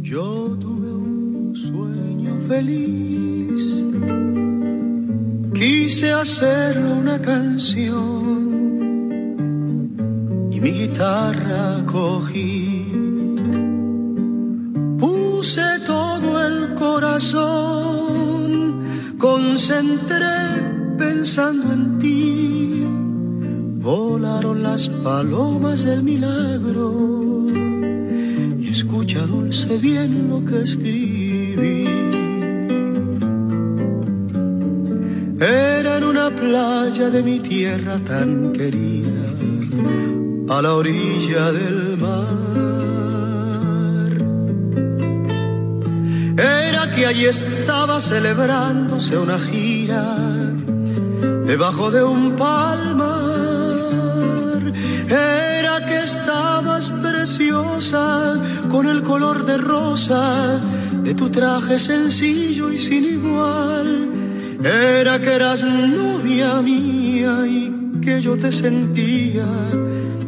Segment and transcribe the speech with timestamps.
[0.00, 3.82] Yo tuve un sueño feliz,
[5.54, 8.06] quise hacerle una canción
[10.50, 12.86] y mi guitarra cogí.
[14.98, 18.50] Puse todo el corazón,
[19.18, 22.84] concentré pensando en ti.
[23.80, 27.35] Volaron las palomas del milagro
[28.76, 31.88] escucha dulce bien lo que escribí.
[35.40, 39.26] Era en una playa de mi tierra tan querida,
[40.54, 42.44] a la orilla del mar.
[46.68, 50.04] Era que allí estaba celebrándose una gira
[51.46, 52.95] debajo de un palmar.
[55.08, 60.60] Era que estabas preciosa con el color de rosa
[61.02, 64.10] de tu traje sencillo y sin igual.
[64.64, 69.46] Era que eras novia mía y que yo te sentía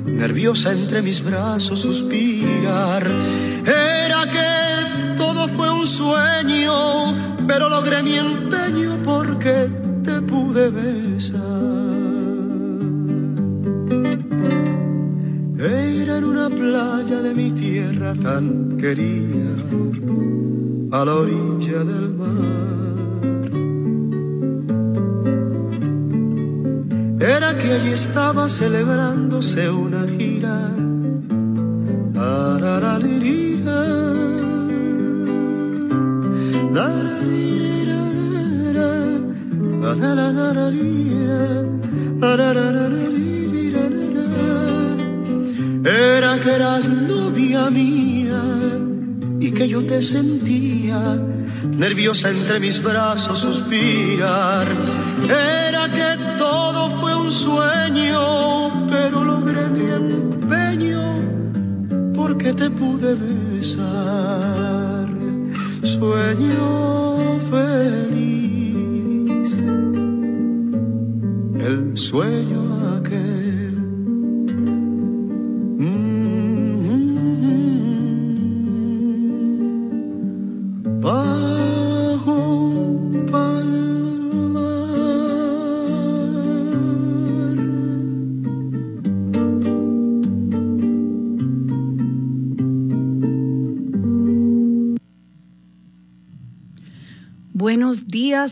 [0.05, 3.05] nerviosa entre mis brazos suspirar.
[3.65, 9.71] Era que todo fue un sueño, pero logré mi empeño porque
[10.05, 11.88] te pude besar.
[16.19, 19.51] En una playa de mi tierra tan querida,
[20.99, 22.99] a la orilla del mar.
[27.21, 30.59] Era que allí estaba celebrándose una gira.
[45.89, 48.43] Era que eras novia mía
[49.41, 51.19] y que yo te sentía
[51.79, 54.69] nerviosa entre mis brazos suspirar.
[55.25, 61.01] Era que todo fue un sueño, pero logré mi empeño
[62.15, 65.09] porque te pude besar.
[65.83, 68.79] Sueño feliz,
[71.67, 72.68] el sueño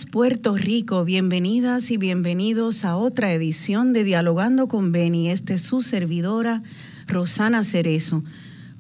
[0.05, 5.31] Puerto Rico, bienvenidas y bienvenidos a otra edición de Dialogando con Beni.
[5.31, 6.63] Este es su servidora
[7.07, 8.23] Rosana Cerezo,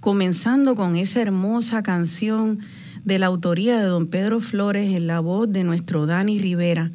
[0.01, 2.59] comenzando con esa hermosa canción
[3.05, 6.93] de la autoría de don Pedro Flores en la voz de nuestro Dani Rivera.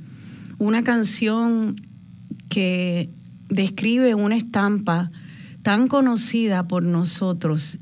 [0.59, 1.81] Una canción
[2.47, 3.09] que
[3.49, 5.11] describe una estampa
[5.63, 7.79] tan conocida por nosotros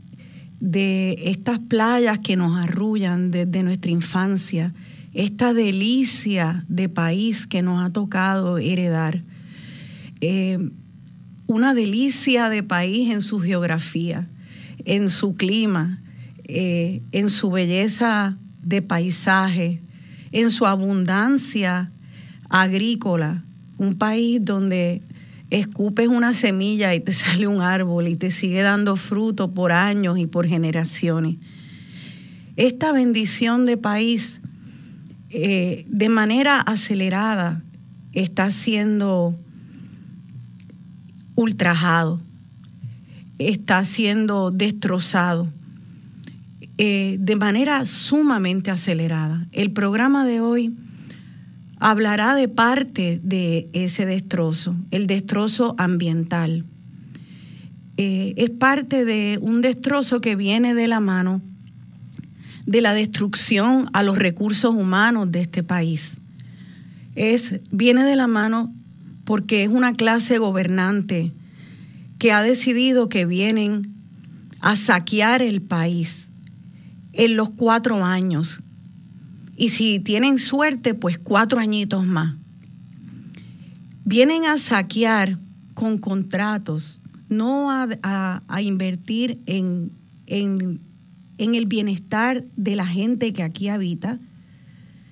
[0.61, 4.73] de estas playas que nos arrullan desde nuestra infancia,
[5.19, 9.22] esta delicia de país que nos ha tocado heredar.
[10.22, 10.69] Eh,
[11.46, 14.30] una delicia de país en su geografía,
[14.85, 16.02] en su clima,
[16.46, 19.81] eh, en su belleza de paisaje,
[20.31, 21.91] en su abundancia
[22.47, 23.44] agrícola.
[23.78, 25.01] Un país donde
[25.50, 30.18] escupes una semilla y te sale un árbol y te sigue dando fruto por años
[30.18, 31.36] y por generaciones.
[32.56, 34.40] Esta bendición de país
[35.31, 37.63] eh, de manera acelerada
[38.13, 39.35] está siendo
[41.35, 42.19] ultrajado,
[43.38, 45.47] está siendo destrozado
[46.78, 49.47] eh, de manera sumamente acelerada.
[49.51, 50.75] El programa de hoy
[51.78, 56.66] hablará de parte de ese destrozo, el destrozo ambiental.
[57.97, 61.41] Eh, es parte de un destrozo que viene de la mano
[62.69, 66.18] de la destrucción a los recursos humanos de este país.
[67.16, 68.71] Es, viene de la mano
[69.25, 71.31] porque es una clase gobernante
[72.19, 73.81] que ha decidido que vienen
[74.60, 76.30] a saquear el país
[77.13, 78.62] en los cuatro años.
[79.57, 82.36] Y si tienen suerte, pues cuatro añitos más.
[84.06, 85.39] Vienen a saquear
[85.74, 87.88] con contratos, no a,
[88.48, 89.92] a- invertir en,
[90.27, 90.81] en
[91.39, 94.19] en el bienestar de la gente que aquí habita,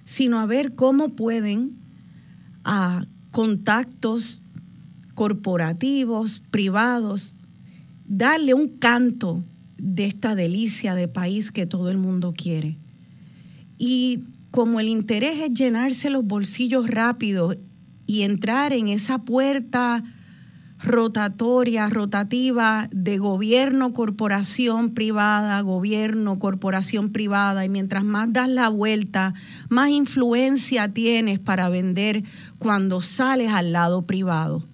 [0.04, 1.78] sino a ver cómo pueden
[2.64, 4.44] a contactos
[5.16, 7.38] corporativos, privados,
[8.06, 9.44] darle un canto
[9.78, 12.78] de esta delicia de país que todo el mundo quiere.
[13.78, 14.20] Y
[14.52, 17.56] como el interés es llenarse los bolsillos rápido
[18.06, 20.04] y entrar en esa puerta
[20.80, 29.34] rotatoria, rotativa de gobierno, corporación privada, gobierno, corporación privada, y mientras más das la vuelta,
[29.70, 32.24] más influencia tienes para vender
[32.60, 34.68] cuando sales al lado privado.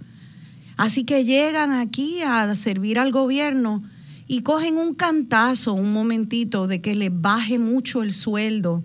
[0.76, 3.84] Así que llegan aquí a servir al gobierno
[4.28, 8.84] y cogen un cantazo, un momentito, de que les baje mucho el sueldo.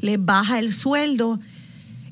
[0.00, 1.38] Les baja el sueldo.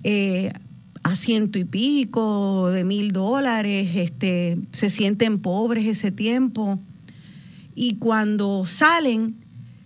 [0.05, 0.53] Eh,
[1.03, 6.79] a ciento y pico de mil dólares, este, se sienten pobres ese tiempo
[7.75, 9.37] y cuando salen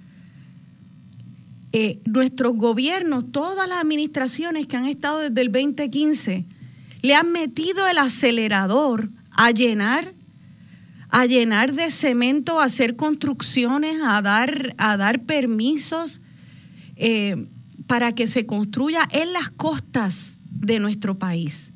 [1.73, 6.47] eh, nuestros gobiernos, todas las administraciones que han estado desde el 2015,
[7.03, 10.15] le han metido el acelerador a llenar,
[11.11, 16.21] a llenar de cemento, a hacer construcciones, a dar, a dar permisos
[16.97, 17.47] eh,
[17.87, 21.73] para que se construya en las costas de nuestro país.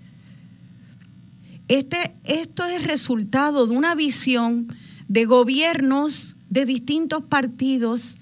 [1.71, 4.67] Este, esto es resultado de una visión
[5.07, 8.19] de gobiernos de distintos partidos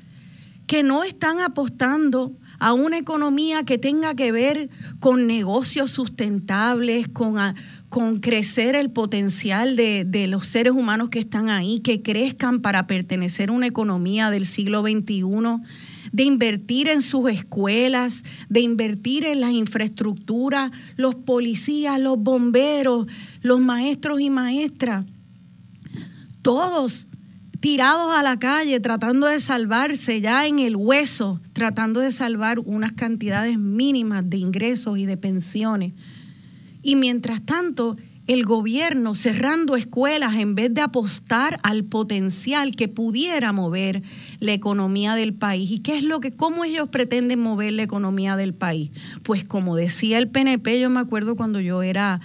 [0.66, 4.68] que no están apostando a una economía que tenga que ver
[5.00, 7.36] con negocios sustentables, con,
[7.88, 12.86] con crecer el potencial de, de, los seres humanos que están ahí, que crezcan para
[12.86, 15.22] pertenecer a una economía del siglo XXI
[16.12, 23.06] de invertir en sus escuelas, de invertir en las infraestructuras, los policías, los bomberos,
[23.42, 25.04] los maestros y maestras,
[26.42, 27.09] todos
[27.61, 32.92] tirados a la calle tratando de salvarse ya en el hueso, tratando de salvar unas
[32.92, 35.92] cantidades mínimas de ingresos y de pensiones.
[36.82, 37.97] Y mientras tanto,
[38.28, 44.02] el gobierno cerrando escuelas en vez de apostar al potencial que pudiera mover
[44.38, 45.70] la economía del país.
[45.70, 48.90] ¿Y qué es lo que, cómo ellos pretenden mover la economía del país?
[49.23, 52.20] Pues como decía el PNP, yo me acuerdo cuando yo era,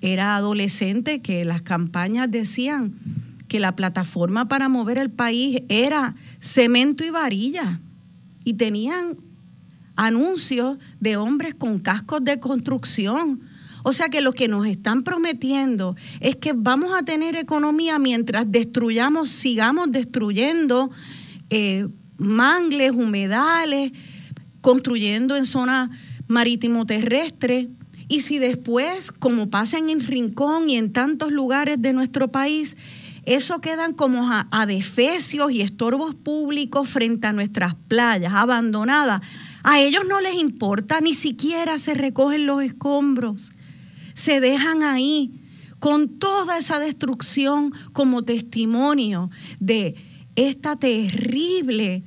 [0.00, 2.94] era adolescente que las campañas decían
[3.48, 7.80] que la plataforma para mover el país era cemento y varilla.
[8.44, 9.16] Y tenían
[9.96, 13.40] anuncios de hombres con cascos de construcción
[13.88, 18.44] o sea que lo que nos están prometiendo es que vamos a tener economía mientras
[18.46, 20.90] destruyamos, sigamos destruyendo
[21.48, 23.92] eh, mangles, humedales,
[24.60, 25.90] construyendo en zona
[26.26, 27.70] marítimo terrestre.
[28.08, 32.76] Y si después, como pasa en Rincón y en tantos lugares de nuestro país,
[33.24, 39.22] eso quedan como adefesios y estorbos públicos frente a nuestras playas abandonadas.
[39.62, 43.54] A ellos no les importa, ni siquiera se recogen los escombros
[44.18, 45.40] se dejan ahí
[45.78, 49.94] con toda esa destrucción como testimonio de
[50.34, 52.02] esta terrible,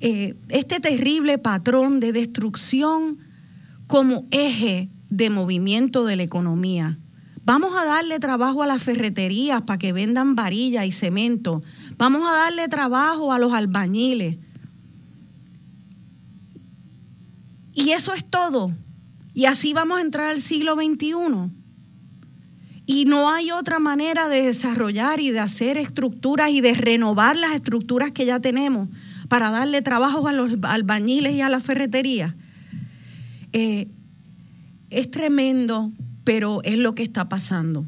[0.00, 3.18] eh, este terrible patrón de destrucción
[3.86, 6.98] como eje de movimiento de la economía.
[7.44, 11.62] Vamos a darle trabajo a las ferreterías para que vendan varilla y cemento.
[11.98, 14.38] Vamos a darle trabajo a los albañiles.
[17.74, 18.72] Y eso es todo.
[19.38, 21.14] Y así vamos a entrar al siglo XXI.
[22.86, 27.52] Y no hay otra manera de desarrollar y de hacer estructuras y de renovar las
[27.52, 28.88] estructuras que ya tenemos
[29.28, 32.34] para darle trabajo a los albañiles y a la ferretería.
[33.52, 33.86] Eh,
[34.90, 35.92] es tremendo,
[36.24, 37.86] pero es lo que está pasando.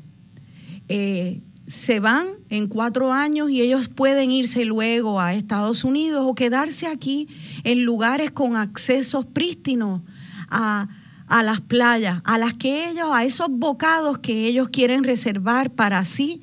[0.86, 6.36] Eh, se van en cuatro años y ellos pueden irse luego a Estados Unidos o
[6.36, 7.26] quedarse aquí
[7.64, 10.02] en lugares con accesos prístinos
[10.48, 10.88] a,
[11.30, 16.04] a las playas, a las que ellos, a esos bocados que ellos quieren reservar para
[16.04, 16.42] sí,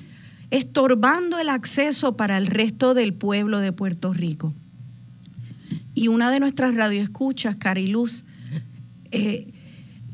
[0.49, 4.53] estorbando el acceso para el resto del pueblo de Puerto Rico.
[5.93, 8.23] Y una de nuestras radioescuchas, Cariluz,
[9.11, 9.51] eh,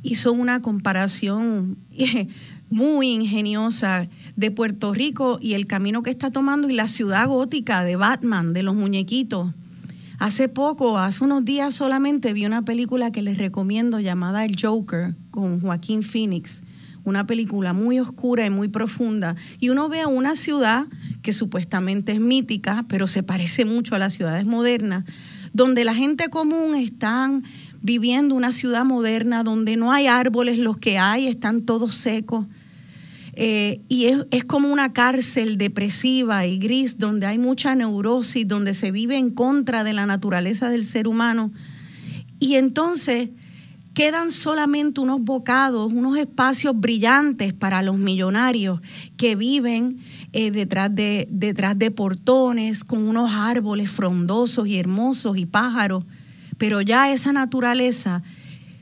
[0.01, 1.77] hizo una comparación
[2.71, 7.83] muy ingeniosa de Puerto Rico y el camino que está tomando y la ciudad gótica
[7.83, 9.53] de Batman, de los muñequitos
[10.23, 15.15] Hace poco, hace unos días solamente vi una película que les recomiendo llamada El Joker
[15.31, 16.61] con Joaquín Phoenix.
[17.03, 19.35] Una película muy oscura y muy profunda.
[19.59, 20.85] Y uno ve a una ciudad
[21.23, 25.03] que supuestamente es mítica, pero se parece mucho a las ciudades modernas,
[25.51, 27.43] donde la gente común están
[27.81, 32.45] viviendo una ciudad moderna, donde no hay árboles, los que hay están todos secos
[33.35, 38.91] eh, y es, como una cárcel depresiva y gris donde hay mucha neurosis, donde se
[38.91, 41.51] vive en contra de la naturaleza del ser humano.
[42.39, 43.29] Y entonces
[43.95, 48.81] quedan solamente unos bocados, unos espacios brillantes para los millonarios
[49.17, 49.99] que viven
[50.31, 56.05] eh, detrás, de, detrás de portones, con unos árboles frondosos y hermosos y pájaros.
[56.59, 58.21] Pero ya esa naturaleza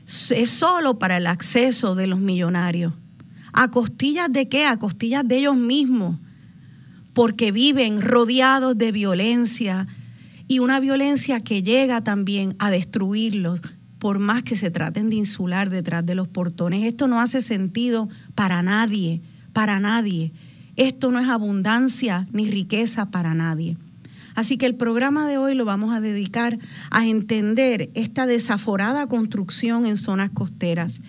[0.06, 2.92] es solo para el acceso de los millonarios.
[3.52, 4.66] ¿A costillas de qué?
[4.66, 6.18] A costillas de ellos mismos,
[7.12, 9.86] porque viven rodeados de violencia
[10.48, 13.60] y una violencia que llega también a destruirlos,
[13.98, 16.84] por más que se traten de insular detrás de los portones.
[16.84, 19.20] Esto no hace sentido para nadie,
[19.52, 20.32] para nadie.
[20.76, 23.76] Esto no es abundancia ni riqueza para nadie.
[24.34, 26.58] Así que el programa de hoy lo vamos a dedicar
[26.90, 31.00] a entender esta desaforada construcción en zonas costeras.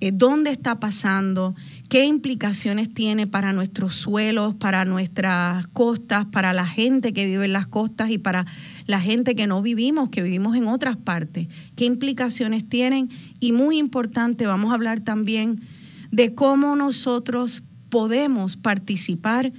[0.00, 1.54] Eh, ¿Dónde está pasando?
[1.88, 7.52] qué implicaciones tiene para nuestros suelos, para nuestras costas, para la gente que vive en
[7.52, 8.44] las costas y para
[8.86, 13.08] la gente que no vivimos, que vivimos en otras partes, qué implicaciones tienen
[13.40, 15.60] y muy importante, vamos a hablar también
[16.10, 19.52] de cómo nosotros podemos participar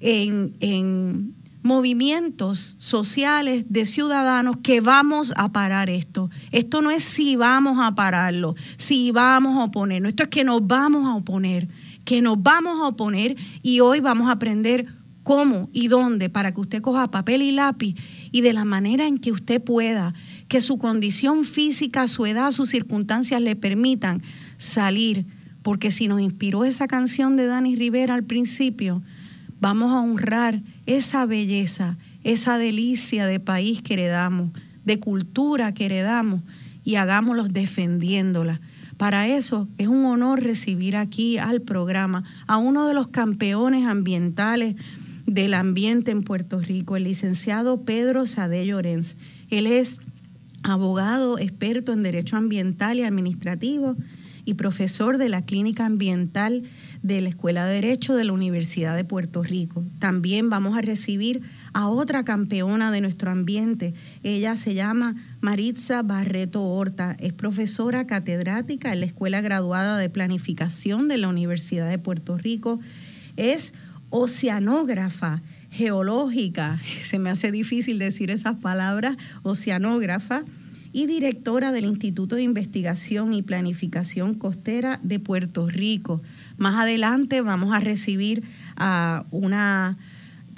[0.00, 6.30] en, en movimientos sociales de ciudadanos que vamos a parar esto.
[6.50, 10.66] Esto no es si vamos a pararlo, si vamos a oponernos, esto es que nos
[10.66, 11.68] vamos a oponer,
[12.04, 14.86] que nos vamos a oponer y hoy vamos a aprender
[15.22, 17.94] cómo y dónde para que usted coja papel y lápiz
[18.32, 20.14] y de la manera en que usted pueda,
[20.48, 24.20] que su condición física, su edad, sus circunstancias le permitan
[24.58, 25.26] salir.
[25.62, 29.02] Porque si nos inspiró esa canción de Dani Rivera al principio,
[29.62, 34.50] vamos a honrar esa belleza, esa delicia de país que heredamos,
[34.84, 36.42] de cultura que heredamos
[36.82, 38.60] y hagámoslo defendiéndola.
[38.96, 44.74] Para eso es un honor recibir aquí al programa a uno de los campeones ambientales
[45.26, 49.14] del ambiente en Puerto Rico, el licenciado Pedro Sade Llorens.
[49.48, 50.00] Él es
[50.64, 53.96] abogado experto en derecho ambiental y administrativo
[54.44, 56.64] y profesor de la Clínica Ambiental
[57.02, 59.84] de la Escuela de Derecho de la Universidad de Puerto Rico.
[59.98, 61.42] También vamos a recibir
[61.72, 63.94] a otra campeona de nuestro ambiente.
[64.22, 67.16] Ella se llama Maritza Barreto Horta.
[67.18, 72.78] Es profesora catedrática en la Escuela Graduada de Planificación de la Universidad de Puerto Rico.
[73.36, 73.72] Es
[74.10, 80.44] oceanógrafa geológica, se me hace difícil decir esas palabras, oceanógrafa
[80.92, 86.22] y directora del Instituto de Investigación y Planificación Costera de Puerto Rico.
[86.58, 88.44] Más adelante vamos a recibir
[88.76, 89.96] a una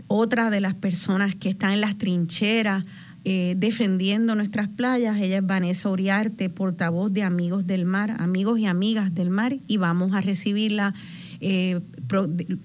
[0.06, 2.84] otra de las personas que está en las trincheras
[3.26, 5.18] eh, defendiendo nuestras playas.
[5.18, 9.78] Ella es Vanessa Uriarte, portavoz de Amigos del Mar, amigos y amigas del mar, y
[9.78, 10.92] vamos a recibirla
[11.40, 11.80] eh,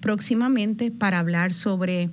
[0.00, 2.10] próximamente para hablar sobre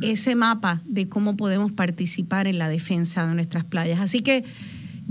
[0.00, 4.00] ese mapa de cómo podemos participar en la defensa de nuestras playas.
[4.00, 4.44] Así que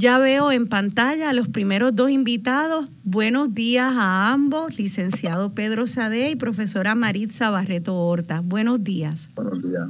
[0.01, 2.89] ya veo en pantalla a los primeros dos invitados.
[3.03, 8.41] Buenos días a ambos, licenciado Pedro Sade y profesora Maritza Barreto Horta.
[8.43, 9.29] Buenos días.
[9.35, 9.89] Buenos días.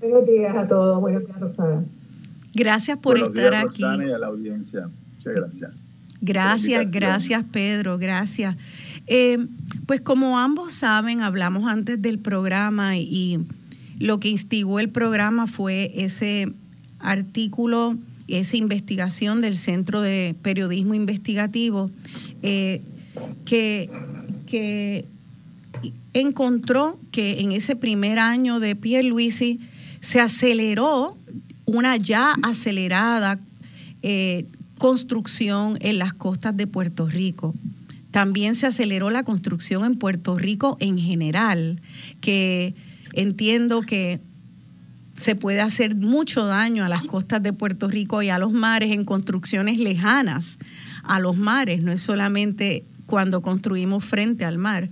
[0.00, 1.00] Buenos días a todos.
[1.00, 1.84] Buenos días, Rosana.
[2.54, 3.82] Gracias por estar días, aquí.
[3.82, 4.90] Rosana y a la audiencia.
[5.16, 5.70] Muchas gracias.
[6.20, 8.56] Gracias, gracias Pedro, gracias.
[9.06, 9.38] Eh,
[9.86, 13.46] pues como ambos saben, hablamos antes del programa y
[14.00, 16.52] lo que instigó el programa fue ese
[16.98, 17.96] artículo,
[18.28, 21.90] esa investigación del Centro de Periodismo Investigativo
[22.42, 22.82] eh,
[23.44, 23.90] que,
[24.46, 25.04] que
[26.12, 29.60] encontró que en ese primer año de Pierre Luisi
[30.00, 31.16] se aceleró
[31.66, 33.38] una ya acelerada
[34.02, 34.46] eh,
[34.78, 37.54] construcción en las costas de Puerto Rico.
[38.10, 41.80] También se aceleró la construcción en Puerto Rico en general,
[42.20, 42.74] que
[43.12, 44.20] entiendo que
[45.14, 48.92] se puede hacer mucho daño a las costas de Puerto Rico y a los mares
[48.92, 50.58] en construcciones lejanas
[51.04, 54.88] a los mares, no es solamente cuando construimos frente al mar.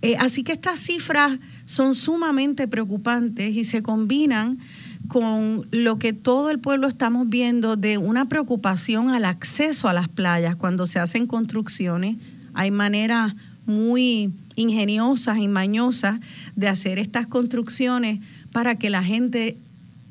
[0.00, 4.58] Eh, así que estas cifras son sumamente preocupantes y se combinan
[5.06, 10.08] con lo que todo el pueblo estamos viendo de una preocupación al acceso a las
[10.08, 12.16] playas cuando se hacen construcciones.
[12.54, 16.18] Hay maneras muy ingeniosas y mañosas
[16.56, 18.20] de hacer estas construcciones
[18.52, 19.56] para que la gente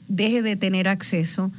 [0.07, 1.51] deje de tener acceso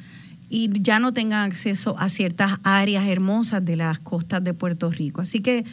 [0.48, 5.22] y ya no tengan acceso a ciertas áreas hermosas de las costas de Puerto Rico.
[5.22, 5.64] Así que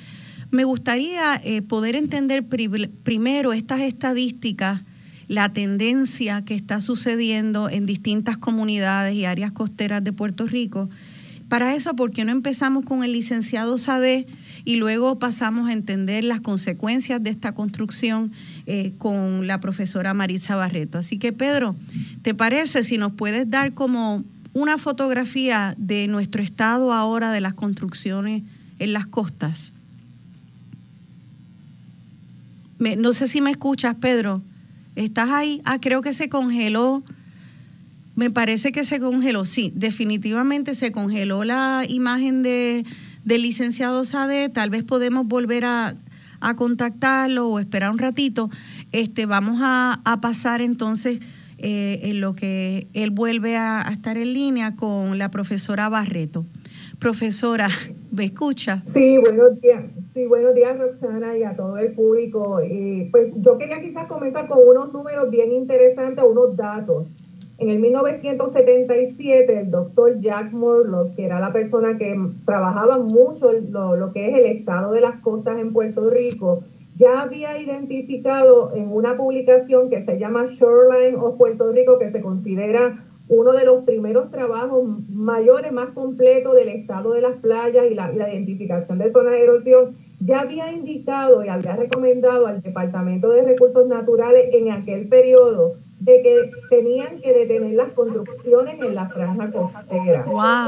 [0.52, 4.82] me gustaría eh, poder entender primero estas estadísticas,
[5.28, 10.90] la tendencia que está sucediendo en distintas comunidades y áreas costeras de Puerto Rico.
[11.50, 14.28] Para eso, ¿por qué no empezamos con el licenciado Sade
[14.66, 18.32] y luego pasamos a entender las consecuencias de esta construcción
[18.72, 21.00] eh, con la profesora Marisa Barreto?
[21.00, 21.76] Así que, Pedro,
[22.22, 24.24] ¿te parece si nos puedes dar como
[24.54, 28.44] una fotografía de nuestro estado ahora de las construcciones
[28.78, 29.74] en las costas?
[32.98, 34.42] no sé si me escuchas, Pedro.
[34.96, 35.62] ¿Estás ahí?
[35.66, 37.04] Ah, creo que se congeló.
[38.16, 39.46] Me parece que se congeló.
[39.46, 42.86] Sí, definitivamente se congeló la imagen de,
[43.26, 44.48] del licenciado Sade.
[44.50, 45.96] Tal vez podemos volver a,
[46.56, 48.50] contactarlo o esperar un ratito.
[48.92, 51.20] Este, vamos a, pasar entonces
[51.58, 56.46] eh, en lo que él vuelve a estar en línea con la profesora Barreto.
[57.00, 57.68] Profesora,
[58.12, 58.84] ¿me escucha?
[58.86, 59.84] Sí, buenos días.
[60.14, 62.60] Sí, buenos días, Roxana, y a todo el público.
[63.12, 67.14] pues yo quería quizás comenzar con unos números bien interesantes, unos datos.
[67.60, 73.98] En el 1977, el doctor Jack Morlock, que era la persona que trabajaba mucho lo,
[73.98, 76.64] lo que es el estado de las costas en Puerto Rico,
[76.96, 82.22] ya había identificado en una publicación que se llama Shoreline of Puerto Rico, que se
[82.22, 87.94] considera uno de los primeros trabajos mayores, más completos del estado de las playas y
[87.94, 93.44] la, identificación de zonas de erosión, ya había indicado y había recomendado al Departamento de
[93.44, 99.52] Recursos Naturales en aquel periodo de que tenían que detener las construcciones en la franja
[99.52, 100.26] costera.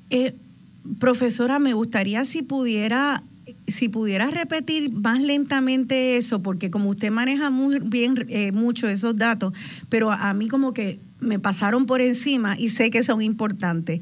[0.08, 0.32] Eh,
[0.98, 3.22] Profesora, me gustaría si pudiera
[3.66, 9.16] si pudiera repetir más lentamente eso, porque como usted maneja muy bien eh, mucho esos
[9.16, 9.52] datos,
[9.90, 14.00] pero a mí como que me pasaron por encima y sé que son importantes.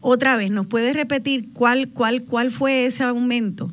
[0.00, 3.70] Otra vez, ¿nos puede repetir cuál, cuál, cuál fue ese aumento?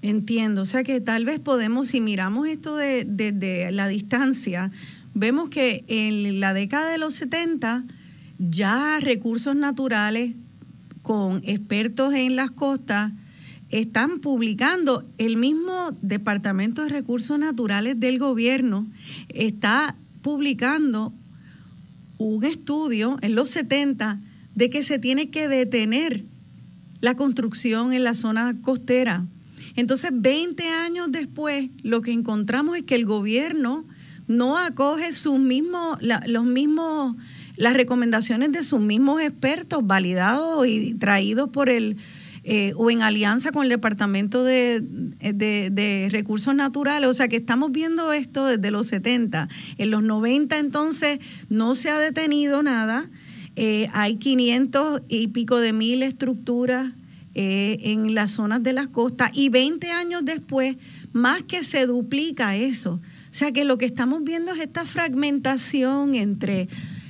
[0.00, 4.70] Entiendo, o sea que tal vez podemos, si miramos esto desde de, la distancia,
[5.12, 7.84] vemos que en la década de los 70
[8.38, 10.34] ya recursos naturales
[11.02, 13.12] con expertos en las costas
[13.70, 18.86] están publicando, el mismo Departamento de Recursos Naturales del gobierno
[19.28, 21.12] está publicando
[22.16, 24.20] un estudio en los 70
[24.54, 26.24] de que se tiene que detener
[27.00, 29.24] la construcción en la zona costera.
[29.76, 33.84] Entonces, 20 años después, lo que encontramos es que el gobierno
[34.26, 37.16] no acoge sus mismos, los mismos,
[37.56, 41.96] las recomendaciones de sus mismos expertos validados y traídos por el
[42.50, 47.10] eh, o en alianza con el Departamento de, de, Recursos Naturales.
[47.10, 49.50] O sea que estamos viendo esto desde los 70.
[49.76, 51.18] En los 90 entonces
[51.50, 53.10] no se ha detenido nada.
[53.54, 56.94] Eh, hay 500 y pico de mil estructuras
[57.34, 60.78] eh, en las zonas de las costas y 20 años después,
[61.12, 62.94] más que se duplica eso.
[62.94, 66.66] O sea que lo que estamos viendo es esta fragmentación entre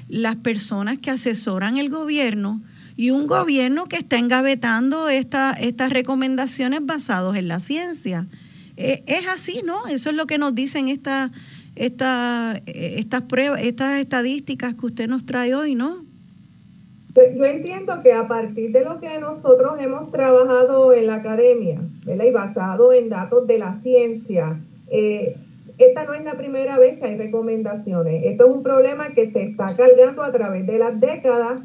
[0.08, 2.60] las personas que asesoran el gobierno,
[2.98, 8.26] y un gobierno que está engavetando esta, estas recomendaciones basadas en la ciencia.
[8.76, 9.86] Eh, es así, ¿no?
[9.86, 11.30] Eso es lo que nos dicen esta,
[11.76, 16.04] esta, estas pruebas, estas estadísticas que usted nos trae hoy, ¿no?
[17.14, 21.80] Pues, yo entiendo que a partir de lo que nosotros hemos trabajado en la academia,
[22.04, 22.24] ¿verdad?
[22.24, 24.58] y basado en datos de la ciencia,
[24.90, 25.36] eh,
[25.78, 28.24] esta no es la primera vez que hay recomendaciones.
[28.24, 31.60] Esto es un problema que se está cargando a través de las décadas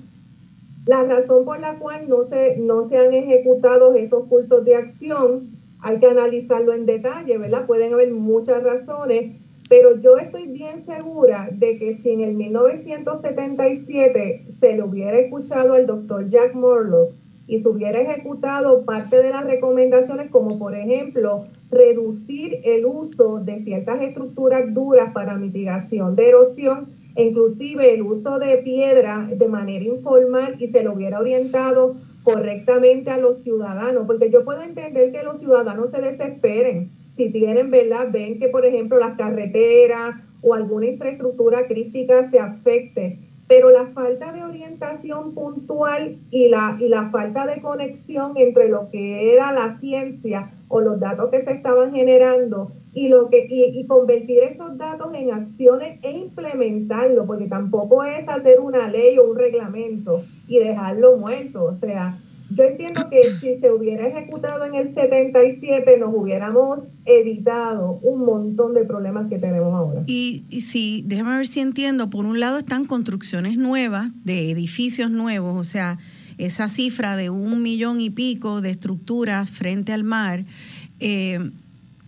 [0.86, 5.52] la razón por la cual no se, no se han ejecutado esos cursos de acción,
[5.80, 7.66] hay que analizarlo en detalle, ¿verdad?
[7.66, 9.38] Pueden haber muchas razones,
[9.70, 15.74] pero yo estoy bien segura de que si en el 1977 se le hubiera escuchado
[15.74, 17.14] al doctor Jack Morlock
[17.48, 23.60] y se hubiera ejecutado parte de las recomendaciones, como por ejemplo reducir el uso de
[23.60, 30.56] ciertas estructuras duras para mitigación de erosión, inclusive el uso de piedra de manera informal
[30.60, 35.40] y se lo hubiera orientado correctamente a los ciudadanos, porque yo puedo entender que los
[35.40, 38.08] ciudadanos se desesperen si tienen, ¿verdad?
[38.12, 44.32] Ven que, por ejemplo, las carreteras o alguna infraestructura crítica se afecte, pero la falta
[44.32, 49.76] de orientación puntual y la, y la falta de conexión entre lo que era la
[49.76, 55.14] ciencia o los datos que se estaban generando y lo que y, convertir esos datos
[55.14, 61.18] en acciones e implementarlo, porque tampoco es hacer una ley o un reglamento y dejarlo
[61.18, 61.66] muerto.
[61.66, 62.18] O sea,
[62.56, 68.74] yo entiendo que si se hubiera ejecutado en el 77 nos hubiéramos evitado un montón
[68.74, 70.04] de problemas que tenemos ahora.
[70.06, 75.12] Y, y sí, déjame ver si entiendo, por un lado están construcciones nuevas de edificios
[75.12, 75.98] nuevos, o sea,
[76.38, 80.46] esa cifra de un millón y pico de estructuras frente al mar,
[81.00, 81.52] eh,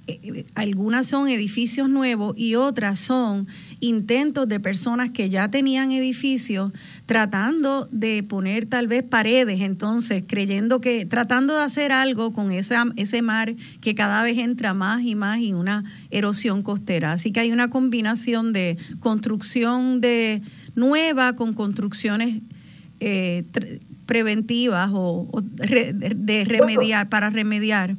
[0.08, 3.48] eh, algunas son edificios nuevos y otras son
[3.80, 6.72] intentos de personas que ya tenían edificios
[7.08, 12.86] tratando de poner tal vez paredes, entonces creyendo que, tratando de hacer algo con esa,
[12.98, 17.14] ese mar que cada vez entra más y más y una erosión costera.
[17.14, 20.44] Así que hay una combinación de construcción de
[20.76, 22.42] nueva con construcciones
[23.00, 23.44] eh,
[24.06, 27.98] preventivas o, de remediar, para remediar.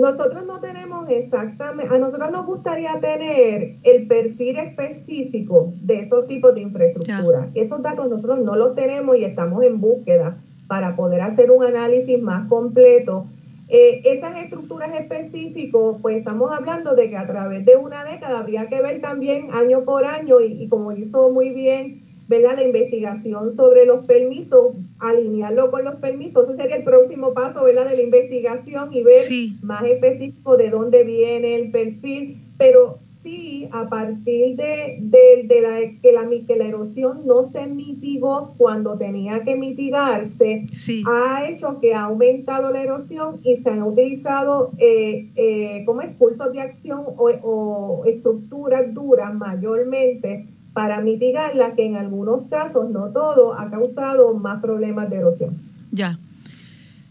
[0.00, 6.54] Nosotros no tenemos exactamente, a nosotros nos gustaría tener el perfil específico de esos tipos
[6.54, 7.50] de infraestructura.
[7.54, 12.18] Esos datos nosotros no los tenemos y estamos en búsqueda para poder hacer un análisis
[12.18, 13.26] más completo.
[13.68, 18.68] Eh, esas estructuras específicas, pues estamos hablando de que a través de una década habría
[18.68, 22.54] que ver también año por año y, y como hizo muy bien ¿verdad?
[22.54, 27.90] la investigación sobre los permisos, alinearlo con los permisos, ese sería el próximo paso ¿verdad?
[27.90, 29.16] de la investigación y ver
[29.62, 36.12] más específico de dónde viene el perfil, pero sí a partir de, de, la, que,
[36.12, 40.66] la, que la erosión no se mitigó cuando tenía que mitigarse,
[41.06, 46.52] ha hecho que ha aumentado la erosión y se han utilizado eh, eh, como expulsos
[46.52, 50.46] de acción o, o estructuras duras mayormente
[50.80, 55.58] para mitigarla, que en algunos casos, no todo, ha causado más problemas de erosión.
[55.90, 56.18] Ya.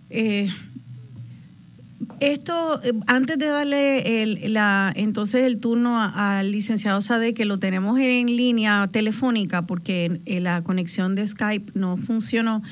[0.09, 0.49] Eh,
[2.19, 7.59] esto, eh, antes de darle el, la, entonces el turno al licenciado Sade, que lo
[7.59, 12.63] tenemos en línea telefónica porque eh, la conexión de Skype no funcionó,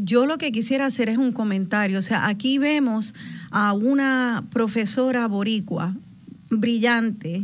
[0.00, 1.98] yo lo que quisiera hacer es un comentario.
[1.98, 3.12] O sea, aquí vemos
[3.50, 5.94] a una profesora boricua
[6.48, 7.42] brillante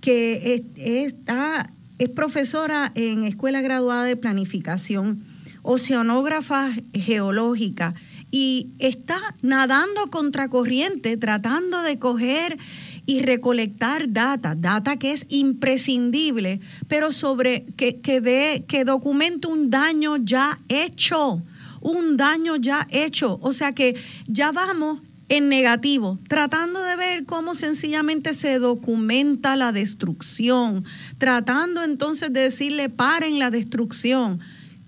[0.00, 5.24] que está es profesora en Escuela Graduada de Planificación,
[5.62, 7.94] oceanógrafa geológica
[8.30, 12.58] y está nadando contracorriente tratando de coger
[13.06, 19.70] y recolectar data, data que es imprescindible, pero sobre que, que, de, que documente un
[19.70, 21.42] daño ya hecho,
[21.80, 23.38] un daño ya hecho.
[23.42, 29.72] O sea que ya vamos en negativo, tratando de ver cómo sencillamente se documenta la
[29.72, 30.84] destrucción,
[31.18, 34.40] tratando entonces de decirle paren la destrucción,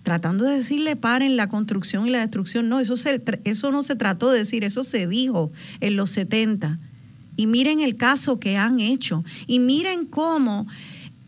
[0.02, 2.68] tratando de decirle paren la construcción y la destrucción.
[2.68, 6.78] No, eso, se, eso no se trató de decir, eso se dijo en los 70.
[7.36, 10.66] Y miren el caso que han hecho y miren cómo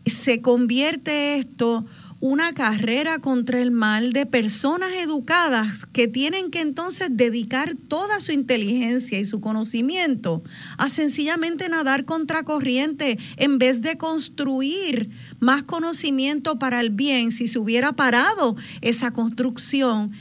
[0.05, 1.85] se convierte esto
[2.23, 8.31] una carrera contra el mal de personas educadas que tienen que entonces dedicar toda su
[8.31, 10.41] inteligencia y su conocimiento
[10.77, 15.09] a sencillamente nadar contra corriente en vez de construir
[15.41, 17.33] más conocimiento para el bien.
[17.33, 20.13] Si se hubiera parado esa construcción,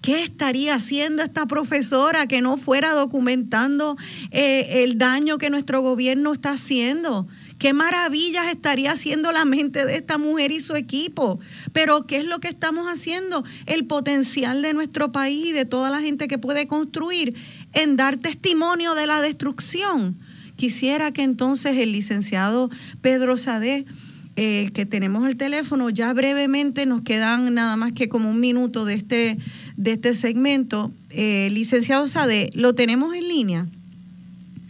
[0.00, 3.96] ¿Qué estaría haciendo esta profesora que no fuera documentando
[4.30, 7.26] eh, el daño que nuestro gobierno está haciendo?
[7.58, 11.40] Qué maravillas estaría haciendo la mente de esta mujer y su equipo.
[11.72, 13.44] Pero ¿qué es lo que estamos haciendo?
[13.66, 17.34] El potencial de nuestro país y de toda la gente que puede construir
[17.72, 20.18] en dar testimonio de la destrucción.
[20.56, 23.86] Quisiera que entonces el licenciado Pedro Sadé,
[24.34, 28.84] eh, que tenemos el teléfono, ya brevemente nos quedan nada más que como un minuto
[28.84, 29.38] de este,
[29.76, 30.92] de este segmento.
[31.10, 33.68] Eh, licenciado Sadé, ¿lo tenemos en línea?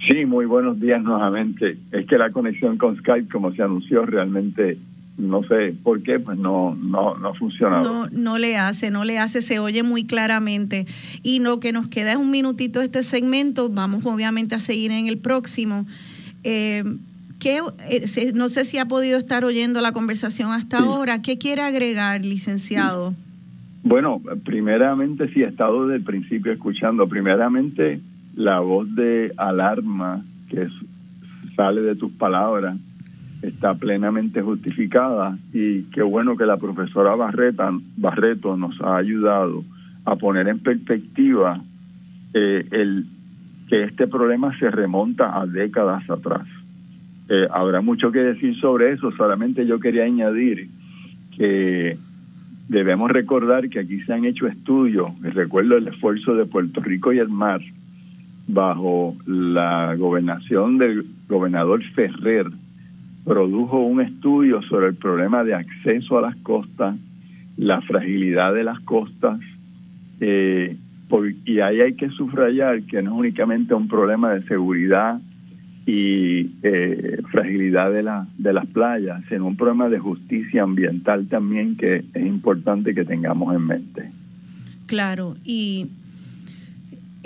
[0.07, 1.79] Sí, muy buenos días nuevamente.
[1.91, 4.79] Es que la conexión con Skype, como se anunció, realmente
[5.19, 7.83] no sé por qué, pues no, no, no funciona.
[7.83, 10.87] No, no le hace, no le hace, se oye muy claramente.
[11.23, 14.93] Y lo que nos queda es un minutito de este segmento, vamos obviamente a seguir
[14.93, 15.87] en el próximo.
[16.45, 16.85] Eh,
[17.41, 21.23] ¿qué, eh, no sé si ha podido estar oyendo la conversación hasta ahora.
[21.23, 23.15] ¿Qué quiere agregar, licenciado?
[23.83, 27.09] Bueno, primeramente sí he estado desde el principio escuchando.
[27.09, 28.01] Primeramente,
[28.39, 30.69] la voz de alarma que
[31.57, 32.77] sale de tus palabras
[33.43, 39.65] está plenamente justificada y qué bueno que la profesora Barreta, Barreto nos ha ayudado
[40.05, 41.61] a poner en perspectiva
[42.33, 43.07] eh, el
[43.69, 46.47] que este problema se remonta a décadas atrás.
[47.29, 50.69] Eh, habrá mucho que decir sobre eso, solamente yo quería añadir
[51.37, 51.99] que
[52.69, 57.19] debemos recordar que aquí se han hecho estudios, recuerdo el esfuerzo de Puerto Rico y
[57.19, 57.61] el mar,
[58.49, 62.47] bajo la gobernación del gobernador Ferrer,
[63.25, 66.97] produjo un estudio sobre el problema de acceso a las costas,
[67.59, 69.39] la fragilidad de las costas,
[70.21, 70.77] eh,
[71.45, 75.21] y ahí hay que subrayar que no es únicamente un problema de seguridad
[75.87, 81.77] y eh, fragilidad de, la, de las playas, sino un problema de justicia ambiental también
[81.77, 84.11] que es importante que tengamos en mente.
[84.87, 85.87] Claro, y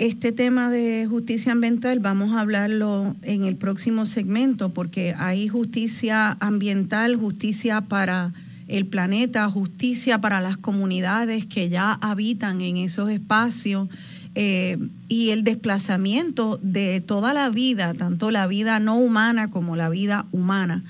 [0.07, 6.35] este tema de justicia ambiental vamos a hablarlo en el próximo segmento porque hay justicia
[6.41, 8.33] ambiental, justicia para
[8.67, 13.87] el planeta, justicia para las comunidades que ya habitan en esos espacios
[14.35, 19.87] eh, y el desplazamiento de toda la vida, tanto la vida no humana como la
[19.87, 20.83] vida humana.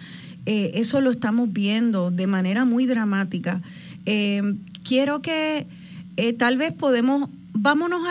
[0.47, 3.61] Eh, eso lo estamos viendo de manera muy dramática.
[4.07, 5.67] Eh, quiero que
[6.39, 8.01] tal vez podemos vámonos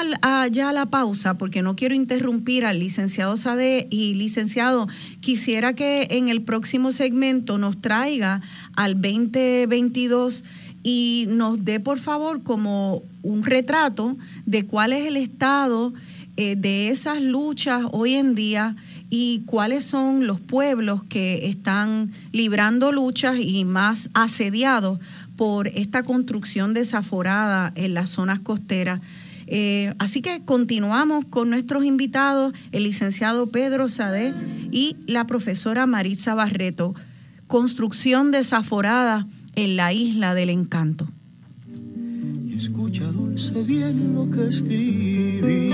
[0.50, 4.88] ya a la pausa porque no quiero interrumpir al licenciado Sade y licenciado,
[5.20, 8.40] quisiera que en el próximo segmento nos traiga
[8.76, 10.44] al 2022
[10.82, 15.92] y nos dé por favor como un retrato de cuál es el estado
[16.36, 18.74] eh, de esas luchas hoy en día
[19.10, 24.98] y cuáles son los pueblos que están librando luchas y más asediados
[25.36, 29.02] por esta construcción desaforada en las zonas costeras.
[29.46, 34.32] Eh, así que continuamos con nuestros invitados, el licenciado Pedro Sade
[34.70, 36.94] y la profesora Maritza Barreto.
[37.46, 39.26] Construcción desaforada
[39.56, 41.08] en la isla del encanto.
[42.54, 45.72] Escucha dulce bien lo que escribí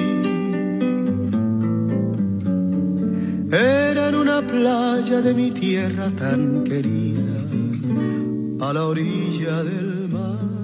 [3.50, 7.32] Era en una playa de mi tierra tan querida,
[8.60, 10.57] a la orilla del mar.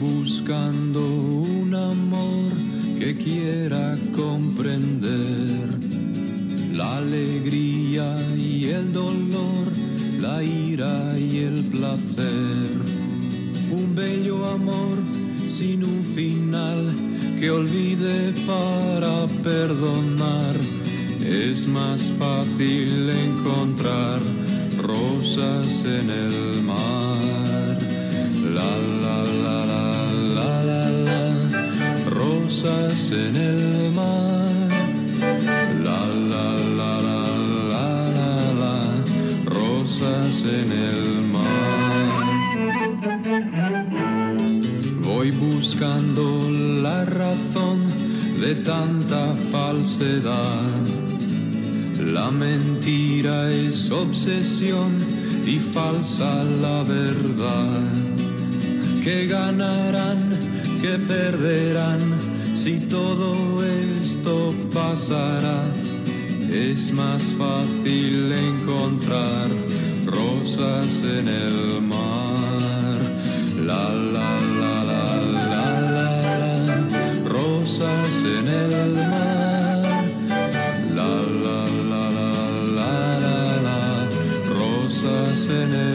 [0.00, 2.52] Buscando un amor
[2.98, 5.68] que quiera comprender
[6.72, 9.84] la alegría y el dolor
[10.24, 12.66] la ira y el placer.
[13.70, 14.96] Un bello amor
[15.56, 16.80] sin un final
[17.38, 20.56] que olvide para perdonar.
[21.20, 24.20] Es más fácil encontrar
[24.80, 27.78] rosas en el mar.
[28.56, 29.73] La la la la
[32.64, 34.70] rosas en el mar.
[35.82, 37.24] La la la la
[40.42, 41.54] en el mar.
[45.02, 46.40] Voy buscando
[46.82, 47.78] la razón
[48.40, 50.72] de tanta falsedad.
[52.12, 54.92] La mentira es obsesión
[55.46, 57.82] y falsa la verdad.
[59.02, 60.30] Que ganarán,
[60.80, 62.13] que perderán
[62.54, 63.34] si todo
[64.00, 65.62] esto pasará.
[66.50, 69.48] Es más fácil encontrar
[70.06, 72.98] rosas en el mar.
[73.60, 75.04] La la la la
[75.52, 76.88] la la,
[77.26, 79.82] rosas en el mar.
[80.94, 81.12] La
[81.44, 82.30] la la la
[82.78, 83.36] la
[83.66, 84.08] la
[84.54, 85.93] rosas en el mar.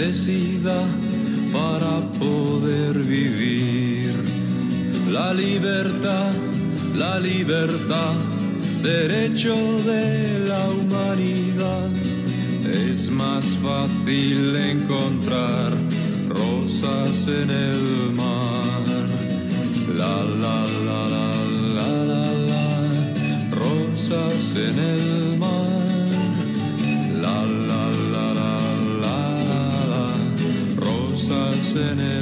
[0.00, 0.86] Necesidad
[1.52, 4.10] para poder vivir.
[5.10, 6.32] La libertad,
[6.96, 8.14] la libertad,
[8.82, 11.90] derecho de la humanidad.
[12.64, 15.70] Es más fácil encontrar
[16.28, 18.84] rosas en el mar.
[19.94, 21.30] La la la la
[24.56, 25.19] en el mar.
[31.72, 32.19] Rosas en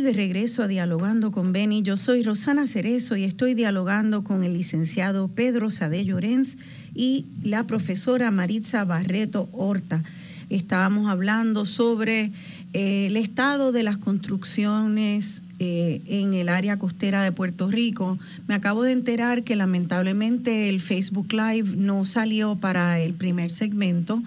[0.00, 1.82] de regreso a Dialogando con Beni.
[1.82, 6.56] Yo soy Rosana Cerezo y estoy dialogando con el licenciado Pedro Sade Llorens
[6.94, 10.04] y la profesora Maritza Barreto Horta.
[10.50, 12.30] Estábamos hablando sobre
[12.72, 18.18] eh, el estado de las construcciones eh, en el área costera de Puerto Rico.
[18.46, 24.22] Me acabo de enterar que lamentablemente el Facebook Live no salió para el primer segmento.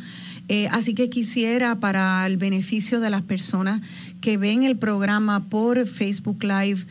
[0.53, 3.79] Eh, así que quisiera, para el beneficio de las personas
[4.19, 6.85] que ven el programa por Facebook Live,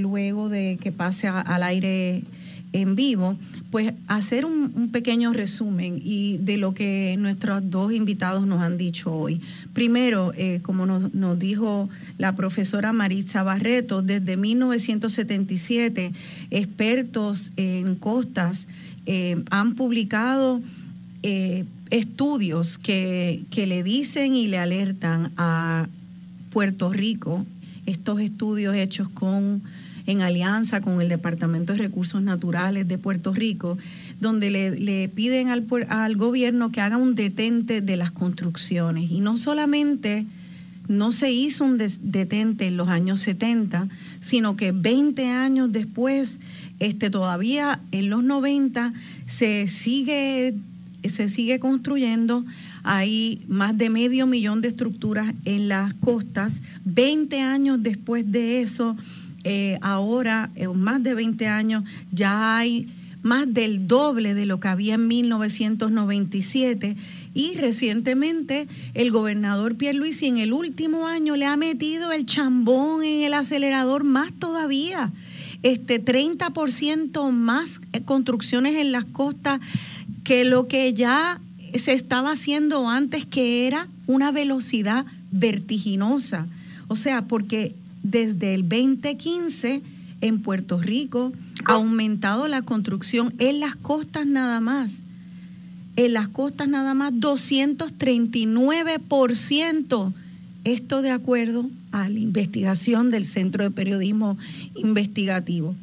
[0.00, 2.22] luego de que pase al aire
[2.72, 3.36] en vivo,
[3.70, 9.12] pues hacer un, pequeño resumen y de lo que nuestros dos invitados nos han dicho
[9.12, 9.40] hoy.
[9.72, 16.12] Primero, eh, como nos, dijo la profesora Maritza Barreto, desde 1977,
[16.50, 18.66] expertos en costas
[19.06, 20.62] eh, han publicado
[21.22, 25.88] eh, estudios que, que le dicen y le alertan a
[26.50, 27.44] Puerto Rico,
[27.86, 29.62] estos estudios hechos con
[30.08, 33.76] en alianza con el Departamento de Recursos Naturales de Puerto Rico,
[34.20, 39.10] donde le, piden al, al gobierno que haga un detente de las construcciones.
[39.10, 40.24] Y no solamente
[40.88, 43.88] no se hizo un detente en los años 70,
[44.20, 46.40] sino que 20 años después,
[46.78, 48.94] este, todavía en los 90,
[49.26, 50.54] se sigue,
[51.04, 52.44] se sigue construyendo.
[52.82, 56.62] Hay más de medio millón de estructuras en las costas.
[56.84, 58.96] 20 años después de eso,
[59.44, 62.88] eh, ahora, en más de 20 años, ya hay
[63.22, 66.96] más del doble de lo que había en 1997
[67.34, 73.22] y recientemente el gobernador Pierluisi en el último año le ha metido el chambón en
[73.22, 75.12] el acelerador más todavía.
[75.62, 79.60] Este 30% más construcciones en las costas
[80.28, 81.40] que lo que ya
[81.74, 86.46] se estaba haciendo antes que era una velocidad vertiginosa.
[86.88, 89.80] O sea, porque desde el 2015
[90.20, 91.32] en Puerto Rico
[91.64, 94.96] ha aumentado la construcción en las costas nada más.
[95.96, 100.12] En las costas nada más 239%.
[100.64, 104.36] Esto de acuerdo a la investigación del Centro de Periodismo
[104.74, 105.74] Investigativo.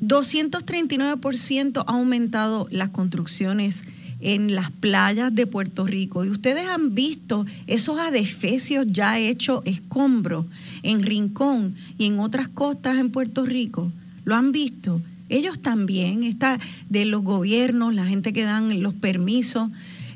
[0.00, 3.84] 239% eh, ha aumentado las construcciones
[4.20, 6.24] en las playas de Puerto Rico.
[6.24, 10.46] Y ustedes han visto esos adefesios ya hechos escombros
[10.82, 13.90] en Rincón y en otras costas en Puerto Rico.
[14.24, 15.00] ¿Lo han visto?
[15.28, 19.70] Ellos también, está de los gobiernos, la gente que dan los permisos,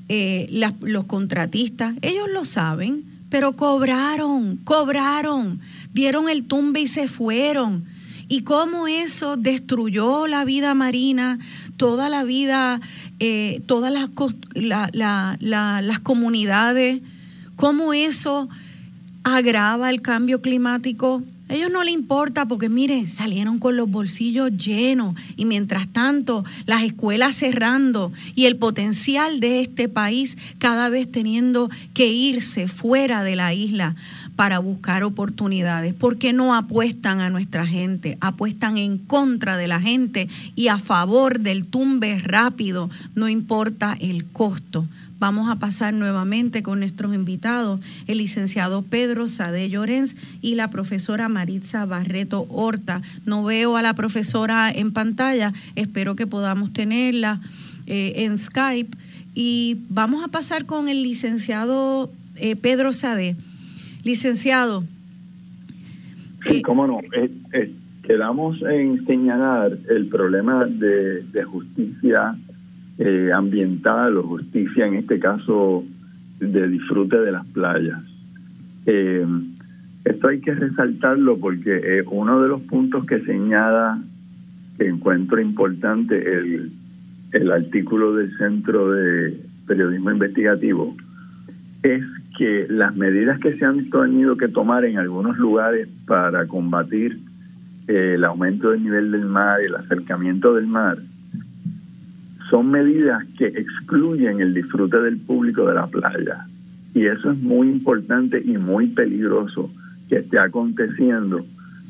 [0.08, 0.48] eh,
[0.80, 5.60] los contratistas, ellos lo saben, pero cobraron, cobraron,
[5.92, 7.84] dieron el tumbe y se fueron.
[8.34, 11.38] Y cómo eso destruyó la vida marina,
[11.76, 12.80] toda la vida
[13.20, 17.00] eh, todas las, las comunidades,
[17.54, 18.48] cómo eso
[19.22, 21.22] agrava el cambio climático.
[21.48, 26.44] A ellos no les importa porque, miren, salieron con los bolsillos llenos y mientras tanto
[26.66, 33.22] las escuelas cerrando y el potencial de este país cada vez teniendo que irse fuera
[33.22, 33.94] de la isla
[34.36, 35.94] para buscar oportunidades.
[35.94, 38.18] ¿Por qué no apuestan a nuestra gente?
[38.20, 44.24] Apuestan en contra de la gente y a favor del tumbe rápido, no importa el
[44.26, 44.86] costo.
[45.20, 51.28] Vamos a pasar nuevamente con nuestros invitados, el licenciado Pedro Sade Llorens y la profesora
[51.28, 53.00] Maritza Barreto Horta.
[53.24, 57.40] No veo a la profesora en pantalla, espero que podamos tenerla
[57.86, 58.96] eh, en Skype.
[59.34, 63.36] Y vamos a pasar con el licenciado eh, Pedro Sade.
[64.04, 64.84] Licenciado.
[66.44, 67.00] Sí, cómo no.
[67.16, 72.36] Eh, eh, quedamos en señalar el problema de, justicia
[72.98, 75.84] eh, ambiental o justicia, en este caso,
[76.38, 78.02] de disfrute de las playas.
[78.84, 84.02] esto hay que resaltarlo porque uno de los puntos que señala,
[84.76, 86.72] que encuentro importante, el,
[87.32, 90.94] el artículo del Centro de Periodismo Investigativo,
[91.82, 92.02] es
[92.36, 97.18] que las medidas que se han tenido que tomar en algunos lugares para combatir
[97.86, 100.98] eh, el aumento del nivel del mar y el acercamiento del mar
[102.50, 106.46] son medidas que excluyen el disfrute del público de la playa.
[106.94, 109.70] Y eso es muy importante y muy peligroso
[110.08, 111.44] que esté aconteciendo,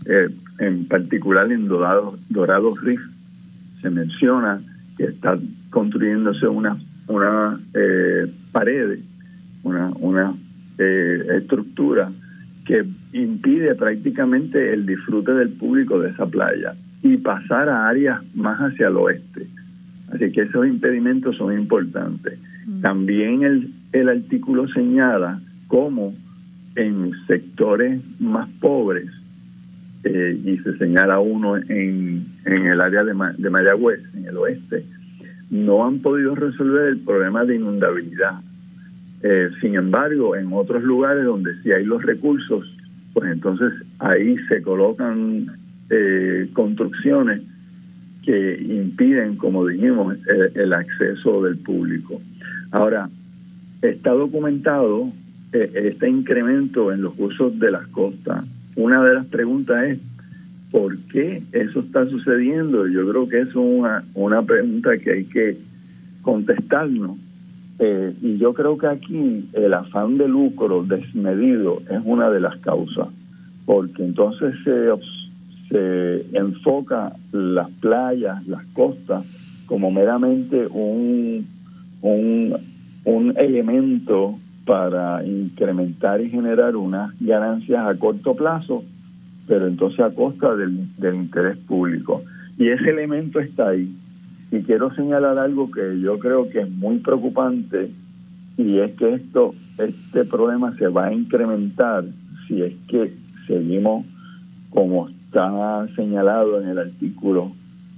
[0.06, 0.28] eh,
[0.60, 3.00] en particular en Dorado, Dorado Reef.
[3.82, 4.60] Se menciona
[4.96, 5.38] que está
[5.70, 6.78] construyéndose una,
[7.08, 9.00] una eh, pared
[9.64, 10.34] una, una
[10.78, 12.10] eh, estructura
[12.64, 18.58] que impide prácticamente el disfrute del público de esa playa y pasar a áreas más
[18.60, 19.46] hacia el oeste.
[20.12, 22.38] Así que esos impedimentos son importantes.
[22.66, 22.80] Mm.
[22.80, 26.14] También el, el artículo señala cómo
[26.76, 29.06] en sectores más pobres,
[30.04, 34.84] eh, y se señala uno en, en el área de, de Mayagüez, en el oeste,
[35.50, 38.40] no han podido resolver el problema de inundabilidad.
[39.26, 42.70] Eh, sin embargo, en otros lugares donde sí hay los recursos,
[43.14, 45.46] pues entonces ahí se colocan
[45.88, 47.40] eh, construcciones
[48.22, 50.18] que impiden, como dijimos,
[50.54, 52.20] el, acceso del público.
[52.70, 53.08] Ahora,
[53.80, 55.10] está documentado
[55.54, 58.46] eh, este incremento en los usos de las costas.
[58.76, 59.98] Una de las preguntas es,
[60.70, 62.86] ¿por qué eso está sucediendo?
[62.88, 65.56] Yo creo que es una, una pregunta que hay que
[66.20, 67.16] contestarnos.
[67.78, 72.56] Eh, y yo creo que aquí el afán de lucro desmedido es una de las
[72.58, 73.08] causas,
[73.66, 74.90] porque entonces se
[75.68, 79.24] se enfoca las playas, las costas,
[79.66, 81.46] como meramente un,
[82.02, 82.56] un,
[83.04, 88.84] un elemento para incrementar y generar unas ganancias a corto plazo,
[89.46, 92.22] pero entonces a costa del, del interés público.
[92.56, 93.92] Y ese elemento está ahí.
[94.54, 97.90] Y quiero señalar algo que yo creo que es muy preocupante
[98.56, 102.04] y es que esto, este problema se va a incrementar
[102.46, 103.08] si es que
[103.48, 104.06] seguimos
[104.70, 107.50] como está señalado en el artículo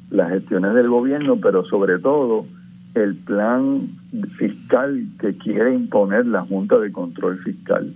[0.09, 2.47] las gestiones del gobierno, pero sobre todo
[2.95, 3.91] el plan
[4.39, 7.93] fiscal que quiere imponer la Junta de Control Fiscal.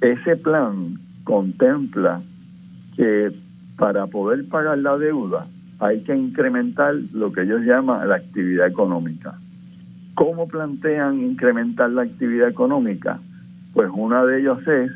[0.00, 2.22] Ese plan contempla
[2.96, 3.30] que
[3.76, 5.46] para poder pagar la deuda
[5.78, 9.38] hay que incrementar lo que ellos llaman la actividad económica.
[10.14, 13.20] ¿Cómo plantean incrementar la actividad económica?
[13.72, 14.90] Pues una de ellos es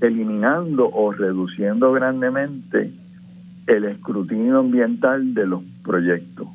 [0.00, 2.92] eliminando o reduciendo grandemente
[3.66, 6.46] el escrutinio ambiental de los proyectos.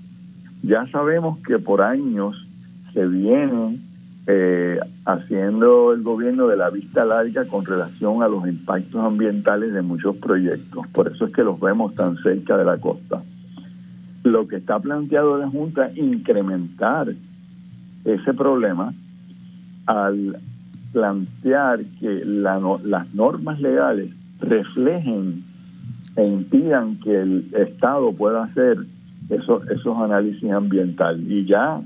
[0.62, 2.48] Ya sabemos que por años
[2.94, 3.80] se viene
[4.26, 9.82] eh, haciendo el gobierno de la vista larga con relación a los impactos ambientales de
[9.82, 10.88] muchos proyectos.
[10.94, 13.22] Por eso es que los vemos tan cerca de la costa.
[14.24, 17.14] Lo que está planteado la Junta es incrementar
[18.06, 18.94] ese problema
[19.86, 20.38] al
[20.92, 24.10] plantear que las normas legales
[24.40, 25.44] reflejen
[26.16, 28.78] e impidan que el Estado pueda hacer
[29.30, 31.26] esos, esos análisis ambientales.
[31.28, 31.82] Y ya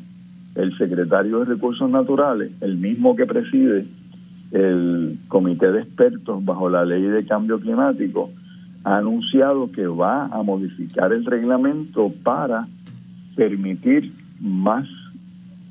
[0.55, 3.85] el secretario de Recursos Naturales, el mismo que preside
[4.51, 8.31] el comité de expertos bajo la ley de cambio climático,
[8.87, 12.69] ha anunciado que va a modificar el reglamento para
[13.35, 14.87] permitir más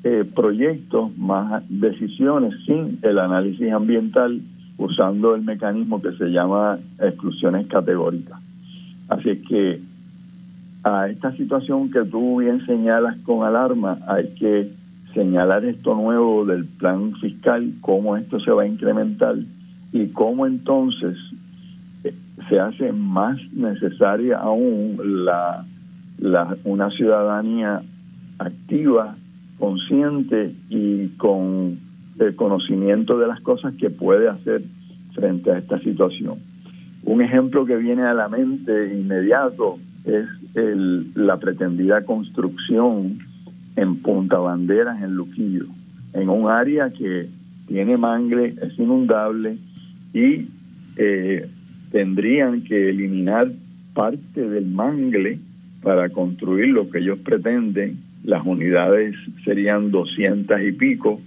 [0.03, 4.39] eh, proyectos, más decisiones sin el análisis ambiental
[4.77, 8.39] usando el mecanismo que se llama exclusiones categóricas.
[9.09, 9.81] Así que
[10.83, 14.71] a esta situación que tú bien señalas con alarma, hay que
[15.15, 19.37] señalar esto nuevo del plan fiscal, cómo esto se va a incrementar
[19.91, 21.17] y cómo entonces
[22.49, 25.65] se hace más necesaria aún la,
[26.63, 27.81] una ciudadanía
[28.39, 29.15] activa,
[29.59, 31.79] consciente y con
[32.19, 34.63] el conocimiento de las cosas que puede hacer
[35.13, 36.35] frente a esta situación.
[37.03, 40.25] Un ejemplo que viene a la mente inmediato es
[40.55, 43.19] el, la pretendida construcción
[43.75, 45.65] en Punta Banderas, en Luquillo,
[46.13, 47.29] en un área que
[47.67, 49.57] tiene mangle, es inundable
[50.13, 50.47] y
[50.97, 51.49] eh,
[51.91, 53.51] tendrían que eliminar
[53.93, 55.39] parte del mangle
[55.81, 57.97] para construir lo que ellos pretenden.
[58.23, 61.21] Las unidades serían 200 y pico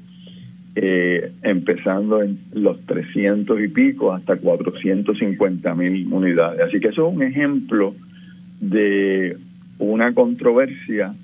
[0.77, 6.61] eh, empezando en los 300 y pico hasta 450 mil unidades.
[6.61, 7.95] Así que eso es un ejemplo
[8.61, 9.37] de
[9.79, 11.15] una controversia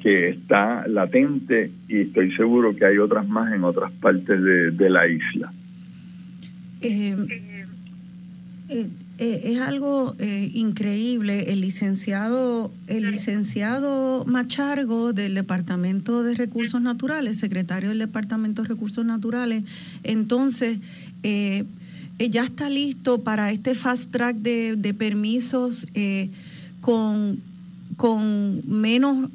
[0.00, 5.06] que está latente y estoy seguro que hay otras más en otras partes de, la
[5.08, 5.52] isla.
[6.80, 7.16] Eh,
[8.68, 8.88] eh,
[9.18, 11.52] eh, es algo eh, increíble.
[11.52, 19.04] El licenciado, el licenciado Machargo del Departamento de Recursos Naturales, secretario del Departamento de Recursos
[19.04, 19.62] Naturales,
[20.02, 20.78] entonces
[21.22, 25.86] ya está listo para este fast track de, de permisos
[26.80, 27.40] con,
[27.96, 29.30] con menos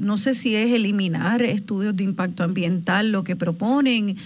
[0.00, 4.16] no sé si es eliminar estudios de impacto ambiental lo que proponen.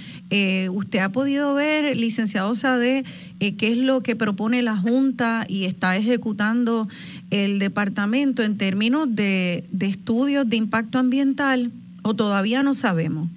[0.70, 3.05] ¿Usted ha podido ver, licenciado Sade,
[3.41, 6.89] eh, qué es lo que propone la Junta y está ejecutando
[7.30, 11.70] el departamento en términos de, estudios de impacto ambiental
[12.03, 13.28] o todavía no sabemos?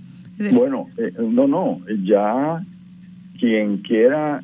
[0.54, 0.90] Bueno,
[1.20, 2.64] no, no, ya
[3.40, 4.44] quien quiera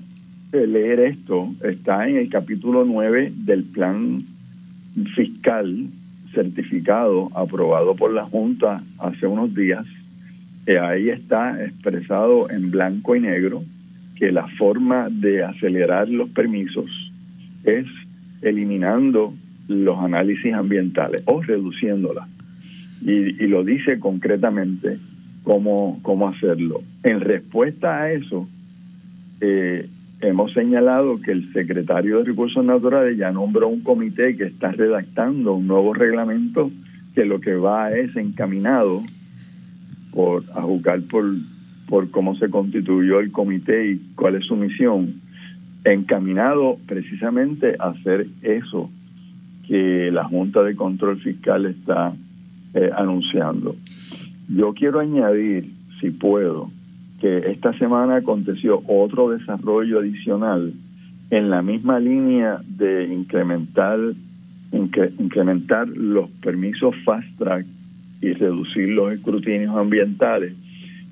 [0.51, 4.24] leer esto está en el capítulo 9 del plan
[5.16, 5.88] fiscal
[6.34, 9.86] certificado aprobado por la Junta hace unos días.
[10.68, 13.64] ahí está expresado en blanco y negro
[14.20, 16.89] que la forma de acelerar los permisos
[17.63, 17.86] es
[18.41, 19.34] eliminando
[19.68, 22.28] los análisis ambientales o reduciéndolas.
[23.01, 24.97] Y, y lo dice concretamente
[25.43, 26.82] cómo, cómo hacerlo.
[27.03, 28.47] En respuesta a eso,
[29.39, 29.88] eh,
[30.22, 35.53] hemos señalado que el secretario de Recursos Naturales ya nombró un comité que está redactando
[35.53, 36.72] un nuevo reglamento
[37.13, 39.03] que lo que va es encaminado
[40.11, 41.26] por a juzgar por,
[41.88, 45.21] por cómo se constituyó el comité y cuál es su misión,
[45.83, 48.89] encaminado precisamente a hacer eso
[49.67, 52.13] que la Junta de Control Fiscal está
[52.73, 53.75] eh, anunciando.
[54.49, 56.71] Yo quiero añadir, si puedo,
[57.19, 60.73] que esta semana aconteció otro desarrollo adicional
[61.29, 63.99] en la misma línea de incrementar
[64.71, 67.65] incrementar los permisos fast track
[68.21, 70.53] y reducir los escrutinios ambientales,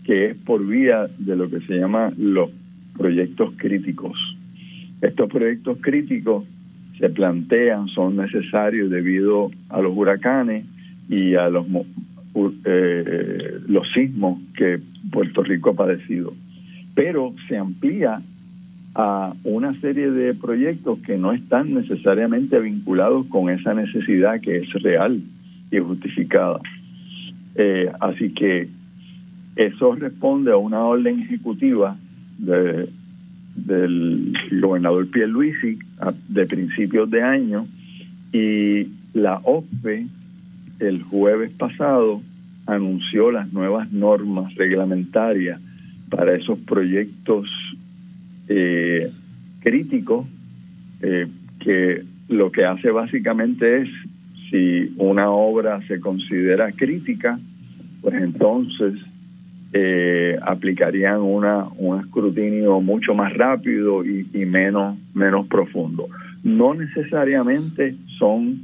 [0.06, 2.49] que es por vía de lo que se llama los
[2.97, 4.18] proyectos críticos.
[5.01, 6.45] Estos proyectos críticos
[6.99, 10.66] se plantean, son necesarios debido a los huracanes
[11.10, 11.66] y a los
[12.66, 14.80] eh, los sismos que
[15.12, 16.34] Puerto Rico ha padecido.
[16.93, 18.22] Pero se amplía
[18.93, 24.72] a una serie de proyectos que no están necesariamente vinculados con esa necesidad que es
[24.82, 25.22] real
[25.72, 26.60] y justificada.
[27.56, 28.70] Eh, así que
[29.56, 31.97] eso responde a una orden ejecutiva
[32.38, 32.89] de,
[33.56, 35.80] del gobernador Pierluisi
[36.28, 37.68] de principios de año
[38.34, 40.08] y la OPE
[40.80, 42.22] el jueves pasado
[42.66, 45.62] anunció las nuevas normas reglamentarias
[46.10, 47.47] para esos proyectos
[48.49, 49.10] eh,
[49.62, 50.28] críticos
[51.01, 51.28] eh,
[51.60, 53.89] que lo que hace básicamente es
[54.49, 57.39] si una obra se considera crítica
[58.01, 58.95] pues entonces
[59.78, 66.07] eh, aplicarían una un escrutinio mucho más rápido y, y menos menos profundo
[66.45, 68.59] no necesariamente son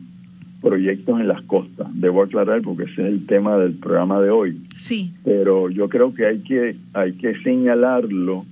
[0.62, 1.88] proyectos en las costas.
[1.94, 4.62] Debo aclarar porque ese es el tema del programa de hoy.
[4.76, 5.12] Sí.
[5.26, 8.46] Pero yo creo que hay que hay que señalarlo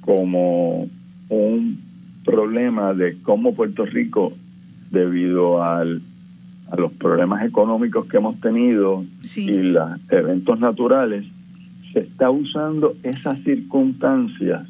[0.00, 0.88] como
[1.28, 1.78] un
[2.24, 4.32] problema de cómo Puerto Rico,
[4.90, 6.02] debido al,
[6.70, 9.04] a los problemas económicos que hemos tenido
[9.36, 11.24] y los eventos naturales,
[11.92, 14.66] se está usando esas circunstancias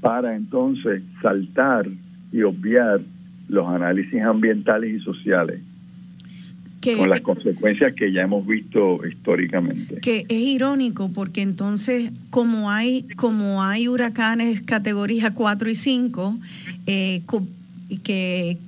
[0.00, 1.88] para entonces saltar
[2.32, 3.00] y obviar
[3.48, 5.60] los análisis ambientales y sociales
[6.96, 10.00] con las consecuencias que ya hemos visto históricamente.
[10.00, 16.38] Que es irónico porque entonces como hay como hay huracanes categoría 4 y 5
[16.86, 17.22] eh,
[18.02, 18.58] que,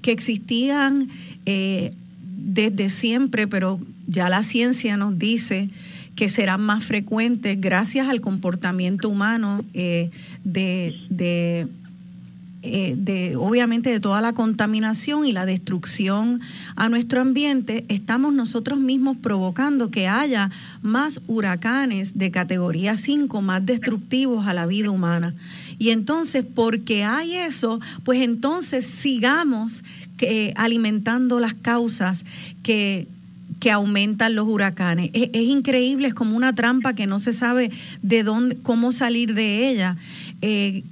[0.00, 1.08] que existían
[1.46, 1.92] eh,
[2.36, 5.68] desde siempre, pero ya la ciencia nos dice
[6.16, 10.10] que serán más frecuentes gracias al comportamiento humano eh,
[10.44, 11.68] de, de
[12.66, 16.40] eh, de obviamente de toda la contaminación y la destrucción
[16.76, 20.50] a nuestro ambiente, estamos nosotros mismos provocando que haya
[20.80, 25.34] más huracanes de categoría 5 más destructivos a la vida humana.
[25.78, 29.84] Y entonces, porque hay eso, pues entonces sigamos
[30.16, 32.24] que, alimentando las causas
[32.62, 33.08] que
[33.60, 35.10] que aumentan los huracanes.
[35.12, 37.70] Es, es, increíble, es como una trampa que no se sabe
[38.02, 39.96] de dónde, cómo salir de ella.
[40.42, 40.84] Eh,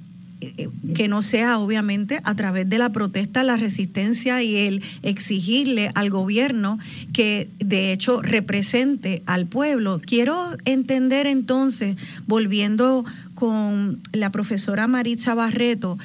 [0.57, 5.89] eh, que no sea obviamente a través de la protesta, la resistencia y el exigirle
[5.95, 6.79] al gobierno
[7.13, 10.01] que de hecho represente al pueblo.
[10.05, 11.95] Quiero entender entonces,
[12.27, 13.05] volviendo
[13.35, 15.97] con la profesora Maritza Barreto,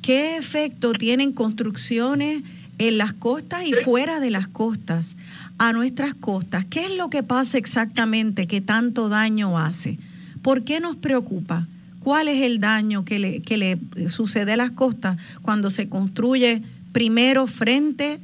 [0.00, 2.42] ¿qué efecto tienen construcciones
[2.78, 5.16] en las costas y fuera de las costas,
[5.62, 6.64] a nuestras costas?
[6.64, 9.98] ¿Qué es lo que pasa exactamente que tanto daño hace?
[10.42, 11.66] ¿Por qué nos preocupa?
[12.02, 16.62] cuál es el daño que le, que le sucede a las costas cuando se construye
[16.92, 18.18] primero frente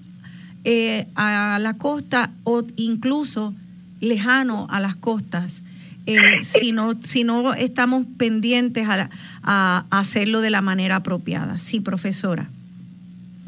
[0.64, 3.55] eh, a la costa o incluso
[4.01, 5.62] lejano a las costas.
[6.07, 9.11] Eh, si, no, si no estamos pendientes a,
[9.43, 11.59] a, hacerlo de la manera apropiada.
[11.59, 12.49] Sí, profesora.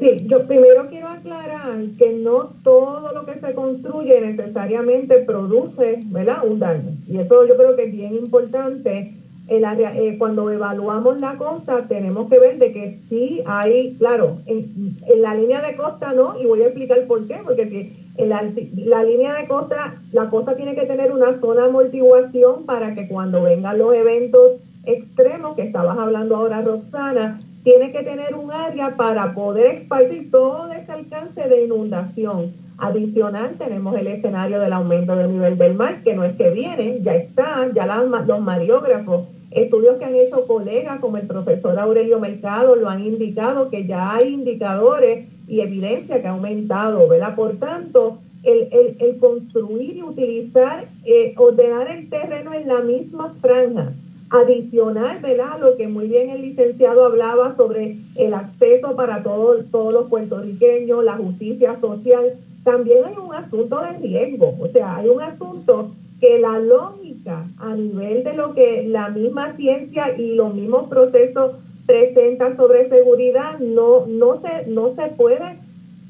[0.01, 6.43] Sí, yo primero quiero aclarar que no todo lo que se construye necesariamente produce ¿verdad?
[6.43, 6.97] un daño.
[7.07, 9.13] Y eso yo creo que es bien importante
[9.47, 15.35] eh, cuando evaluamos la costa tenemos que ver de que sí hay, claro, en, la
[15.35, 18.43] línea de costa no, y voy a explicar por qué, porque si en la,
[18.77, 23.07] la, línea de costa, la costa tiene que tener una zona de amortiguación para que
[23.07, 28.95] cuando vengan los eventos extremos, que estabas hablando ahora Roxana, tiene que tener un área
[28.95, 32.53] para poder esparcir todo ese alcance de inundación.
[32.77, 36.99] Adicional, tenemos el escenario del aumento del nivel del mar, que no es que viene,
[37.01, 42.75] ya está, ya los mariógrafos Estudios que han hecho colegas como el profesor Aurelio Mercado
[42.77, 47.35] lo han indicado que ya hay indicadores y evidencia que ha aumentado, ¿verdad?
[47.35, 53.91] Por tanto, el, el, construir y utilizar, eh, ordenar el terreno en la misma franja,
[54.31, 55.59] adicional, ¿verdad?
[55.59, 61.17] Lo que muy bien el licenciado hablaba sobre el acceso para todos los puertorriqueños, la
[61.17, 66.59] justicia social, también hay un asunto de riesgo, o sea, hay un asunto que la
[66.59, 71.53] lógica a nivel de lo que la misma ciencia y los mismos procesos
[71.85, 75.57] presenta sobre seguridad no, no, se, no se puede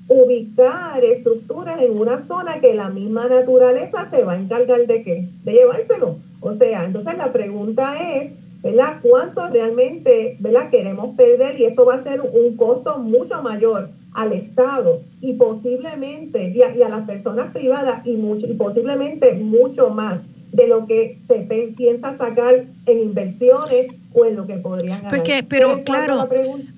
[0.10, 5.30] ubicar estructuras en una zona que la misma naturaleza se va a encargar de qué?
[5.46, 6.18] De llevárselo.
[6.42, 9.00] O sea, entonces la pregunta es, ¿verdad?
[9.02, 10.70] ¿Cuánto realmente, ¿verdad?
[10.70, 16.50] Queremos perder y esto va a ser un costo mucho mayor al Estado y posiblemente
[16.50, 21.48] y a, las personas privadas y, mucho, y posiblemente mucho más de lo que se
[21.78, 25.24] piensa sacar en inversiones o en lo que podrían ganar.
[25.48, 26.30] pero claro,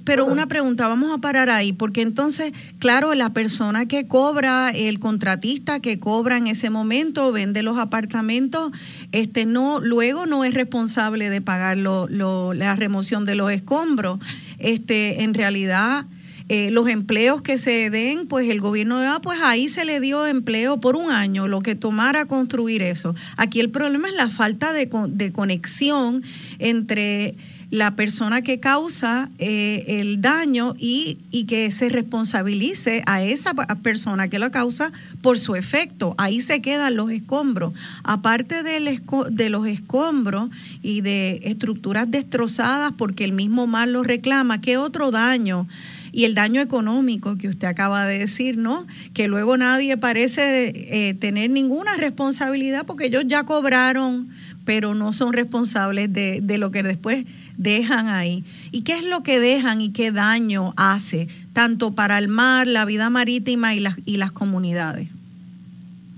[0.03, 4.99] pero una pregunta, vamos a parar ahí, porque entonces, claro, la persona que cobra, el
[4.99, 8.71] contratista que cobra en ese momento, vende los apartamentos,
[9.11, 12.07] este no, luego no es responsable de pagar lo,
[12.53, 14.19] la remoción de los escombros.
[14.59, 16.05] Este, en realidad
[16.53, 19.99] eh, los empleos que se den, pues el gobierno de ah, pues ahí se le
[19.99, 23.15] dio empleo por un año, lo que tomara construir eso.
[23.37, 24.87] Aquí el problema es la falta de,
[25.31, 26.21] conexión
[26.59, 27.33] entre
[27.71, 34.37] la persona que causa eh, el daño y, que se responsabilice a esa persona que
[34.37, 34.91] lo causa
[35.23, 36.13] por su efecto.
[36.19, 37.73] Ahí se quedan los escombros.
[38.03, 40.51] Aparte de los escombros
[40.83, 45.67] y de estructuras destrozadas porque el mismo mal lo reclama, ¿qué otro daño?
[46.13, 48.85] Y el daño económico que usted acaba de decir, ¿no?
[49.13, 54.29] Que luego nadie parece eh, tener ninguna responsabilidad porque ellos ya cobraron,
[54.63, 57.25] pero no son responsables de, de lo que después
[57.57, 58.43] dejan ahí.
[58.71, 62.85] ¿Y qué es lo que dejan y qué daño hace, tanto para el mar, la
[62.85, 65.09] vida marítima y las, y las comunidades?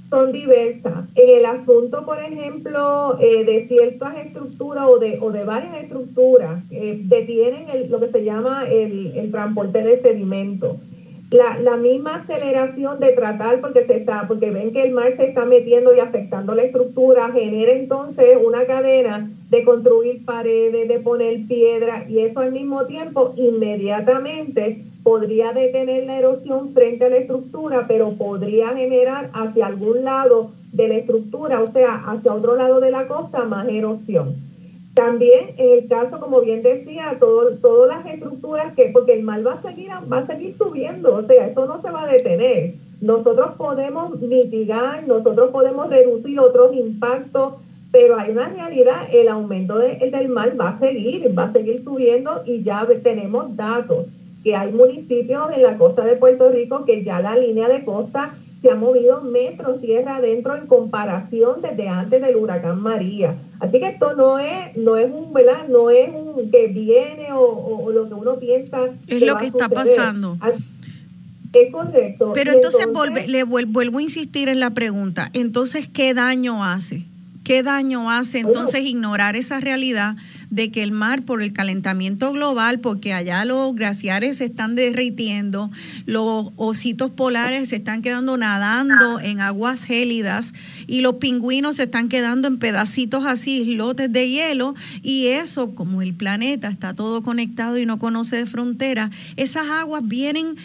[0.10, 1.06] Son diversas.
[1.16, 6.64] En el asunto, por ejemplo, eh, de ciertas estructuras o de, o de varias estructuras,
[6.72, 10.78] eh, detienen el, lo que se llama el, el transporte de sedimento.
[11.32, 15.26] La, la, misma aceleración de tratar, porque se está, porque ven que el mar se
[15.26, 21.48] está metiendo y afectando la estructura, genera entonces una cadena de construir paredes, de poner
[21.48, 27.86] piedra, y eso al mismo tiempo inmediatamente podría detener la erosión frente a la estructura,
[27.88, 32.92] pero podría generar hacia algún lado de la estructura, o sea, hacia otro lado de
[32.92, 34.36] la costa, más erosión.
[34.96, 39.46] También en el caso, como bien decía, todo, todas las estructuras que, porque el mal
[39.46, 42.76] va a seguir, va a seguir subiendo, o sea, esto no se va a detener.
[43.02, 47.56] Nosotros podemos mitigar, nosotros podemos reducir otros impactos,
[47.92, 52.42] pero hay una realidad, el aumento del mal va a seguir, va a seguir subiendo
[52.46, 54.14] y ya tenemos datos
[54.46, 58.34] que hay municipios en la costa de Puerto Rico que ya la línea de costa
[58.56, 63.36] se ha movido metros tierra adentro en comparación desde antes del huracán María.
[63.60, 65.68] Así que esto no es, no es un, ¿verdad?
[65.68, 68.86] No es un que viene o, lo que uno piensa.
[69.08, 70.38] Es lo que está pasando.
[71.54, 72.32] Es correcto.
[72.34, 72.88] Pero entonces,
[73.28, 75.30] le vuelvo a insistir en la pregunta.
[75.34, 77.04] Entonces, ¿qué daño hace?
[77.46, 80.18] ¿Qué daño hace entonces ignorar esa realidad
[80.50, 85.70] de que el mar por el calentamiento global, porque allá los glaciares se están derritiendo,
[86.08, 90.54] los ositos polares se están quedando nadando en aguas gélidas
[90.88, 94.74] y los pingüinos se están quedando en pedacitos así, islotes de hielo
[95.04, 100.02] y eso, como el planeta está todo conectado y no conoce de frontera, esas aguas
[100.04, 100.56] vienen...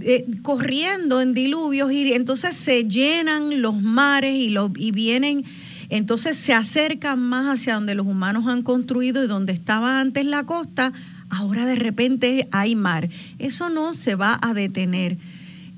[0.00, 5.44] Eh, corriendo en diluvios y entonces se llenan los mares y, los, y vienen
[5.88, 10.44] entonces se acercan más hacia donde los humanos han construido y donde estaba antes la
[10.44, 10.92] costa,
[11.30, 13.08] ahora de repente hay mar.
[13.38, 15.18] Eso no se va a detener.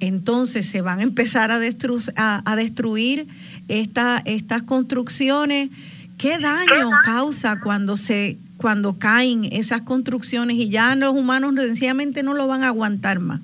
[0.00, 3.26] Entonces se van a empezar a, destruir
[3.68, 5.70] estas construcciones.
[6.16, 12.34] ¿Qué daño causa cuando se cuando caen esas construcciones y ya los humanos sencillamente no
[12.34, 13.40] lo van a aguantar más?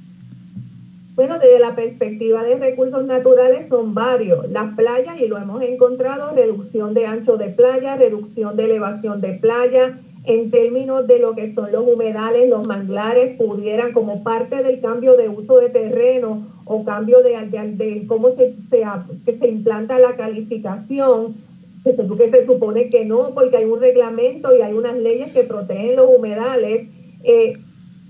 [1.14, 4.50] Bueno, desde la perspectiva de recursos naturales son varios.
[4.50, 9.34] Las playas, y lo hemos encontrado, reducción de ancho de playa, reducción de elevación de
[9.34, 14.80] playa, en términos de lo que son los humedales, los manglares, pudieran como parte del
[14.80, 17.36] cambio de uso de terreno o cambio de,
[17.76, 18.82] de, cómo se, se,
[19.24, 21.36] que se implanta la calificación,
[21.84, 25.32] que se, que se supone que no, porque hay un reglamento y hay unas leyes
[25.32, 26.88] que protegen los humedales.
[27.22, 27.58] Eh,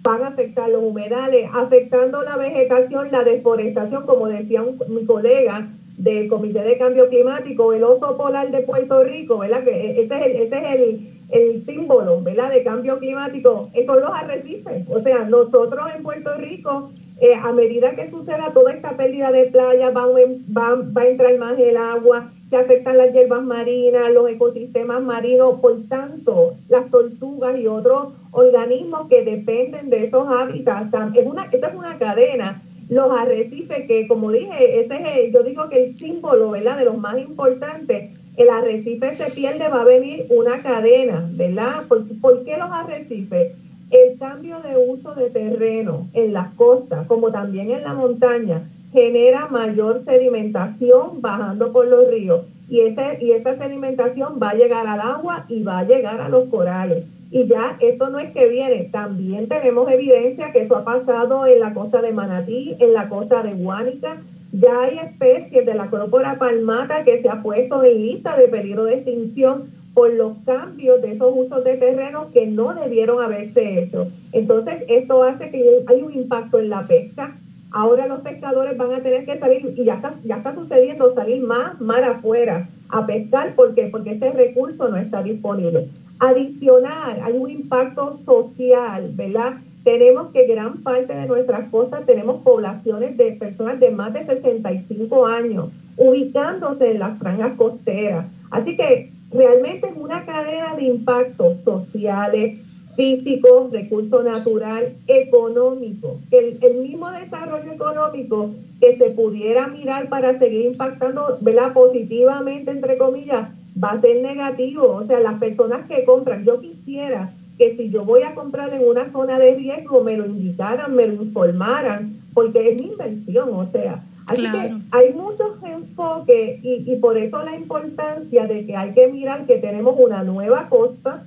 [0.05, 5.69] van a afectar los humedales, afectando la vegetación, la deforestación, como decía un, mi colega
[5.97, 9.65] del Comité de Cambio Climático, el oso polar de Puerto Rico, ¿verdad?
[9.65, 11.01] Que ese es el, ese es
[11.31, 14.85] el símbolo, ¿verdad?, de cambio climático, son los arrecifes.
[14.91, 19.45] O sea, nosotros en Puerto Rico, eh, a medida que suceda toda esta pérdida de
[19.47, 24.29] playa, va, va, va a entrar más el agua, se afectan las hierbas marinas, los
[24.29, 30.93] ecosistemas marinos, por tanto, las tortugas y otros organismos que dependen de esos hábitats.
[31.17, 32.63] Es una, esta es una cadena.
[32.89, 36.99] Los arrecifes, que como dije, ese es, yo digo que el símbolo, ¿verdad?, de los
[36.99, 41.85] más importantes, el arrecife se pierde, va a venir una cadena, ¿verdad?
[41.89, 43.53] ¿Por, ¿Por, qué los arrecifes?
[43.91, 49.47] El cambio de uso de terreno en las costas, como también en la montaña, genera
[49.49, 52.43] mayor sedimentación bajando por los ríos.
[52.69, 56.29] Y, ese, y esa sedimentación va a llegar al agua y va a llegar a
[56.29, 57.05] los corales.
[57.35, 61.59] Y ya esto no es que viene, también tenemos evidencia que eso ha pasado en
[61.59, 64.23] la costa de Manatí, en la costa de Guánica.
[64.53, 68.85] Ya hay especies de la crópora palmata que se ha puesto en lista de peligro
[68.85, 69.65] de extinción
[69.95, 74.07] por los cambios de esos usos de terreno que no debieron haberse hecho.
[74.31, 77.37] Entonces, esto hace que hay un impacto en la pesca.
[77.73, 81.43] Ahora los pescadores van a tener que salir, y ya está, ya está sucediendo, salir
[81.43, 83.57] más mar afuera a pescar.
[83.57, 83.89] ¿Por qué?
[83.89, 85.89] Porque ese recurso no está disponible.
[86.19, 89.55] Adicional, hay un impacto social, ¿verdad?
[89.83, 95.27] Tenemos que gran parte de nuestras costas tenemos poblaciones de personas de más de 65
[95.27, 98.27] años ubicándose en las franjas costeras.
[98.51, 102.59] Así que realmente es una cadena de impactos sociales,
[102.97, 106.21] físicos, recurso natural, económico.
[106.31, 108.51] El, mismo desarrollo económico
[108.81, 111.73] que se pudiera mirar para seguir impactando ¿verdad?
[111.73, 113.49] positivamente, entre comillas,
[113.83, 114.89] va a ser negativo.
[114.93, 118.87] O sea, las personas que compran, yo quisiera que si yo voy a comprar en
[118.87, 123.65] una zona de riesgo, me lo indicaran, me lo informaran, porque es mi inversión, o
[123.65, 124.05] sea.
[124.27, 129.09] Así que hay muchos enfoques y, y por eso la importancia de que hay que
[129.09, 131.27] mirar que tenemos una nueva costa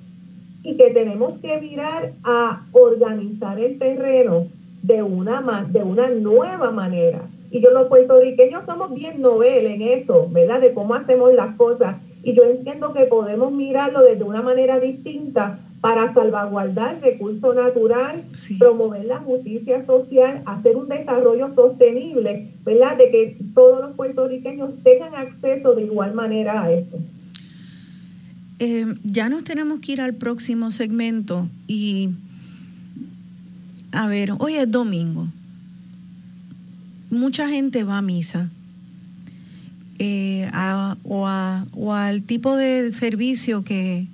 [0.64, 4.48] y que tenemos que mirar a organizar el terreno
[4.82, 7.22] de una, de una nueva manera.
[7.52, 10.62] Y yo los puertorriqueños somos bien novel en eso, ¿verdad?
[10.62, 11.98] De cómo hacemos las cosas.
[12.28, 18.22] Y yo entiendo que podemos mirarlo desde una manera distinta para salvaguardar el recurso natural,
[18.60, 22.98] promover la justicia social, hacer un desarrollo sostenible, ¿verdad?
[22.98, 26.98] De que todos los puertorriqueños tengan acceso de igual manera a esto.
[28.60, 32.10] Eh, ya nos tenemos que ir al próximo segmento y,
[33.94, 35.30] a ver, hoy es domingo.
[37.10, 38.52] Mucha gente va a misa
[40.00, 40.50] eh,
[41.04, 44.08] o, al tipo de servicio que,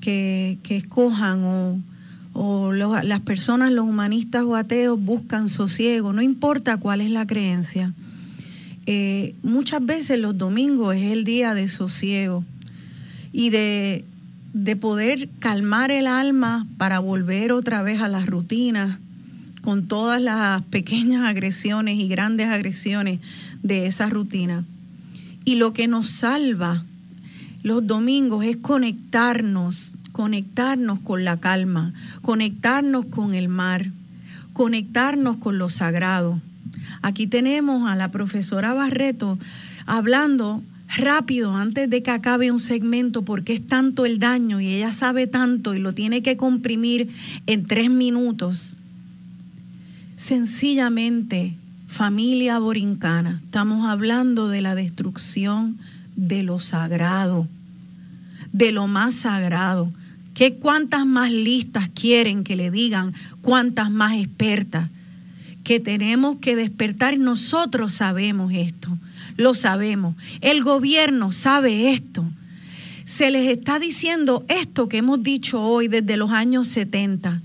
[0.00, 1.78] que, escojan o,
[2.32, 7.92] o las personas, los humanistas o ateos buscan sosiego, no importa cuál es la creencia.
[8.86, 12.42] Eh, muchas veces los domingos es el día de sosiego
[13.32, 14.06] y de,
[14.54, 18.98] de poder calmar el alma para volver otra vez a las rutinas
[19.60, 23.20] con todas las pequeñas agresiones y grandes agresiones
[23.62, 24.64] de esa rutina.
[25.48, 26.84] Y lo que nos salva
[27.62, 33.86] los domingos es conectarnos, conectarnos con la calma, conectarnos con el mar,
[34.52, 36.38] conectarnos con lo sagrado.
[37.00, 39.38] Aquí tenemos a la profesora Barreto
[39.86, 40.62] hablando
[40.94, 45.26] rápido antes de que acabe un segmento porque es tanto el daño y ella sabe
[45.26, 47.08] tanto y lo tiene que comprimir
[47.46, 48.76] en tres minutos.
[50.14, 51.56] Sencillamente,
[51.88, 55.76] familia borincana, estamos hablando de la destrucción
[56.14, 57.48] de lo sagrado,
[58.52, 59.92] de lo más sagrado.
[60.34, 63.12] ¿Qué cuántas más listas quieren que le digan?
[63.42, 64.88] ¿Cuántas más expertas?
[65.64, 67.18] Que tenemos que despertar.
[67.18, 68.96] Nosotros sabemos esto
[69.38, 70.14] lo sabemos.
[70.42, 72.24] El gobierno sabe esto.
[73.04, 77.40] Se les está diciendo esto que hemos dicho hoy desde los años 70.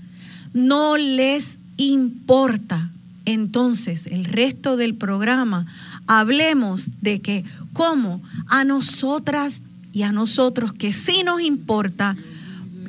[0.52, 2.90] No les importa.
[3.24, 5.66] Entonces, el resto del programa,
[6.06, 9.62] hablemos de que como a nosotras
[9.92, 12.16] y a nosotros que sí nos importa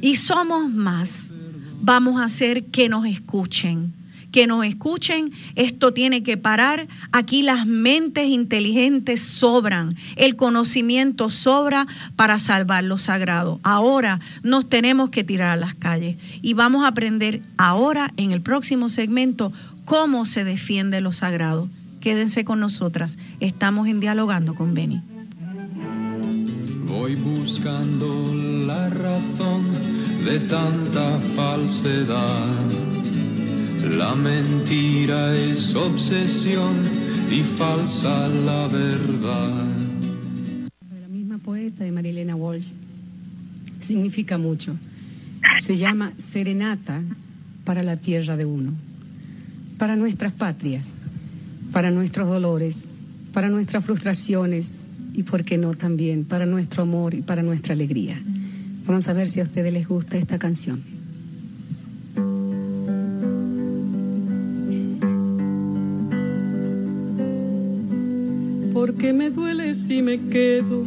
[0.02, 1.32] y somos más,
[1.82, 3.94] vamos a hacer que nos escuchen
[4.36, 6.90] que nos escuchen, esto tiene que parar.
[7.14, 13.62] Aquí las mentes inteligentes sobran, el conocimiento sobra para salvar lo sagrado.
[13.64, 18.42] Ahora nos tenemos que tirar a las calles y vamos a aprender ahora en el
[18.42, 19.54] próximo segmento
[19.86, 21.70] cómo se defiende lo sagrado.
[22.02, 25.02] Quédense con nosotras, estamos en dialogando con Beni.
[26.88, 28.34] Voy buscando
[28.66, 29.72] la razón
[30.26, 32.86] de tanta falsedad
[33.90, 36.82] la mentira es obsesión
[37.32, 39.68] y falsa la verdad.
[41.02, 42.72] La misma poeta de Marilena Walsh
[43.80, 44.76] significa mucho.
[45.60, 47.04] Se llama Serenata
[47.64, 48.74] para la tierra de uno,
[49.78, 50.94] para nuestras patrias,
[51.72, 52.86] para nuestros dolores,
[53.34, 54.80] para nuestras frustraciones
[55.14, 58.20] y, por qué no, también para nuestro amor y para nuestra alegría.
[58.86, 60.82] Vamos a ver si a ustedes les gusta esta canción.
[68.74, 70.84] Porque me duele si me quedo,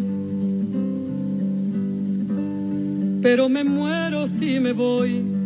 [3.20, 5.37] pero me muero si me voy.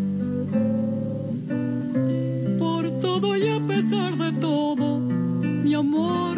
[3.83, 6.37] Pesar de todo, mi amor,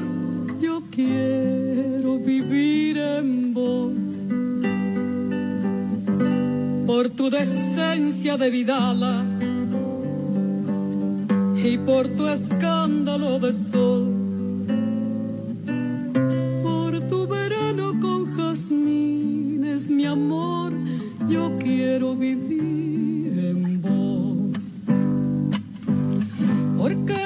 [0.61, 3.93] yo quiero vivir en vos.
[6.87, 9.25] Por tu decencia de vidala
[11.63, 14.05] y por tu escándalo de sol.
[16.63, 20.73] Por tu verano con jazmines, mi amor,
[21.29, 24.73] yo quiero vivir en vos.
[26.79, 27.24] Porque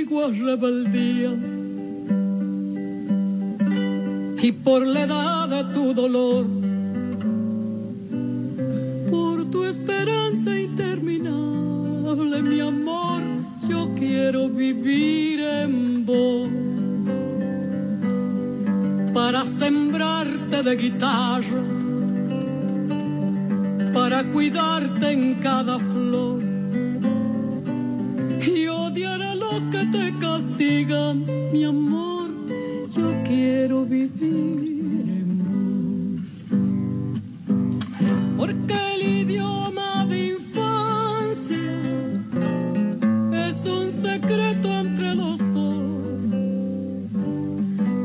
[0.00, 1.44] antiguas rebeldías
[4.42, 6.46] y por la edad de tu dolor,
[9.10, 13.20] por tu esperanza interminable, mi amor,
[13.68, 16.48] yo quiero vivir en vos.
[19.12, 21.62] Para sembrarte de guitarra,
[23.92, 26.40] para cuidarte en cada flor.
[28.42, 29.09] Y odiar
[29.70, 32.30] que te castigan, mi amor,
[32.94, 35.38] yo quiero vivir en
[36.18, 36.42] vos.
[38.36, 41.80] Porque el idioma de infancia
[43.48, 46.36] es un secreto entre los dos.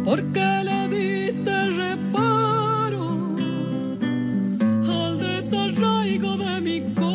[0.03, 3.35] Porque le diste reparo
[4.87, 7.14] al desarraigo de mi corazón.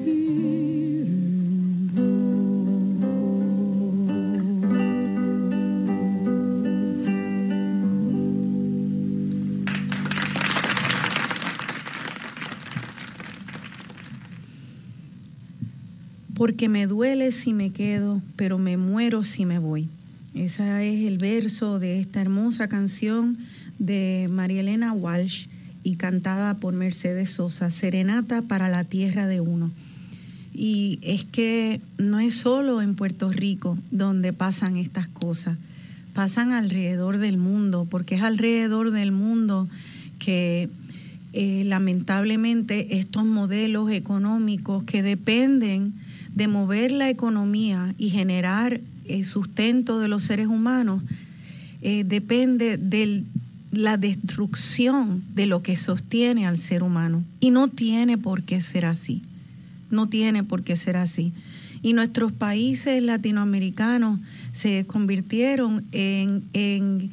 [16.41, 19.87] Porque me duele si me quedo, pero me muero si me voy.
[20.33, 23.37] Ese es el verso de esta hermosa canción
[23.77, 25.45] de María Elena Walsh
[25.83, 29.69] y cantada por Mercedes Sosa, Serenata para la Tierra de Uno.
[30.51, 35.59] Y es que no es solo en Puerto Rico donde pasan estas cosas,
[36.15, 39.69] pasan alrededor del mundo, porque es alrededor del mundo
[40.17, 40.69] que
[41.33, 46.00] eh, lamentablemente estos modelos económicos que dependen
[46.35, 51.01] de mover la economía y generar el sustento de los seres humanos,
[51.81, 53.23] eh, depende de
[53.71, 57.23] la destrucción de lo que sostiene al ser humano.
[57.39, 59.21] Y no tiene por qué ser así.
[59.89, 61.33] No tiene por qué ser así.
[61.81, 64.19] Y nuestros países latinoamericanos
[64.51, 67.09] se convirtieron en, en,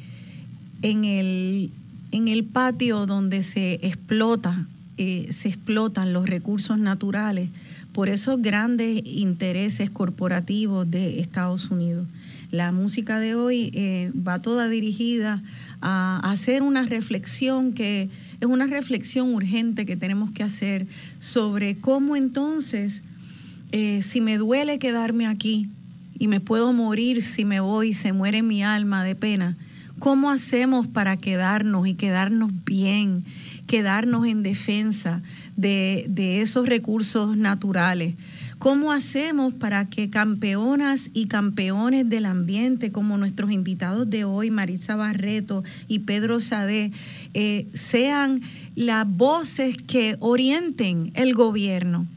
[0.81, 1.71] en el,
[2.11, 4.67] en el patio donde se explota,
[4.97, 7.49] eh, se explotan los recursos naturales
[7.93, 12.07] por esos grandes intereses corporativos de Estados Unidos.
[12.51, 15.43] La música de hoy eh, va toda dirigida
[15.81, 18.09] a hacer una reflexión que
[18.41, 20.87] es una reflexión urgente que tenemos que hacer
[21.19, 23.03] sobre cómo entonces,
[23.71, 25.69] eh, si me duele quedarme aquí
[26.17, 29.55] y me puedo morir si me voy, se muere mi alma de pena,
[29.99, 33.25] ¿cómo hacemos para quedarnos y quedarnos bien,
[33.69, 35.21] quedarnos en defensa
[35.55, 38.15] de, esos recursos naturales?
[38.57, 44.95] ¿Cómo hacemos para que campeonas y campeones del ambiente, como nuestros invitados de hoy, Marisa
[44.95, 46.91] Barreto y Pedro Sade,
[47.35, 48.41] eh, sean
[48.75, 52.07] las voces que orienten el gobierno?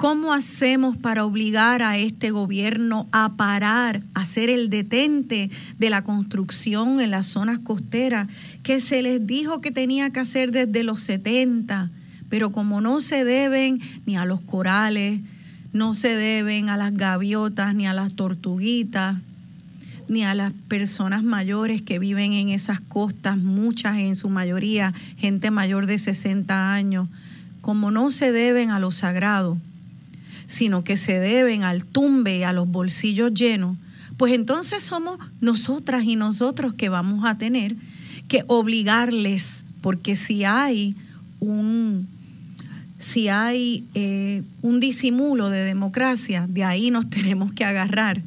[0.00, 6.02] ¿Cómo hacemos para obligar a este gobierno a parar, a ser el detente de la
[6.04, 8.26] construcción en las zonas costeras
[8.62, 11.90] que se les dijo que tenía que hacer desde los 70?
[12.30, 15.20] pero como no se deben ni a los corales,
[15.74, 19.18] no se deben a las gaviotas, ni a las tortuguitas,
[20.08, 25.50] ni a las personas mayores que viven en esas costas, muchas en su mayoría, gente
[25.50, 27.08] mayor de 60 años,
[27.60, 29.58] como no se deben a lo sagrado,
[30.50, 33.76] sino que se deben al tumbe, a los bolsillos llenos,
[34.16, 37.76] pues entonces somos nosotras y nosotros que vamos a tener
[38.26, 40.96] que obligarles, porque si hay
[41.38, 42.08] un,
[42.98, 48.20] si hay eh, un disimulo de democracia, de ahí nos tenemos que agarrar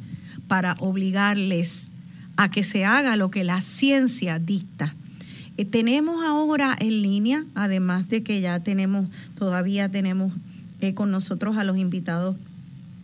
[0.48, 1.90] para obligarles
[2.38, 4.94] a que se haga lo que la ciencia dicta.
[5.58, 10.32] Eh, tenemos ahora en línea, además de que ya tenemos, todavía tenemos
[10.84, 12.36] eh, con nosotros a los invitados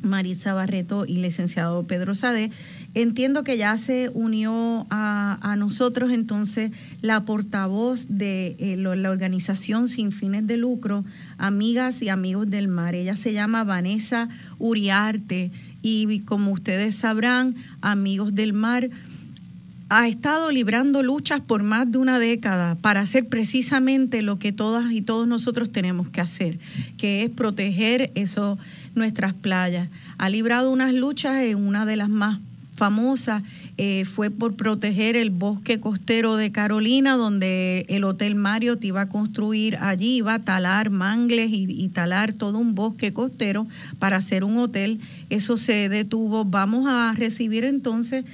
[0.02, 2.50] Marisa Barreto y licenciado Pedro Sade.
[2.94, 6.72] Entiendo que ya se unió a, nosotros entonces
[7.02, 11.04] la portavoz de eh, la organización sin fines de lucro,
[11.38, 12.94] Amigas y Amigos del Mar.
[12.94, 14.28] Ella se llama Vanessa
[14.58, 15.50] Uriarte
[15.82, 18.90] y como ustedes sabrán, Amigos del Mar
[19.90, 24.92] ha estado librando luchas por más de una década para hacer precisamente lo que todas
[24.92, 26.58] y todos nosotros tenemos que hacer,
[26.96, 28.56] que es proteger eso,
[28.94, 29.88] nuestras playas.
[30.16, 32.38] Ha librado unas luchas en una de las más
[32.80, 33.42] famosas
[33.76, 39.08] eh, fue por proteger el bosque costero de Carolina, donde el Hotel Marriott iba a
[39.10, 43.66] construir allí, iba a talar mangles y, talar todo un bosque costero
[43.98, 44.98] para hacer un hotel.
[45.28, 46.46] Eso se detuvo.
[46.46, 48.24] Vamos a recibir entonces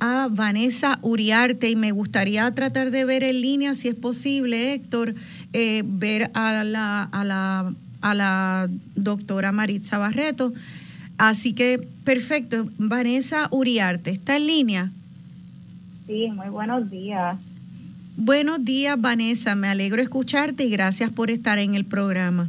[0.00, 5.14] a Vanessa Uriarte y me gustaría tratar de ver en línea, si es posible, Héctor,
[5.52, 10.52] eh, ver a la, a, la, a la doctora Maritza Barreto.
[11.18, 12.68] Así que, perfecto.
[12.78, 14.90] Vanessa Uriarte, ¿está en línea?
[16.06, 17.38] Sí, muy buenos días.
[18.16, 19.54] Buenos días, Vanessa.
[19.54, 22.48] Me alegro escucharte y gracias por estar en el programa.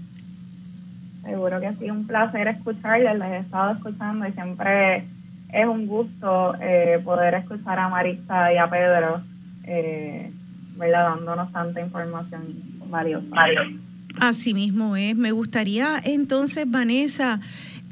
[1.24, 3.20] Seguro que sí, un placer escucharles.
[3.20, 5.06] Les he estado escuchando y siempre
[5.50, 9.22] es un gusto eh, poder escuchar a Marisa y a Pedro,
[9.64, 10.32] eh,
[10.76, 11.16] ¿verdad?
[11.16, 12.42] Dándonos tanta información
[12.90, 13.28] valiosa.
[14.20, 15.16] Así mismo es.
[15.16, 17.40] Me gustaría entonces, Vanessa,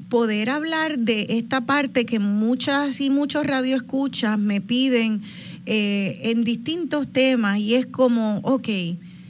[0.09, 5.21] poder hablar de esta parte que muchas y muchos radioescuchas me piden
[5.65, 8.69] eh, en distintos temas y es como, ok,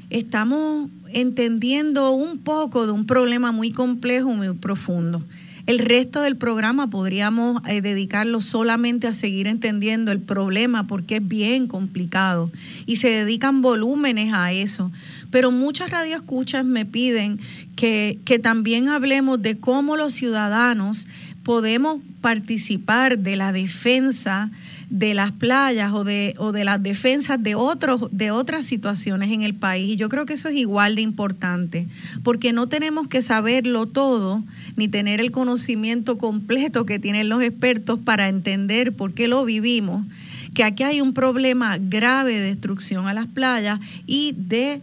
[0.09, 5.21] estamos entendiendo un poco de un problema muy complejo, muy profundo.
[5.65, 11.27] El resto del programa podríamos eh, dedicarlo solamente a seguir entendiendo el problema porque es
[11.27, 12.51] bien complicado
[12.85, 14.91] y se dedican volúmenes a eso.
[15.31, 17.39] Pero muchas radioescuchas me piden
[17.75, 21.07] que, que también hablemos de cómo los ciudadanos
[21.43, 24.51] podemos participar de la defensa
[24.95, 29.41] de las playas o de, o de las defensas de, otros, de otras situaciones en
[29.41, 29.89] el país.
[29.89, 31.87] Y yo creo que eso es igual de importante,
[32.23, 34.41] porque no tenemos que saberlo todo,
[34.77, 40.05] ni tener el conocimiento completo que tienen los expertos para entender por qué lo vivimos,
[40.53, 44.81] que aquí hay un problema grave de destrucción a las playas y de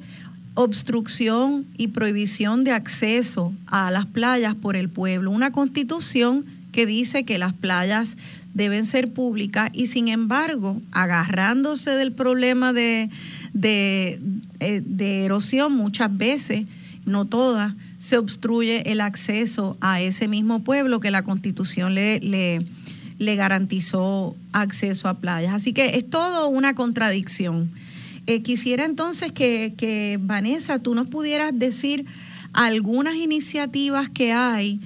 [0.52, 5.30] obstrucción y prohibición de acceso a las playas por el pueblo.
[5.30, 8.16] Una constitución que dice que las playas
[8.54, 13.10] deben ser públicas y sin embargo, agarrándose del problema de,
[13.52, 14.20] de,
[14.60, 14.82] eh,
[15.24, 16.66] erosión muchas veces,
[17.04, 22.58] no todas, se obstruye el acceso a ese mismo pueblo que la constitución le, le,
[23.18, 25.54] le garantizó acceso a playas.
[25.54, 27.70] Así que es todo una contradicción.
[28.26, 32.06] Eh, quisiera entonces que, que, Vanessa, tú nos pudieras decir
[32.52, 34.80] algunas iniciativas que hay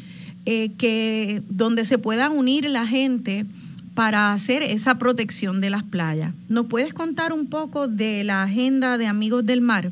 [0.46, 3.44] eh, que donde se pueda unir la gente
[3.96, 6.32] para hacer esa protección de las playas.
[6.48, 9.90] ¿Nos puedes contar un poco de la agenda de Amigos del Mar?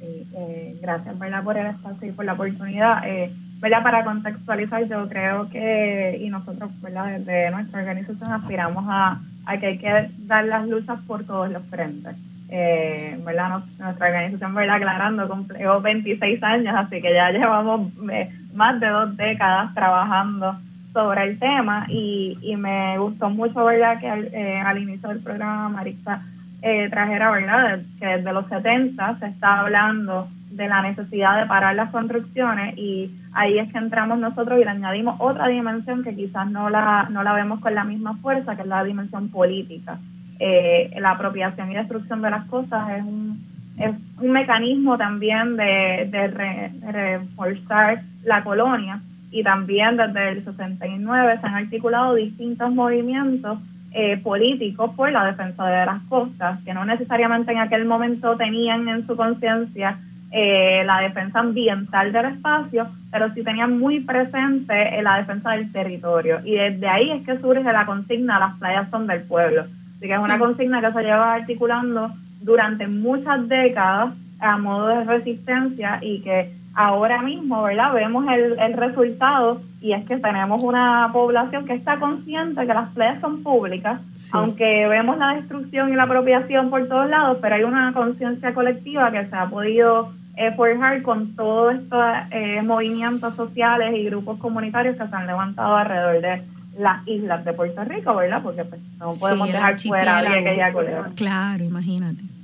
[0.00, 1.42] Sí, eh, gracias ¿verdad?
[1.44, 3.08] por el espacio y por la oportunidad.
[3.08, 3.82] Eh, ¿verdad?
[3.82, 7.18] Para contextualizar, yo creo que, y nosotros ¿verdad?
[7.18, 11.64] desde nuestra organización aspiramos a, a que hay que dar las luchas por todos los
[11.70, 12.16] frentes
[12.48, 13.62] eh, ¿verdad?
[13.78, 14.76] nuestra organización, ¿verdad?
[14.76, 20.58] Aclarando, cumplió 26 años, así que ya llevamos eh, más de dos décadas trabajando
[20.96, 24.00] sobre el tema y, y me gustó mucho, ¿verdad?
[24.00, 26.22] Que al, eh, al inicio del programa Marisa
[26.62, 27.80] eh, trajera, ¿verdad?
[28.00, 33.10] Que desde los 70 se está hablando de la necesidad de parar las construcciones y
[33.34, 37.22] ahí es que entramos nosotros y le añadimos otra dimensión que quizás no la, no
[37.22, 39.98] la vemos con la misma fuerza, que es la dimensión política
[40.38, 43.44] eh, la apropiación y destrucción de las cosas es un,
[43.78, 49.00] es un mecanismo también de, de reforzar la colonia
[49.30, 53.58] y también desde el 69 se han articulado distintos movimientos
[53.92, 58.88] eh, políticos por la defensa de las costas, que no necesariamente en aquel momento tenían
[58.88, 59.98] en su conciencia
[60.30, 66.40] eh, la defensa ambiental del espacio, pero sí tenían muy presente la defensa del territorio.
[66.44, 69.62] Y desde ahí es que surge la consigna Las playas son del pueblo.
[69.62, 72.10] Así que es una consigna que se lleva articulando
[72.42, 77.94] durante muchas décadas a modo de resistencia y que ahora mismo, ¿verdad?
[77.94, 82.90] Vemos el, el resultado y es que tenemos una población que está consciente que las
[82.90, 84.00] playas son públicas,
[84.32, 89.10] aunque vemos la destrucción y la apropiación por todos lados, pero hay una conciencia colectiva
[89.10, 94.96] que se ha podido eh, forjar con todos estos eh, movimientos sociales y grupos comunitarios
[94.96, 96.42] que se han levantado alrededor de
[96.78, 98.42] las islas de Puerto Rico, ¿verdad?
[98.42, 101.10] Porque pues, no podemos dejar fuera de aquella colega.
[101.16, 102.35] Claro, imagínate.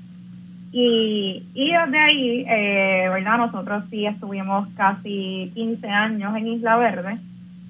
[0.72, 3.36] Y, y desde ahí, eh, ¿verdad?
[3.36, 7.18] Nosotros sí estuvimos casi 15 años en Isla Verde,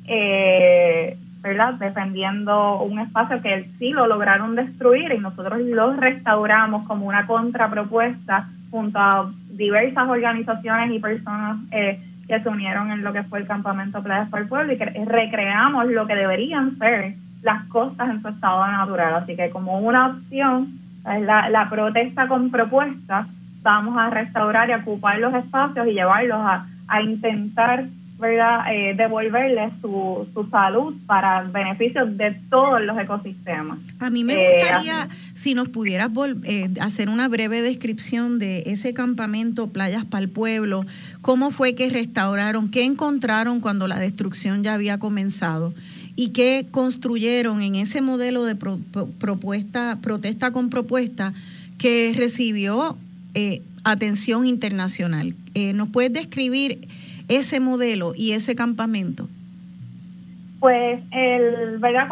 [0.07, 1.75] eh, ¿verdad?
[1.75, 8.49] Defendiendo un espacio que sí lo lograron destruir y nosotros lo restauramos como una contrapropuesta
[8.71, 13.49] junto a diversas organizaciones y personas eh, que se unieron en lo que fue el
[13.49, 18.23] campamento Playas para el Pueblo y que recreamos lo que deberían ser las costas en
[18.23, 19.17] su estado natural.
[19.17, 23.27] Así que como una opción la, la protesta con propuestas,
[23.63, 27.87] vamos a restaurar y ocupar los espacios y llevarlos a, a intentar
[28.23, 28.73] ¿verdad?
[28.73, 33.81] Eh, devolverles su, su salud para beneficio de todos los ecosistemas.
[33.99, 36.11] A mí me eh, gustaría, si nos pudieras
[36.45, 40.87] eh, hacer una breve descripción de ese campamento Playas para el Pueblo,
[41.21, 45.75] cómo fue que restauraron, qué encontraron cuando la destrucción ya había comenzado
[46.17, 51.33] y que construyeron en ese modelo de propuesta, protesta con propuesta
[51.79, 52.97] que recibió
[53.35, 55.35] eh, atención internacional.
[55.55, 56.87] Eh, ¿Nos puedes describir
[57.29, 59.29] ese modelo y ese campamento?
[60.61, 62.07] Pues el, ¿verdad?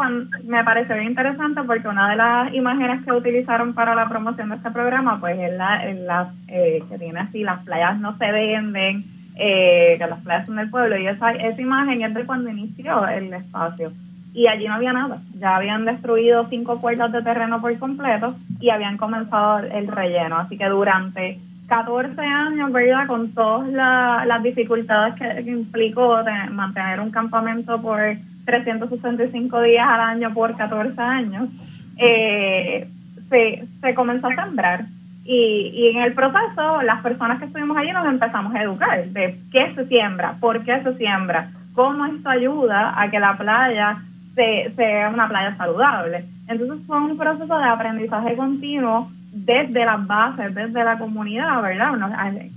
[0.45, 4.57] me pareció bien interesante porque una de las imágenes que utilizaron para la promoción de
[4.57, 9.05] este programa, pues es la, eh, que tiene así, las playas no se venden,
[9.43, 13.07] eh, que las playas son del pueblo, y esa, esa imagen es de cuando inició
[13.09, 13.91] el espacio.
[14.35, 18.69] Y allí no había nada, ya habían destruido cinco puertas de terreno por completo y
[18.69, 20.37] habían comenzado el relleno.
[20.37, 23.07] Así que durante 14 años, ¿verdad?
[23.07, 26.19] Con todas las dificultades que, implicó
[26.51, 27.99] mantener un campamento por
[28.45, 31.49] 365 días al año por 14 años,
[31.97, 32.87] eh,
[33.31, 34.85] se, se comenzó a sembrar
[35.25, 39.39] y, y, en el proceso, las personas que estuvimos allí nos empezamos a educar de
[39.53, 44.03] qué se siembra, por qué se siembra, cómo esto ayuda a que la playa
[44.35, 46.25] sea una playa saludable.
[46.49, 51.93] Entonces fue un proceso de aprendizaje continuo desde las bases, desde la comunidad, ¿verdad?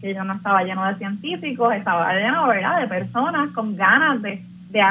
[0.01, 4.41] que yo no estaba lleno de científicos, estaba lleno, ¿verdad?, de personas con ganas de,
[4.69, 4.81] de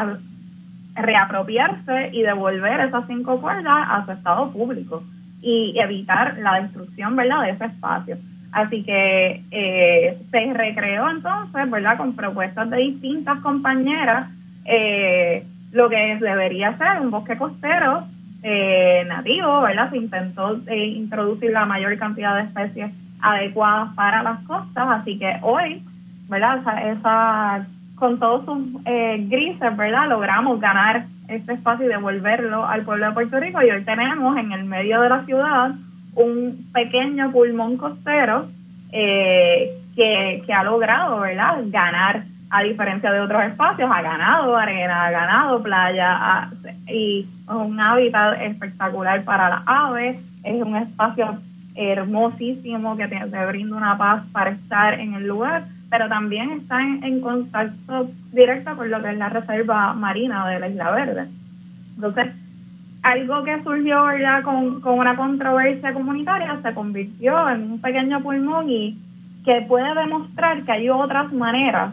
[0.95, 5.03] reapropiarse y devolver esas cinco cuerdas a su estado público
[5.43, 8.17] y evitar la destrucción, ¿verdad?, de ese espacio.
[8.53, 14.31] Así que eh, se recreó entonces, ¿verdad?, con propuestas de distintas compañeras,
[14.65, 18.07] eh, lo que debería ser un bosque costero
[18.43, 19.91] eh, nativo, ¿verdad?
[19.91, 25.83] Se intentó introducir la mayor cantidad de especies adecuadas para las costas, así que hoy,
[26.29, 26.61] ¿verdad?
[26.91, 30.09] esa con todos sus grises, ¿verdad?
[30.09, 33.63] Logramos ganar este espacio y devolverlo al pueblo de Puerto Rico.
[33.63, 35.73] Y hoy tenemos en el medio de la ciudad
[36.15, 38.49] un pequeño pulmón costero
[38.93, 45.11] eh, que, ha logrado, ¿verdad?, ganar a diferencia de otros espacios, ha ganado arena, ha
[45.11, 46.51] ganado playa
[46.87, 51.39] y es un hábitat espectacular para las aves, es un espacio
[51.75, 57.21] hermosísimo que te, brinda una paz para estar en el lugar, pero también está en,
[57.21, 61.29] contacto directo con lo que es la reserva marina de la Isla Verde.
[61.97, 62.29] Entonces,
[63.03, 68.71] algo que surgió ya con, con una controversia comunitaria se convirtió en un pequeño pulmón
[68.71, 68.99] y
[69.45, 71.93] que puede demostrar que hay otras maneras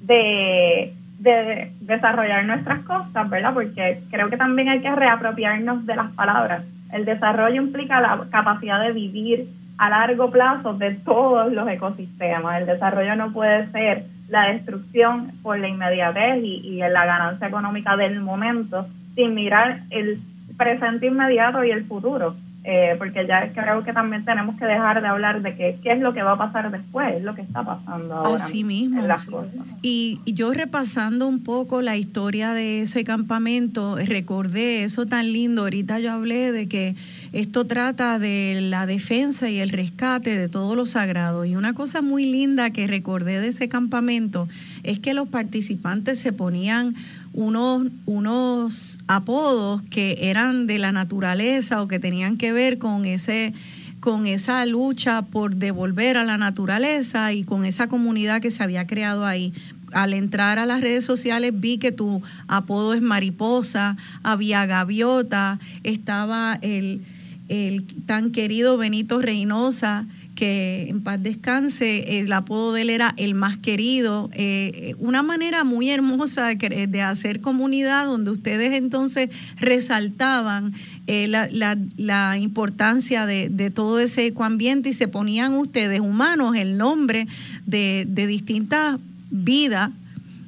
[0.00, 3.54] de, de desarrollar nuestras costas, ¿verdad?
[3.54, 6.64] Porque creo que también hay que reapropiarnos de las palabras.
[6.92, 9.46] El desarrollo implica la capacidad de vivir
[9.82, 12.60] a largo plazo de todos los ecosistemas.
[12.60, 17.96] El desarrollo no puede ser la destrucción por la inmediatez y, y la ganancia económica
[17.96, 18.86] del momento
[19.16, 20.22] sin mirar el
[20.56, 22.36] presente inmediato y el futuro.
[22.64, 26.00] Eh, porque ya creo que también tenemos que dejar de hablar de que, qué es
[26.00, 29.04] lo que va a pasar después, es lo que está pasando ahora Así mismo.
[29.04, 29.50] las cosas.
[29.82, 35.98] Y, yo repasando un poco la historia de ese campamento, recordé eso tan lindo, ahorita
[35.98, 36.94] yo hablé de que
[37.32, 41.46] esto trata de la defensa y el rescate de todo lo sagrado.
[41.46, 44.48] Y una cosa muy linda que recordé de ese campamento
[44.82, 46.94] es que los participantes se ponían
[47.32, 53.54] unos, unos apodos que eran de la naturaleza o que tenían que ver con ese
[54.00, 58.84] con esa lucha por devolver a la naturaleza y con esa comunidad que se había
[58.84, 59.54] creado ahí.
[59.92, 66.58] Al entrar a las redes sociales vi que tu apodo es mariposa, había gaviota, estaba
[66.62, 67.02] el,
[67.48, 73.34] el tan querido Benito Reynosa, que en paz descanse, el apodo de él era el
[73.34, 80.72] más querido, eh, una manera muy hermosa de, de, hacer comunidad donde ustedes entonces resaltaban
[81.06, 86.56] eh, la, la, la, importancia de, de, todo ese ecoambiente y se ponían ustedes humanos
[86.56, 87.26] el nombre
[87.66, 88.98] de, de distintas
[89.30, 89.90] vidas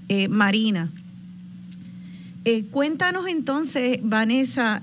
[0.09, 0.91] eh, marinas.
[2.71, 4.83] Cuéntanos entonces, Vanessa,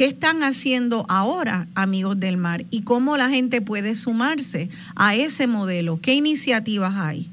[0.00, 2.62] ¿qué están haciendo ahora, amigos del mar?
[2.70, 5.98] ¿Y cómo la gente puede sumarse a ese modelo?
[6.02, 7.28] ¿Qué iniciativas hay?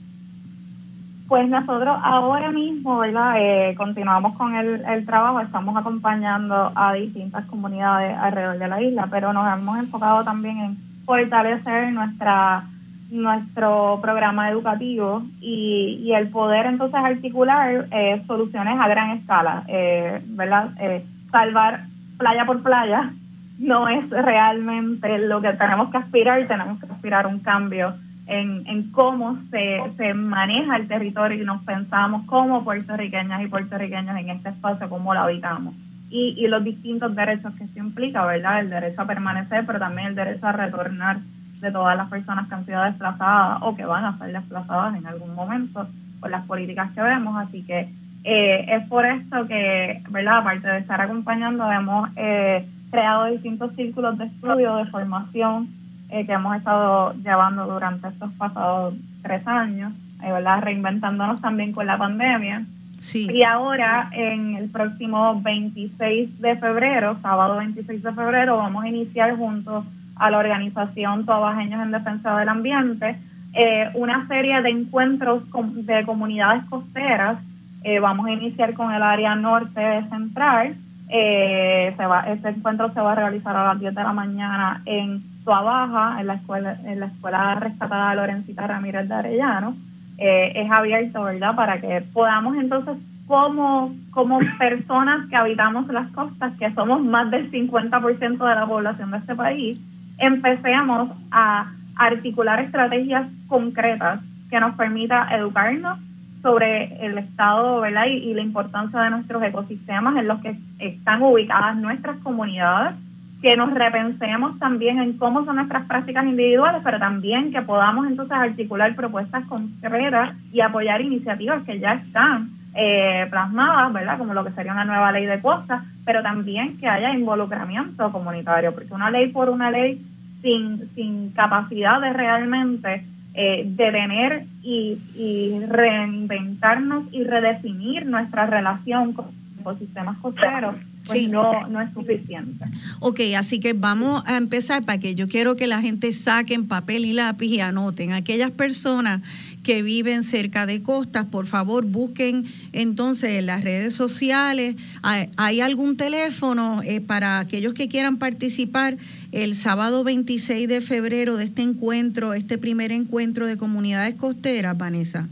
[1.29, 3.35] Pues nosotros ahora mismo, ¿verdad?
[3.37, 9.07] Eh, continuamos con el, el, trabajo, estamos acompañando a distintas comunidades alrededor de la isla,
[9.09, 12.65] pero nos hemos enfocado también en fortalecer nuestra
[13.09, 20.21] nuestro programa educativo y, y el poder entonces articular eh, soluciones a gran escala, eh,
[20.25, 20.71] ¿verdad?
[20.81, 21.85] Eh, salvar
[22.17, 23.11] playa por playa
[23.59, 27.95] no es realmente lo que tenemos que aspirar, tenemos que aspirar un cambio
[28.27, 34.17] en, en cómo se, se maneja el territorio y nos pensamos como puertorriqueñas y puertorriqueños
[34.17, 35.73] en este espacio, cómo lo habitamos.
[36.09, 38.59] Y, y los distintos derechos que se implica, ¿verdad?
[38.59, 41.19] El derecho a permanecer, pero también el derecho a retornar
[41.59, 45.07] de todas las personas que han sido desplazadas o que van a ser desplazadas en
[45.07, 45.87] algún momento
[46.19, 47.35] por las políticas que vemos.
[47.37, 47.89] Así que
[48.29, 50.39] eh, es por esto que, ¿verdad?
[50.39, 55.69] Aparte de estar acompañando, hemos eh, creado distintos círculos de estudio, de formación
[56.09, 59.93] eh, que hemos estado llevando durante estos pasados tres años,
[60.23, 60.61] eh, ¿verdad?
[60.61, 62.65] Reinventándonos también con la pandemia.
[62.99, 63.29] Sí.
[63.31, 69.37] Y ahora, en el próximo 26 de febrero, sábado 26 de febrero, vamos a iniciar
[69.37, 69.85] juntos
[70.15, 73.17] a la organización Tobajeños en Defensa del Ambiente,
[73.53, 75.43] eh, una serie de encuentros
[75.73, 77.37] de comunidades costeras.
[77.83, 80.75] Eh, vamos a iniciar con el área norte central.
[81.09, 84.81] Eh, se va, este encuentro se va a realizar a las 10 de la mañana
[84.85, 89.75] en Baja, en la escuela, en la escuela rescatada Lorencita Ramírez de Arellano.
[90.17, 91.55] es abierto, ¿verdad?
[91.55, 92.97] Para que podamos entonces
[93.27, 99.11] como, como personas que habitamos las costas, que somos más del 50% de la población
[99.11, 99.79] de este país,
[100.17, 105.99] empecemos a articular estrategias concretas que nos permita educarnos
[106.47, 108.05] sobre el estado ¿verdad?
[108.05, 112.95] Y, la importancia de nuestros ecosistemas en los que están ubicadas nuestras comunidades,
[113.41, 118.37] que nos repensemos también en cómo son nuestras prácticas individuales, pero también que podamos entonces
[118.37, 124.17] articular propuestas concretas y apoyar iniciativas que ya están eh, plasmadas, ¿verdad?
[124.17, 128.73] Como lo que sería una nueva ley de costas, pero también que haya involucramiento comunitario,
[128.73, 130.01] porque una ley por una ley
[130.41, 133.03] sin, sin capacidad de realmente
[133.39, 139.27] eh, detener y, y reinventarnos y redefinir nuestra relación con
[139.61, 140.75] ecosistemas costeros,
[141.05, 141.27] pues sí.
[141.27, 142.65] no, no es suficiente.
[142.99, 147.05] Ok, así que vamos a empezar para que yo quiero que la gente saquen papel
[147.05, 148.11] y lápiz y anoten.
[148.11, 149.21] Aquellas personas
[149.63, 154.75] que viven cerca de costas, por favor busquen entonces en las redes sociales.
[155.01, 158.97] ¿Hay, hay algún teléfono eh, para aquellos que quieran participar
[159.31, 165.27] el sábado 26 de febrero de este encuentro, este primer encuentro de comunidades costeras, Vanessa?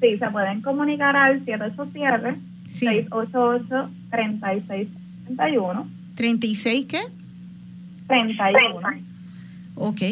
[0.00, 2.86] Sí, se pueden comunicar al 787 sí.
[2.86, 5.88] 688 3631.
[6.16, 7.00] ¿36 qué?
[8.06, 8.88] 31.
[9.74, 10.02] Ok.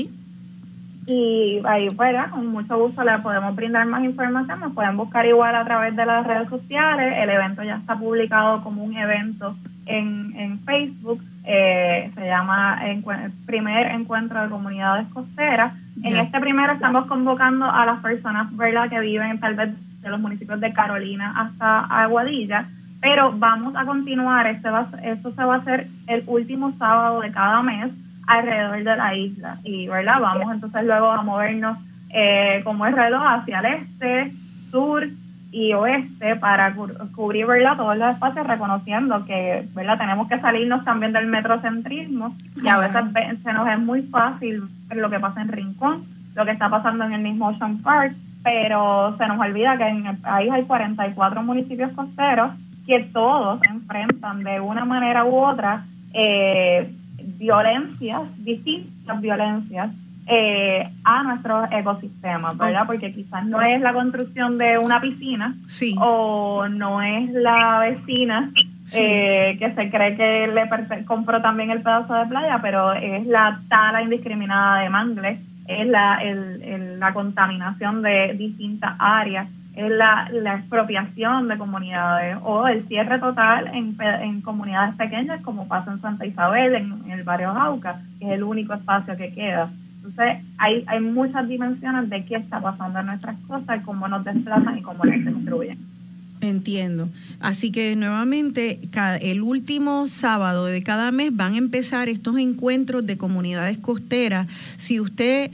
[1.09, 4.59] Y ahí fuera, con mucho gusto le podemos brindar más información.
[4.59, 7.15] Nos pueden buscar igual a través de las redes sociales.
[7.17, 9.57] El evento ya está publicado como un evento
[9.87, 11.23] en, en Facebook.
[11.45, 13.13] Eh, se llama Encu
[13.47, 15.73] Primer Encuentro de Comunidades Costeras.
[16.03, 16.23] En yeah.
[16.23, 18.91] este primero estamos convocando a las personas ¿verdad?
[18.91, 19.71] que viven tal vez
[20.03, 22.69] de los municipios de Carolina hasta Aguadilla.
[23.01, 24.47] Pero vamos a continuar.
[24.47, 27.93] Este va, esto se va a hacer el último sábado de cada mes
[28.27, 31.79] alrededor de la isla y verdad vamos entonces luego a movernos
[32.11, 34.33] eh, como el reloj hacia el este
[34.71, 35.07] sur
[35.57, 40.85] y oeste para cu cubrir verdad todos los espacios reconociendo que verdad tenemos que salirnos
[40.85, 43.03] también del metrocentrismo y a veces
[43.43, 44.65] se nos es muy fácil
[44.95, 46.05] lo que pasa en Rincón
[46.35, 50.07] lo que está pasando en el mismo Ocean Park pero se nos olvida que en
[50.07, 52.51] el país hay 44 municipios costeros
[52.87, 56.93] que todos enfrentan de una manera u otra eh,
[57.39, 59.91] violencias, distintas violencias
[60.27, 62.83] eh, a nuestros ecosistemas, ¿verdad?
[62.83, 62.87] Oh.
[62.87, 65.95] Porque quizás no es la construcción de una piscina sí.
[66.01, 68.51] o no es la vecina
[68.95, 73.61] eh, que se cree que le compró también el pedazo de playa, pero es la
[73.69, 76.21] tala indiscriminada de mangles, es la,
[76.99, 83.97] la contaminación de distintas áreas, es la, expropiación de comunidades o el cierre total en,
[84.01, 88.43] en comunidades pequeñas como pasa en Santa Isabel, en, el barrio Jauca, que es el
[88.43, 89.71] único espacio que queda.
[90.07, 94.79] Entonces, hay, hay muchas dimensiones de qué está pasando en nuestras cosas, cómo nos desplazan
[94.79, 95.79] y cómo las destruyen.
[96.41, 97.09] Entiendo.
[97.41, 98.81] Así que nuevamente,
[99.21, 104.47] el último sábado de cada mes van a empezar estos encuentros de comunidades costeras.
[104.77, 105.51] Si usted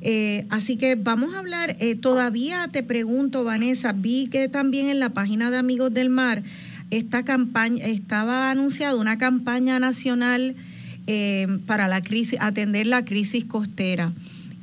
[0.00, 5.00] Eh, así que vamos a hablar, eh, todavía te pregunto, Vanessa, vi que también en
[5.00, 6.42] la página de Amigos del Mar
[6.90, 10.54] esta campaña, estaba anunciada una campaña nacional
[11.66, 14.12] para la crisis, atender la crisis costera.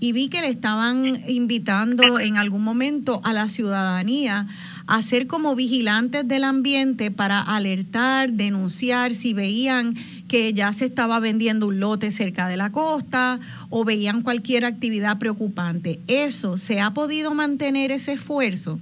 [0.02, 4.48] Y vi que le estaban invitando en algún momento a la ciudadanía
[4.86, 9.96] hacer como vigilantes del ambiente para alertar, denunciar si veían
[10.34, 13.38] que ya se estaba vendiendo un lote cerca de la costa
[13.70, 16.00] o veían cualquier actividad preocupante.
[16.08, 18.80] ¿Eso se ha podido mantener ese esfuerzo?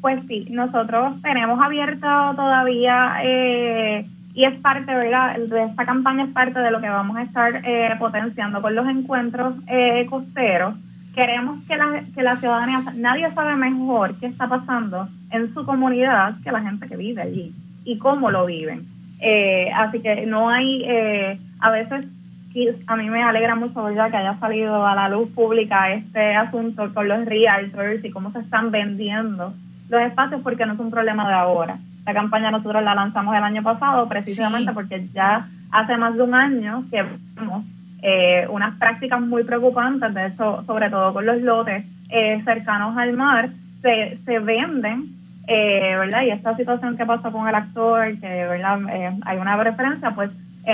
[0.00, 5.36] Pues sí, nosotros tenemos abierto todavía eh, y es parte ¿verdad?
[5.36, 8.88] de esta campaña, es parte de lo que vamos a estar eh, potenciando con los
[8.88, 10.76] encuentros eh, costeros
[11.14, 16.36] queremos que la, que la ciudadanía, nadie sabe mejor qué está pasando en su comunidad
[16.42, 17.52] que la gente que vive allí
[17.84, 19.01] y cómo lo viven.
[19.24, 22.06] Eh, así que no hay, eh, a veces
[22.86, 26.92] a mí me alegra mucho ya que haya salido a la luz pública este asunto
[26.92, 29.54] con los realtors y cómo se están vendiendo
[29.88, 31.78] los espacios porque no es un problema de ahora.
[32.04, 36.34] La campaña nosotros la lanzamos el año pasado precisamente porque ya hace más de un
[36.34, 37.04] año que
[37.36, 37.64] vemos
[38.02, 43.12] eh, unas prácticas muy preocupantes, de eso, sobre todo con los lotes eh, cercanos al
[43.12, 43.50] mar,
[43.80, 45.06] se, se venden,
[45.46, 46.22] eh, ¿verdad?
[46.22, 48.78] Y esta situación que pasó con el actor, que ¿verdad?
[49.24, 50.30] hay una referencia, pues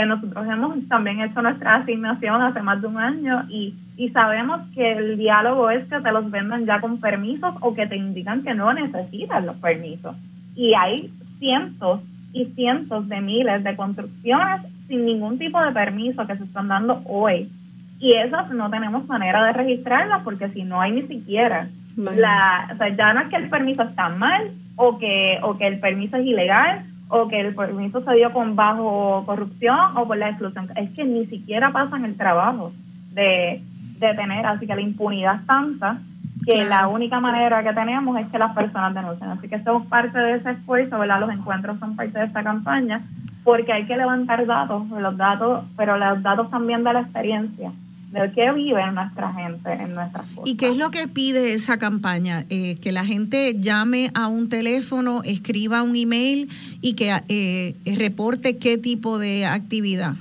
[0.06, 4.92] nosotros hemos también hecho nuestra asignación hace más de un año y, y sabemos que
[4.92, 8.54] el diálogo es que te los venden ya con permisos o que te indican que
[8.54, 10.14] no necesitas los permisos.
[10.54, 16.36] Y hay cientos y cientos de miles de construcciones sin ningún tipo de permiso que
[16.36, 17.50] se están dando hoy.
[17.98, 22.76] Y esas no tenemos manera de registrarlas porque si no hay ni siquiera la, o
[22.76, 26.16] sea, ya no es que el permiso está mal o que, o que el permiso
[26.16, 30.68] es ilegal o que el permiso se dio con bajo corrupción o por la exclusión,
[30.76, 32.72] es que ni siquiera pasan el trabajo
[33.12, 33.62] de,
[33.98, 35.98] de tener, así que la impunidad es tanta
[36.46, 39.30] que la única manera que tenemos es que las personas denuncien.
[39.30, 41.20] Así que somos parte de ese esfuerzo, ¿verdad?
[41.20, 43.02] Los encuentros son parte de esta campaña
[43.44, 47.72] porque hay que levantar datos, los datos, pero los datos también de la experiencia
[48.10, 50.46] de qué vive nuestra gente en nuestras cosas.
[50.46, 52.44] ¿Y qué es lo que pide esa campaña?
[52.48, 56.48] Eh, que la gente llame a un teléfono, escriba un email
[56.80, 60.14] y que eh, reporte qué tipo de actividad.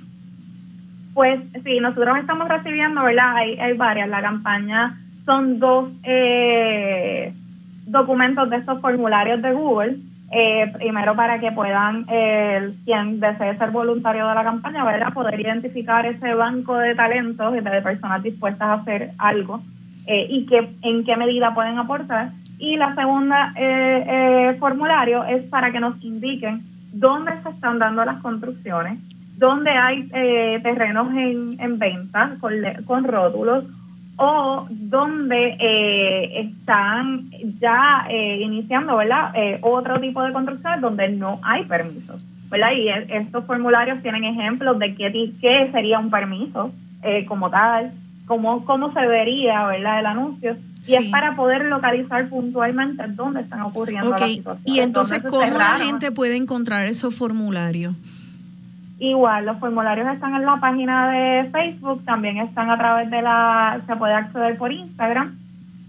[1.14, 3.38] Pues sí, nosotros estamos recibiendo, ¿verdad?
[3.38, 4.10] Hay, hay varias.
[4.10, 7.34] La campaña son dos eh,
[7.86, 9.98] documentos de estos formularios de Google
[10.30, 15.14] eh, primero para que puedan, eh, quien desee ser voluntario de la campaña, ¿verdad?
[15.14, 19.62] poder identificar ese banco de talentos y de personas dispuestas a hacer algo
[20.06, 22.32] eh, y que, en qué medida pueden aportar.
[22.60, 23.54] Y la segunda
[24.60, 29.00] formulario es para que nos indiquen dónde se están dando las construcciones,
[29.38, 30.10] dónde hay
[30.64, 32.54] terrenos en, en venta con,
[32.86, 33.66] con rótulos
[34.18, 37.30] o donde eh, están
[37.60, 39.32] ya eh, iniciando ¿verdad?
[39.36, 42.26] Eh, otro tipo de construcciones donde no hay permisos.
[42.50, 42.72] ¿verdad?
[42.78, 45.12] Y estos formularios tienen ejemplos de qué,
[45.42, 46.72] qué sería un permiso
[47.28, 47.92] como tal,
[48.26, 50.00] cómo, cómo se vería ¿verdad?
[50.00, 50.58] el anuncio.
[50.88, 54.64] Y es para poder localizar puntualmente dónde están ocurriendo las situaciones.
[54.66, 57.96] Y entonces, ¿cómo la gente puede encontrar esos formularios?
[59.00, 63.80] Igual, los formularios están en la página de Facebook, también están a través de la,
[63.86, 65.38] se puede acceder por Instagram,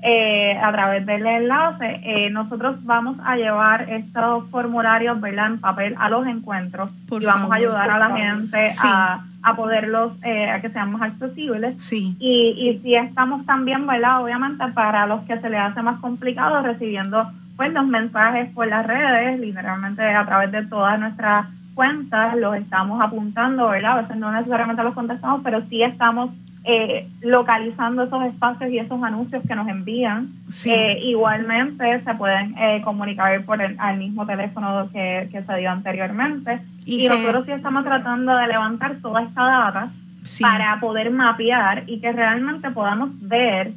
[0.02, 2.00] eh, a través del enlace.
[2.04, 7.50] Eh, nosotros vamos a llevar estos formularios, ¿verdad?, en papel a los encuentros y vamos
[7.50, 11.82] a ayudar a la gente a, a, poderlos, eh, a que sean más accesibles.
[11.82, 12.14] Sí.
[12.20, 16.62] Y, y si estamos también, ¿verdad?, obviamente para los que se les hace más complicado,
[16.62, 17.26] recibiendo
[17.56, 21.46] pues los mensajes por las redes, literalmente a través de todas nuestras
[21.78, 23.92] cuentas, los estamos apuntando, ¿verdad?
[23.92, 26.30] A veces no necesariamente los contestamos, pero sí estamos
[26.64, 30.32] eh, localizando esos espacios y esos anuncios que nos envían.
[30.64, 36.62] Eh, igualmente se pueden eh, comunicar por el al mismo teléfono que, se dio anteriormente.
[36.84, 39.92] Y, nosotros sí estamos tratando de levantar toda esta data
[40.40, 43.72] para poder mapear y que realmente podamos ver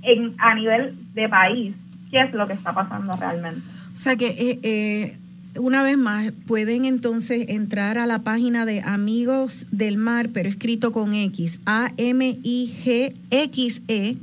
[0.00, 1.76] en, a nivel de país
[2.10, 3.60] qué es lo que está pasando realmente.
[3.92, 5.18] O sea que
[5.58, 10.90] una vez más, pueden entonces entrar a la página de Amigos del Mar, pero escrito
[10.92, 12.16] con X, A-M-I-G-X-E,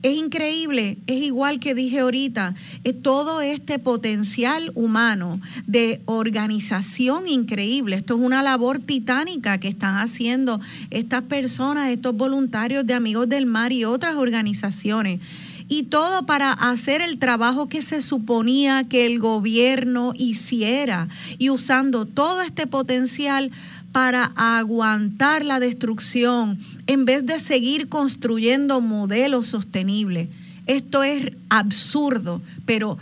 [0.07, 2.55] Es increíble, es igual que dije ahorita,
[2.85, 7.97] es todo este potencial humano de organización increíble.
[7.97, 10.61] Esto es una labor titánica que están haciendo
[10.91, 15.20] estas personas, estos voluntarios de Amigos del Mar y otras organizaciones
[15.69, 21.09] y todo para hacer el trabajo que se suponía que el gobierno hiciera
[21.39, 23.51] y usando todo este potencial
[23.97, 30.28] para aguantar la destrucción en vez de seguir construyendo modelos sostenibles.
[30.66, 32.98] Esto es absurdo, pero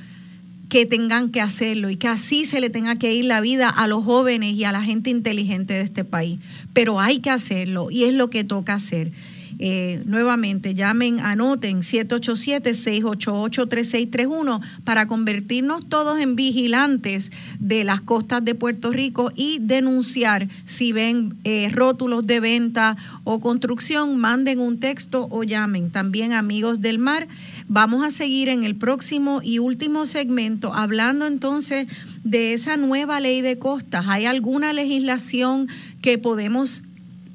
[0.68, 3.88] que tengan que hacerlo y que así se le tenga que ir la vida a
[3.88, 6.38] los jóvenes y a la gente inteligente de este país.
[6.72, 9.10] Pero hay que hacerlo y es lo que toca hacer.
[9.58, 18.90] Eh, nuevamente, llamen, anoten 787-688-3631 para convertirnos todos en vigilantes de las costas de Puerto
[18.90, 25.44] Rico y denunciar si ven eh, rótulos de venta o construcción, manden un texto o
[25.44, 25.90] llamen.
[25.90, 27.28] También amigos del mar,
[27.68, 31.86] vamos a seguir en el próximo y último segmento hablando entonces
[32.24, 34.06] de esa nueva ley de costas.
[34.08, 35.68] ¿Hay alguna legislación
[36.02, 36.82] que podemos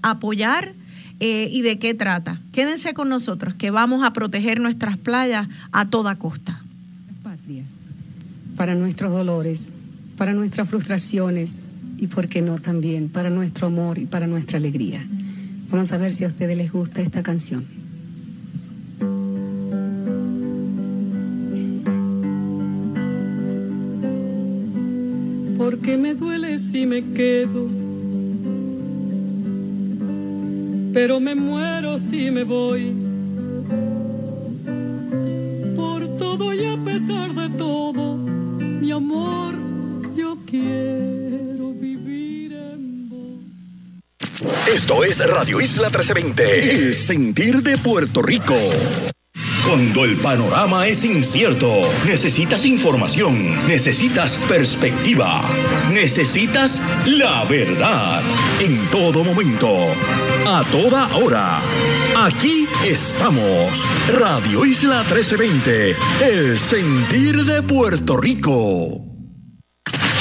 [0.02, 0.74] apoyar?
[1.20, 2.40] Eh, y de qué trata.
[2.54, 6.62] Quédense con nosotros, que vamos a proteger nuestras playas a toda costa.
[7.24, 7.68] Patrias,
[8.56, 9.72] para nuestros dolores,
[10.18, 11.64] para nuestras frustraciones
[11.98, 15.06] y, por qué no, también para nuestro amor y para nuestra alegría.
[15.70, 17.66] Vamos a ver si a ustedes les gusta esta canción.
[25.58, 27.79] Porque me duele si me quedo
[31.02, 32.94] pero me muero si me voy.
[35.74, 39.56] Por todo y a pesar de todo, mi amor,
[40.14, 43.40] yo quiero vivir en vos.
[44.68, 48.58] Esto es Radio Isla 1320, el sentir de Puerto Rico.
[49.66, 55.48] Cuando el panorama es incierto, necesitas información, necesitas perspectiva,
[55.94, 58.22] necesitas la verdad.
[58.60, 59.70] En todo momento,
[60.50, 61.62] a toda hora.
[62.18, 63.86] Aquí estamos.
[64.20, 69.06] Radio Isla 1320, el sentir de Puerto Rico.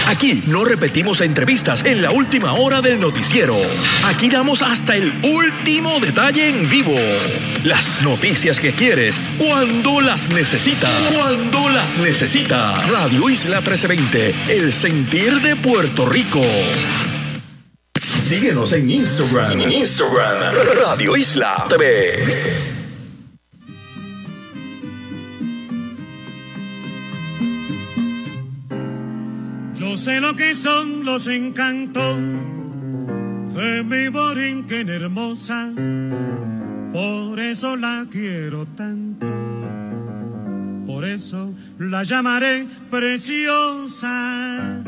[0.07, 3.57] Aquí no repetimos entrevistas en la última hora del noticiero.
[4.05, 6.97] Aquí damos hasta el último detalle en vivo.
[7.65, 10.91] Las noticias que quieres cuando las necesitas.
[11.15, 12.91] Cuando las necesitas.
[12.91, 16.43] Radio Isla 1320, el sentir de Puerto Rico.
[18.29, 19.59] Síguenos en Instagram.
[19.59, 20.53] Instagram,
[20.85, 22.23] Radio Isla TV.
[29.77, 32.19] Yo sé lo que son los encantos
[33.55, 35.73] de mi borinquen hermosa,
[36.93, 39.27] por eso la quiero tanto,
[40.87, 44.83] por eso la llamaré preciosa,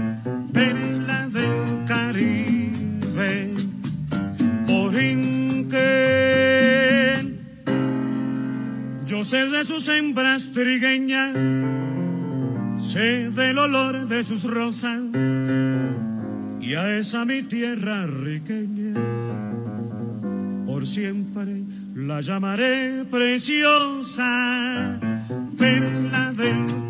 [0.52, 2.39] perla del Caribe,
[9.06, 11.36] Yo sé de sus hembras trigueñas
[12.80, 15.00] sé del olor de sus rosas
[16.60, 18.94] y a esa mi tierra riqueña.
[20.66, 21.62] Por siempre
[21.94, 24.98] la llamaré preciosa,
[25.58, 26.89] perla del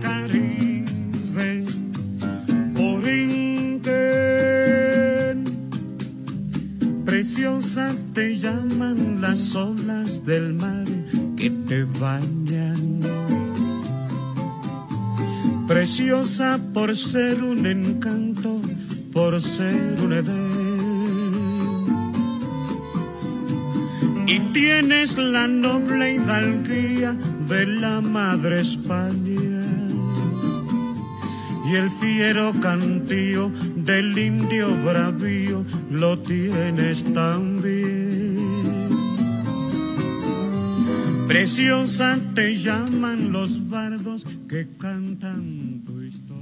[7.20, 10.86] preciosa te llaman las olas del mar
[11.36, 13.00] que te bañan.
[15.68, 18.62] Preciosa por ser un encanto,
[19.12, 20.50] por ser un edén.
[24.26, 27.14] Y tienes la noble hidalguía
[27.50, 29.60] de la madre España
[31.70, 33.52] y el fiero cantío
[33.84, 38.38] del indio bravío lo tienes también.
[41.26, 46.40] Preciosa te llaman los bardos que cantan tu historia.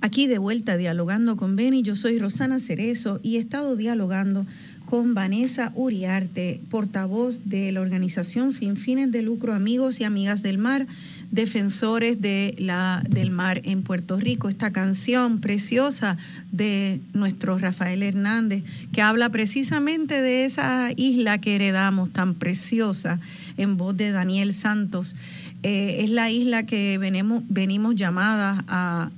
[0.00, 4.46] Aquí de vuelta dialogando con Beni, yo soy Rosana Cerezo y he estado dialogando
[4.86, 10.58] con Vanessa Uriarte, portavoz de la organización sin fines de lucro Amigos y Amigas del
[10.58, 10.86] Mar,
[11.30, 14.48] defensores de la, del mar en Puerto Rico.
[14.48, 16.16] Esta canción preciosa
[16.50, 23.20] de nuestro Rafael Hernández, que habla precisamente de esa isla que heredamos, tan preciosa,
[23.56, 25.16] en voz de Daniel Santos.
[25.62, 29.10] Eh, es la isla que venimos, venimos llamadas a,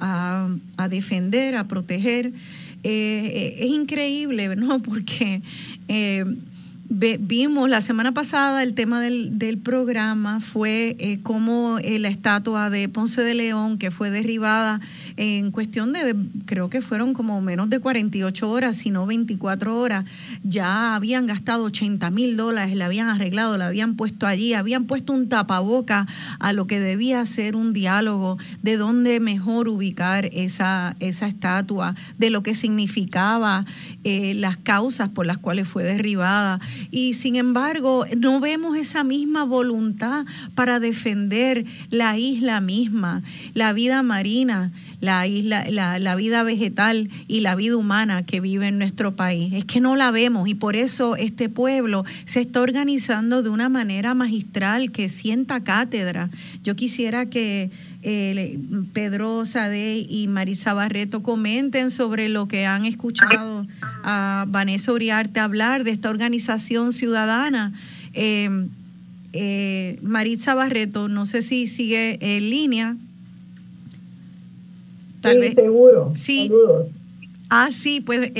[0.00, 2.32] a, defender, a proteger.
[2.82, 4.78] Eh, es increíble, ¿no?
[4.82, 5.40] Porque
[5.88, 6.24] eh,
[6.88, 12.70] vimos la semana pasada el tema del, del programa fue eh, como eh, la estatua
[12.70, 14.80] de Ponce de León, que fue derribada
[15.16, 20.04] en cuestión de, creo que fueron como menos de 48 horas, sino 24 horas,
[20.42, 25.12] ya habían gastado 80 mil dólares, la habían arreglado, la habían puesto allí, habían puesto
[25.12, 26.06] un tapaboca
[26.40, 32.30] a lo que debía ser un diálogo de dónde mejor ubicar esa, esa estatua, de
[32.30, 33.64] lo que significaba
[34.02, 36.60] eh, las causas por las cuales fue derribada.
[36.90, 43.22] Y sin embargo no vemos esa misma voluntad para defender la isla misma,
[43.54, 44.72] la vida marina,
[45.04, 49.52] la isla, la, vida vegetal y la vida humana que vive en nuestro país.
[49.52, 53.68] Es que no la vemos y por eso este pueblo se está organizando de una
[53.68, 56.30] manera magistral que sienta cátedra.
[56.62, 57.70] Yo quisiera que
[58.02, 58.58] eh,
[58.94, 63.66] Pedro Sade y Marisa Barreto comenten sobre lo que han escuchado
[64.02, 67.74] a Vanessa Uriarte hablar de esta organización ciudadana.
[68.14, 68.48] Eh,
[69.34, 72.96] eh, Marisa Barreto, no sé si sigue en línea.
[75.24, 76.12] Tal sí, seguro.
[76.14, 76.46] Sí.
[76.48, 76.88] Saludos.
[77.50, 78.32] Ah, sí, pues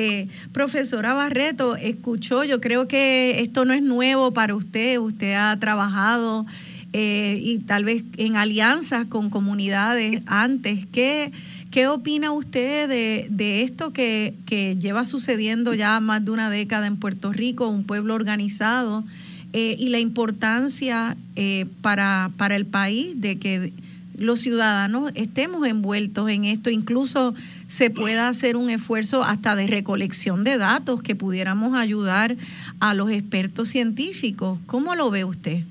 [0.52, 6.46] profesora Barreto, escuchó, yo creo que esto no es nuevo para usted, usted ha trabajado
[6.96, 10.86] eh, y tal vez en alianzas con comunidades antes.
[10.86, 11.32] ¿Qué,
[11.72, 16.86] qué opina usted de, de esto que, que, lleva sucediendo ya más de una década
[16.86, 19.02] en Puerto Rico, un pueblo organizado,
[19.52, 23.72] eh, y la importancia eh, para, para el país de que
[24.16, 27.34] los ciudadanos estemos envueltos en esto, incluso
[27.66, 32.36] se pueda hacer un esfuerzo hasta de recolección de datos que pudiéramos ayudar
[32.80, 34.58] a los expertos científicos.
[34.66, 35.62] ¿Cómo lo ve usted?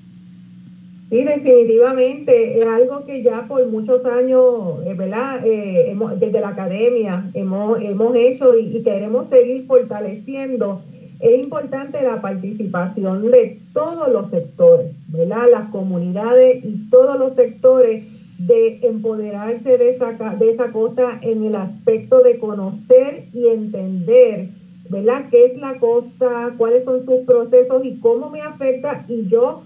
[1.10, 5.46] Sí, definitivamente es algo que ya por muchos años, eh, ¿verdad?
[5.46, 10.82] Eh, hemos, desde la academia hemos, hemos hecho y, queremos seguir fortaleciendo.
[11.20, 15.46] Es importante la participación de todos los sectores, ¿verdad?
[15.50, 18.04] Las comunidades y todos los sectores
[18.38, 24.48] de empoderarse de esa, de esa costa en el aspecto de conocer y entender,
[24.90, 25.26] ¿verdad?
[25.30, 26.54] ¿Qué es la costa?
[26.56, 29.04] ¿Cuáles son sus procesos y cómo me afecta?
[29.08, 29.62] Y yo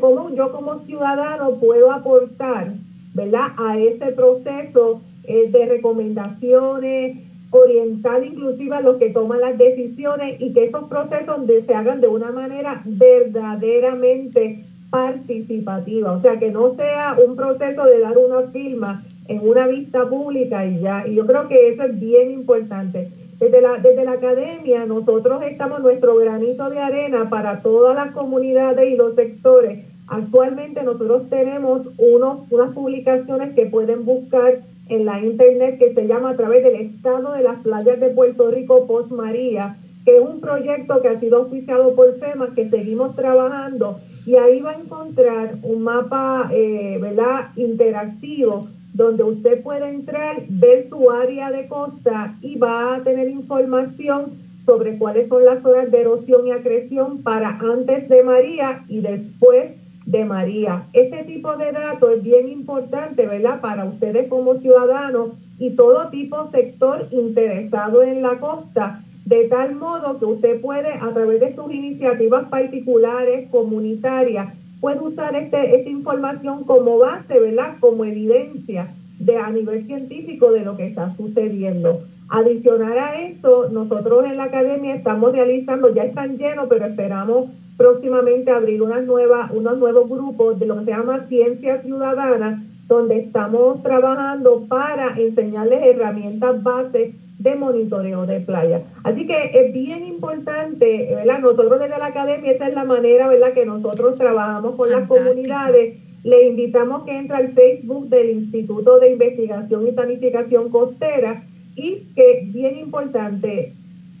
[0.00, 2.74] cómo, yo como ciudadano puedo aportar,
[3.14, 3.52] ¿verdad?
[3.56, 7.18] A ese proceso eh, de recomendaciones,
[7.50, 12.08] orientar inclusive a los que toman las decisiones y que esos procesos se hagan de
[12.08, 19.04] una manera verdaderamente participativa, o sea, que no sea un proceso de dar una firma
[19.26, 23.10] en una vista pública y ya, y yo creo que eso es bien importante.
[23.38, 28.90] Desde la, desde la academia nosotros estamos nuestro granito de arena para todas las comunidades
[28.90, 29.84] y los sectores.
[30.08, 36.36] Actualmente nosotros tenemos unas publicaciones que pueden buscar en la internet que se llama a
[36.36, 41.08] través del estado de las playas de Puerto Rico Post María, que un proyecto que
[41.08, 46.50] ha sido oficiado por FEMA, que seguimos trabajando y ahí va a encontrar un mapa
[46.52, 47.50] eh, ¿verdad?
[47.56, 54.32] interactivo donde usted puede entrar, ver su área de costa y va a tener información
[54.56, 59.78] sobre cuáles son las horas de erosión y acreción para antes de María y después
[60.04, 60.86] de María.
[60.92, 63.60] Este tipo de datos es bien importante, ¿verdad?
[63.60, 70.18] Para ustedes como ciudadanos y todo tipo sector interesado en la costa, de tal modo
[70.18, 76.64] que usted puede, a través de sus iniciativas particulares, comunitarias, puede usar este, esta información
[76.64, 77.76] como base, ¿verdad?
[77.78, 82.04] Como evidencia de a nivel científico de lo que está sucediendo.
[82.30, 88.50] Adicional a eso, nosotros en la academia estamos realizando, ya están llenos, pero esperamos próximamente
[88.50, 93.82] abrir unas nuevas, unos nuevos grupos de lo que se llama Ciencia Ciudadana, donde estamos
[93.82, 98.82] trabajando para enseñarles herramientas bases de monitoreo de playa.
[99.04, 101.38] Así que es bien importante, ¿verdad?
[101.38, 105.96] Nosotros desde la academia, esa es la manera, ¿verdad?, que nosotros trabajamos con las comunidades.
[106.24, 111.44] Le invitamos que entre al Facebook del Instituto de Investigación y Planificación Costera
[111.76, 113.72] y que, bien importante,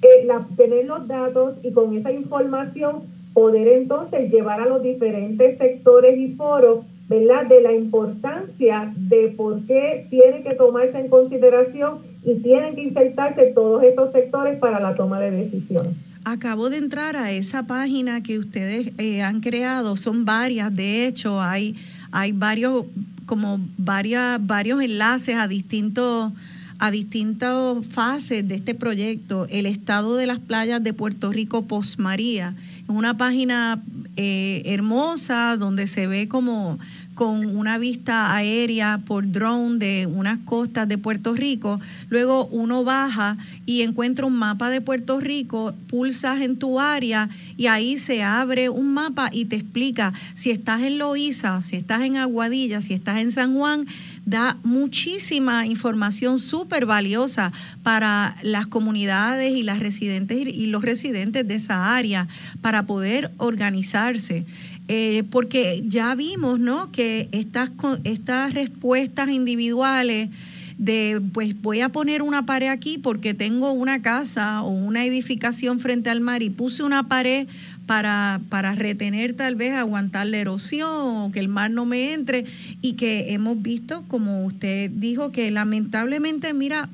[0.02, 3.02] eh, tener los datos y con esa información
[3.34, 7.46] poder entonces llevar a los diferentes sectores y foros ¿verdad?
[7.46, 13.52] De la importancia de por qué tiene que tomarse en consideración y tienen que insertarse
[13.54, 15.92] todos estos sectores para la toma de decisiones.
[16.24, 21.40] Acabo de entrar a esa página que ustedes eh, han creado, son varias, de hecho
[21.40, 21.74] hay,
[22.10, 22.84] hay varios,
[23.24, 26.32] como varias, varios enlaces a distintos
[26.78, 31.98] a distintas fases de este proyecto, el estado de las playas de Puerto Rico post
[31.98, 32.54] María.
[32.84, 33.82] Es una página
[34.16, 36.78] eh, hermosa donde se ve como
[37.18, 41.80] con una vista aérea por drone de unas costas de Puerto Rico.
[42.10, 43.36] Luego uno baja
[43.66, 48.68] y encuentra un mapa de Puerto Rico, pulsas en tu área y ahí se abre
[48.68, 53.18] un mapa y te explica si estás en Loíza, si estás en Aguadilla, si estás
[53.18, 53.84] en San Juan
[54.28, 57.50] da muchísima información súper valiosa
[57.82, 62.28] para las comunidades y las residentes y los residentes de esa área
[62.60, 64.44] para poder organizarse.
[64.88, 66.90] Eh, porque ya vimos, ¿no?
[66.90, 67.70] Que estas,
[68.04, 70.30] estas respuestas individuales
[70.78, 75.80] de, pues voy a poner una pared aquí porque tengo una casa o una edificación
[75.80, 77.48] frente al mar y puse una pared
[77.84, 82.44] para, para retener tal vez, aguantar la erosión o que el mar no me entre
[82.80, 86.88] y que hemos visto, como usted dijo, que lamentablemente, mira,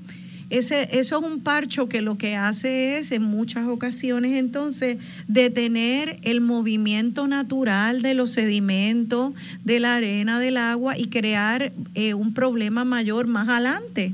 [0.51, 6.19] ese, eso es un parcho que lo que hace es en muchas ocasiones entonces detener
[6.23, 9.33] el movimiento natural de los sedimentos,
[9.65, 14.13] de la arena, del agua y crear eh, un problema mayor más adelante.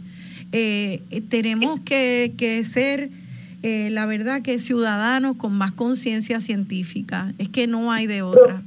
[0.53, 3.11] Eh, tenemos que, ser,
[3.63, 7.33] eh, la verdad, que ciudadanos con más conciencia científica.
[7.39, 8.63] Es que no hay de otra.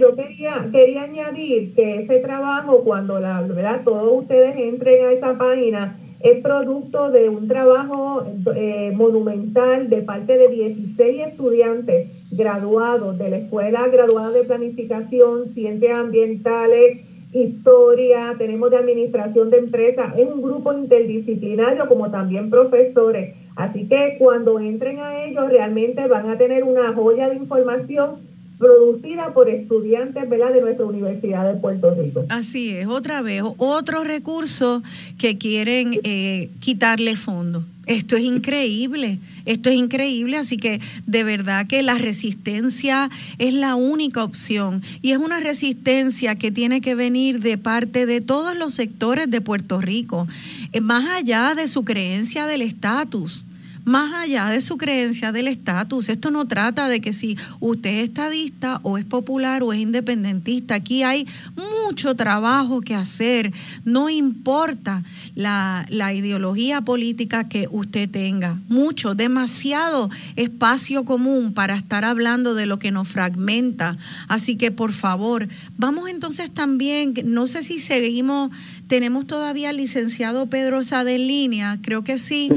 [0.00, 5.38] yo quería, quería añadir que ese trabajo, cuando la verdad todos ustedes entren a esa
[5.38, 8.24] página, es producto de un trabajo
[8.54, 15.98] eh, monumental de parte de 16 estudiantes graduados de la Escuela Graduada de Planificación, Ciencias
[15.98, 17.00] Ambientales,
[17.32, 23.36] Historia, tenemos de Administración de Empresas, es un grupo interdisciplinario como también profesores.
[23.54, 28.29] Así que cuando entren a ellos realmente van a tener una joya de información
[28.60, 30.52] producida por estudiantes ¿verdad?
[30.52, 32.26] de nuestra Universidad de Puerto Rico.
[32.28, 34.82] Así es, otra vez, otro recurso
[35.18, 37.64] que quieren eh, quitarle fondo.
[37.86, 43.08] Esto es increíble, esto es increíble, así que de verdad que la resistencia
[43.38, 48.20] es la única opción y es una resistencia que tiene que venir de parte de
[48.20, 50.28] todos los sectores de Puerto Rico,
[50.72, 53.46] eh, más allá de su creencia del estatus
[53.84, 56.08] más allá de su creencia del estatus.
[56.08, 60.74] Esto no trata de que si usted es estadista o es popular o es independentista.
[60.74, 61.26] Aquí hay
[61.56, 63.52] mucho trabajo que hacer.
[63.84, 65.02] No importa
[65.34, 68.58] la, la ideología política que usted tenga.
[68.68, 73.96] Mucho, demasiado espacio común para estar hablando de lo que nos fragmenta.
[74.28, 78.50] Así que por favor, vamos entonces también, no sé si seguimos,
[78.86, 82.50] tenemos todavía al licenciado Pedro Sade línea, creo que sí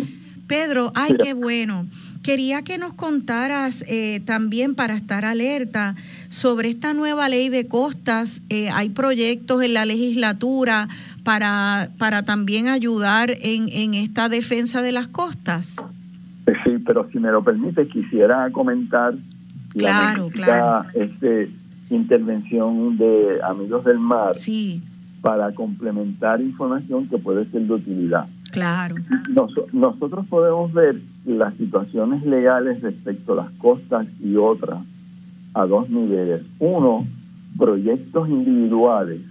[0.48, 1.88] Pedro, ay, qué bueno.
[2.22, 5.96] Quería que nos contaras eh, también para estar alerta
[6.30, 8.42] sobre esta nueva ley de costas.
[8.50, 10.88] Eh, hay proyectos en la legislatura
[11.24, 15.78] para, para también ayudar en, en esta defensa de las costas.
[16.46, 19.16] Eh, sí, pero si me lo permite, quisiera comentar
[19.78, 20.88] claro, claro.
[20.94, 21.52] Este,
[21.90, 24.82] intervención de Amigos del Mar sí.
[25.22, 28.28] para complementar información que puede ser de utilidad.
[28.54, 28.96] Claro.
[29.72, 34.80] nosotros podemos ver las situaciones legales respecto a las costas y otras
[35.56, 36.44] a dos niveles.
[36.60, 37.08] Uno,
[37.58, 39.22] proyectos individuales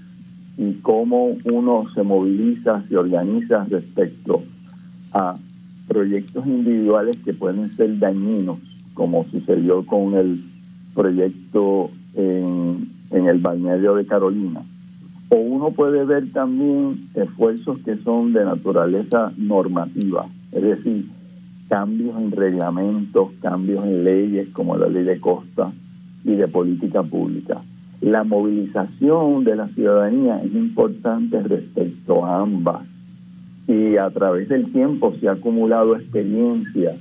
[0.58, 4.42] y cómo uno se moviliza, se organiza respecto
[5.12, 5.36] a
[5.86, 8.58] proyectos individuales que pueden ser dañinos,
[8.92, 10.42] como sucedió con el
[10.96, 14.62] proyecto en, en el balneario de Carolina
[15.32, 21.06] o uno puede ver también esfuerzos que son de naturaleza normativa, es decir,
[21.70, 25.72] cambios en reglamentos, cambios en leyes como la ley de costa
[26.22, 27.62] y de política pública.
[28.02, 32.82] La movilización de la ciudadanía es importante respecto a ambas
[33.66, 36.94] y a través del tiempo se ha acumulado experiencia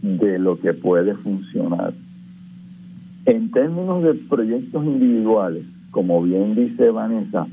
[0.00, 1.92] de lo que puede funcionar.
[3.26, 7.46] En términos de proyectos individuales, como bien dice Vanessa,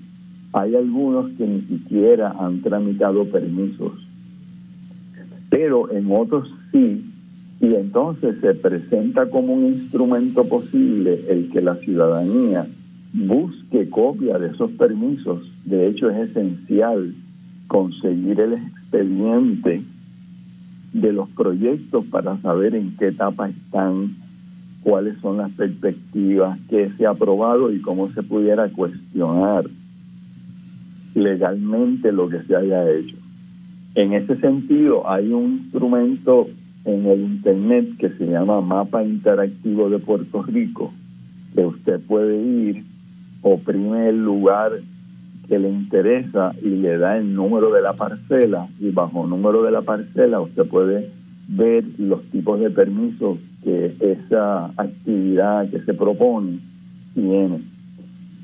[0.53, 3.93] hay algunos que ni siquiera han tramitado permisos,
[5.49, 7.05] pero en otros sí,
[7.61, 12.67] y entonces se presenta como un instrumento posible el que la ciudadanía
[13.13, 15.41] busque copia de esos permisos.
[15.65, 17.13] De hecho, es esencial
[17.67, 19.83] conseguir el expediente
[20.93, 24.15] de los proyectos para saber en qué etapa están,
[24.83, 29.65] cuáles son las perspectivas, qué se ha aprobado y cómo se pudiera cuestionar
[31.13, 33.17] legalmente lo que se haya hecho.
[33.95, 36.47] En ese sentido, hay un instrumento
[36.85, 40.93] en el Internet que se llama Mapa Interactivo de Puerto Rico,
[41.53, 42.83] que usted puede ir,
[43.41, 44.71] oprime el lugar
[45.47, 49.71] que le interesa y le da el número de la parcela y bajo número de
[49.71, 51.11] la parcela usted puede
[51.49, 56.59] ver los tipos de permisos que esa actividad que se propone
[57.13, 57.59] tiene.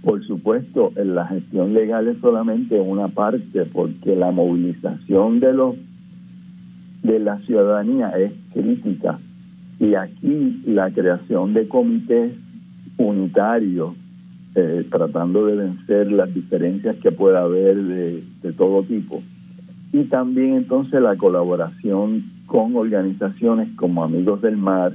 [0.04, 5.76] Por supuesto, en la gestión legal es solamente una parte porque la movilización de los
[7.04, 9.20] de la ciudadanía es crítica
[9.80, 12.32] y aquí la creación de comités
[12.98, 13.94] unitarios
[14.56, 19.22] eh, tratando de vencer las diferencias que pueda haber de, de todo tipo
[19.94, 24.94] y también entonces la colaboración con organizaciones como Amigos del Mar,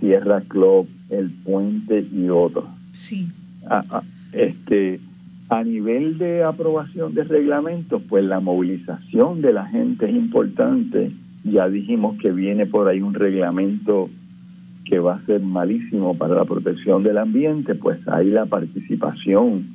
[0.00, 2.64] Sierra Club, El Puente y otros.
[2.92, 3.28] Sí.
[3.68, 4.02] A, a-
[4.34, 5.00] este,
[5.48, 11.12] a nivel de aprobación de reglamentos, pues la movilización de la gente es importante.
[11.44, 14.08] Ya dijimos que viene por ahí un reglamento
[14.84, 19.66] que va a ser malísimo para la protección del ambiente, pues ahí la participación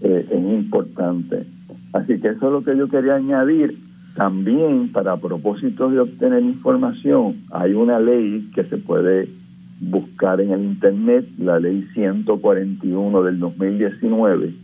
[0.00, 1.46] eh, es importante.
[1.92, 3.78] Así que eso es lo que yo quería añadir.
[4.14, 9.28] También para propósitos de obtener información, hay una ley que se puede
[9.80, 14.54] buscar en el Internet, la ley 141 del 2019,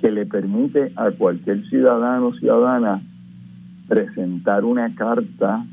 [0.00, 3.00] que le permite a cualquier ciudadano o ciudadana
[3.88, 5.64] presentar una carta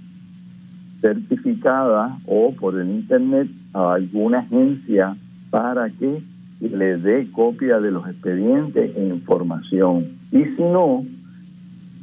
[1.02, 5.18] certificada o por el Internet a alguna agencia
[5.50, 6.22] para que
[6.62, 10.06] le dé copia de los expedientes e información.
[10.32, 11.04] Y si no,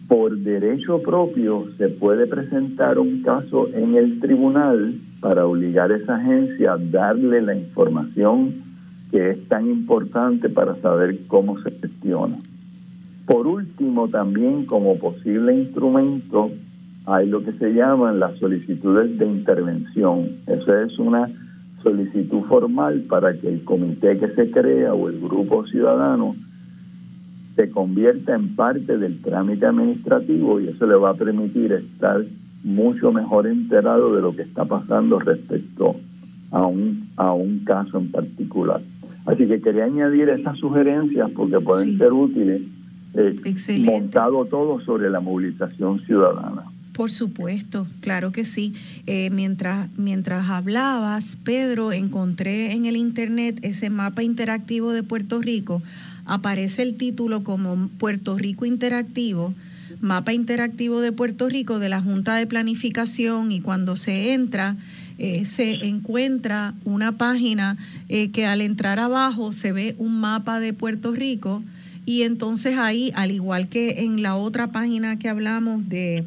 [0.08, 6.16] por derecho propio se puede presentar un caso en el tribunal para obligar a esa
[6.16, 8.54] agencia a darle la información
[9.10, 12.38] que es tan importante para saber cómo se gestiona.
[13.26, 16.50] Por último, también como posible instrumento
[17.06, 20.36] hay lo que se llaman las solicitudes de intervención.
[20.46, 21.28] Esa es una
[21.82, 26.36] solicitud formal para que el comité que se crea o el grupo ciudadano
[27.56, 32.24] se convierta en parte del trámite administrativo y eso le va a permitir estar
[32.62, 35.96] mucho mejor enterado de lo que está pasando respecto
[36.50, 38.82] a un, a un caso en particular.
[39.26, 41.98] Así que quería añadir esas sugerencias porque pueden Sí.
[41.98, 42.62] ser útiles,
[43.14, 43.36] eh,
[43.78, 46.64] montado todo sobre la movilización ciudadana.
[46.92, 48.74] Por supuesto, claro que sí.
[49.06, 55.80] Eh, mientras, mientras hablabas, Pedro, encontré en el internet ese mapa interactivo de Puerto Rico.
[56.26, 59.54] Aparece el título como Puerto Rico Interactivo,
[60.00, 64.76] mapa interactivo de Puerto Rico de la Junta de Planificación y cuando se entra
[65.18, 67.76] eh, se encuentra una página
[68.08, 71.62] eh, que al entrar abajo se ve un mapa de Puerto Rico
[72.06, 76.24] y entonces ahí, al igual que en la otra página que hablamos de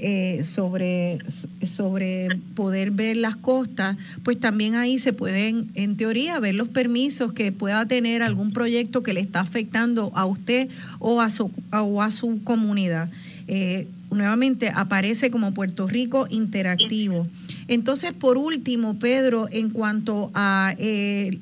[0.00, 1.18] eh, sobre,
[1.62, 7.32] sobre poder ver las costas, pues también ahí se pueden, en teoría, ver los permisos
[7.32, 10.68] que pueda tener algún proyecto que le está afectando a usted
[11.00, 13.10] o a su, o a su comunidad.
[13.48, 17.26] Eh, nuevamente aparece como Puerto Rico interactivo.
[17.66, 21.38] Entonces, por último, Pedro, en cuanto a eh,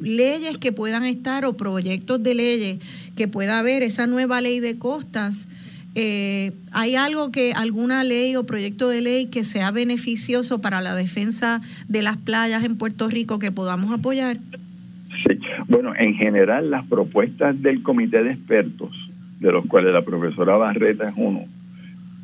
[0.00, 2.78] leyes que puedan estar o proyectos de leyes
[3.16, 5.46] que pueda haber, esa nueva ley de costas,
[5.94, 10.94] eh, ¿hay algo que, alguna ley o proyecto de ley que sea beneficioso para la
[10.94, 14.38] defensa de las playas en Puerto Rico que podamos apoyar?
[15.26, 15.38] Sí.
[15.68, 18.90] Bueno, en general las propuestas del comité de expertos,
[19.40, 21.44] de los cuales la profesora Barreta es uno,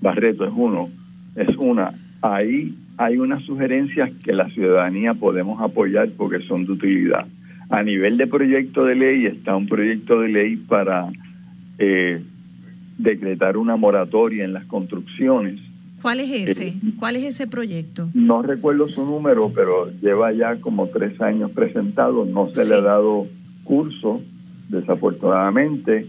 [0.01, 0.89] Barreto es uno,
[1.35, 7.27] es una, ahí hay unas sugerencias que la ciudadanía podemos apoyar porque son de utilidad.
[7.69, 11.09] A nivel de proyecto de ley está un proyecto de ley para
[11.79, 12.23] eh,
[12.99, 15.61] decretar una moratoria en las construcciones.
[16.03, 16.69] ¿Cuál es ese?
[16.69, 18.09] Eh, ¿Cuál es ese proyecto?
[18.15, 22.81] No recuerdo su número, pero lleva ya como tres años presentado, no se le ha
[22.81, 23.27] dado
[23.65, 24.23] curso,
[24.69, 26.07] desafortunadamente,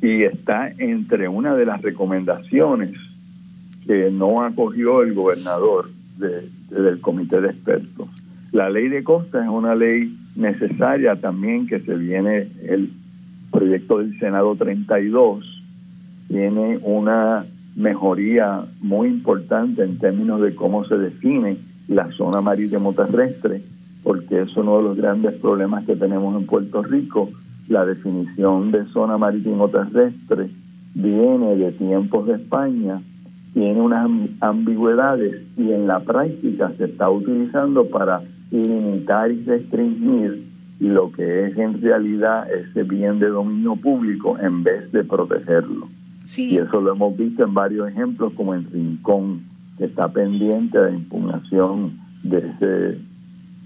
[0.00, 2.92] y está entre una de las recomendaciones
[3.86, 8.08] que no acogió el gobernador del comité de expertos.
[8.52, 12.92] La ley de costas es una ley necesaria también que se viene el
[13.50, 15.51] proyecto del Senado 32
[16.32, 17.44] tiene una
[17.76, 23.62] mejoría muy importante en términos de cómo se define la zona marítimo terrestre,
[24.02, 27.28] porque es uno de los grandes problemas que tenemos en Puerto Rico.
[27.68, 30.48] La definición de zona marítimo terrestre
[30.94, 33.02] viene de tiempos de España,
[33.52, 34.08] tiene unas
[34.40, 40.46] ambigüedades y en la práctica se está utilizando para limitar y restringir
[40.80, 45.88] lo que es en realidad ese bien de dominio público en vez de protegerlo.
[46.36, 49.42] Y eso lo hemos visto en varios ejemplos, como en Rincón,
[49.78, 52.98] que está pendiente de impugnación de ese,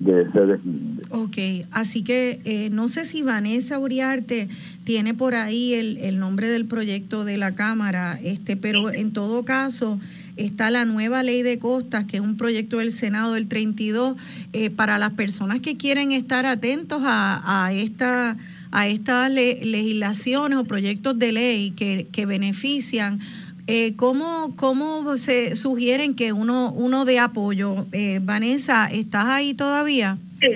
[0.01, 1.03] de ese deslinde.
[1.11, 4.49] Ok, así que eh, no sé si Vanessa Uriarte
[4.85, 9.45] tiene por ahí el, el nombre del proyecto de la Cámara, este, pero en todo
[9.45, 9.99] caso
[10.37, 14.17] está la nueva ley de costas, que es un proyecto del Senado del 32,
[14.53, 18.37] eh, para las personas que quieren estar atentos a, a esta
[18.77, 23.21] a estas legislaciones o proyectos de ley que, que benefician
[23.69, 27.87] eh, ¿cómo, ¿Cómo se sugieren que uno, uno de apoyo?
[27.93, 30.19] Eh, Vanessa, ¿estás ahí todavía?
[30.41, 30.49] Sí,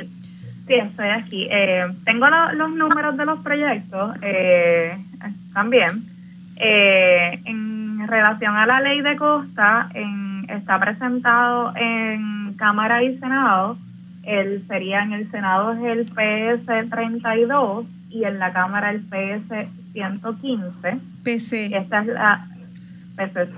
[0.68, 1.48] sí, estoy aquí.
[1.50, 4.96] Eh, tengo los números de los proyectos eh,
[5.52, 6.04] también.
[6.56, 13.76] en relación a la ley de costa, en, está presentado en Cámara y Senado.
[14.22, 19.68] El, sería en el Senado es el PS 32 y en la Cámara el PS
[19.92, 20.98] 115.
[21.24, 21.76] PC.
[21.76, 22.46] Esta es la
[23.16, 23.48] PC,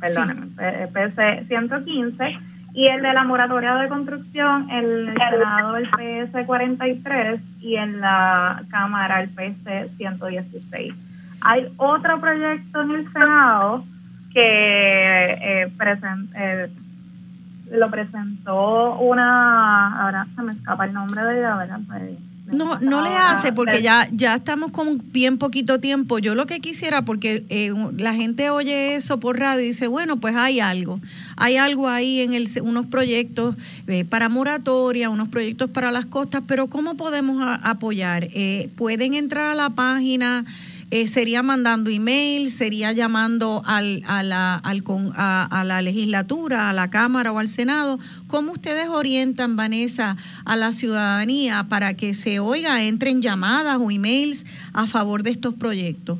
[0.00, 0.46] perdónenme,
[0.92, 2.38] PC 115
[2.72, 8.62] y el de la moratoria de construcción, el Senado el PS 43 y en la
[8.70, 10.94] Cámara el PS 116.
[11.42, 13.84] Hay otro proyecto en el Senado
[14.32, 15.72] que eh,
[16.36, 16.70] eh,
[17.72, 21.80] lo presentó una, ahora se me escapa el nombre de ella, ¿verdad?
[21.88, 22.02] Pues,
[22.52, 26.18] no, no le hace porque ya, ya estamos con bien poquito tiempo.
[26.18, 30.18] Yo lo que quisiera, porque eh, la gente oye eso por radio y dice, bueno,
[30.18, 31.00] pues hay algo.
[31.36, 33.56] Hay algo ahí en el, unos proyectos
[33.86, 38.28] eh, para moratoria, unos proyectos para las costas, pero ¿cómo podemos apoyar?
[38.34, 40.44] Eh, pueden entrar a la página
[40.90, 44.82] eh, sería mandando email, sería llamando al, a, la, al,
[45.16, 47.98] a, la legislatura, a la Cámara o al Senado.
[48.26, 54.44] ¿Cómo ustedes orientan, Vanessa, a la ciudadanía para que se oiga, entren llamadas o emails
[54.74, 56.18] a favor de estos proyectos?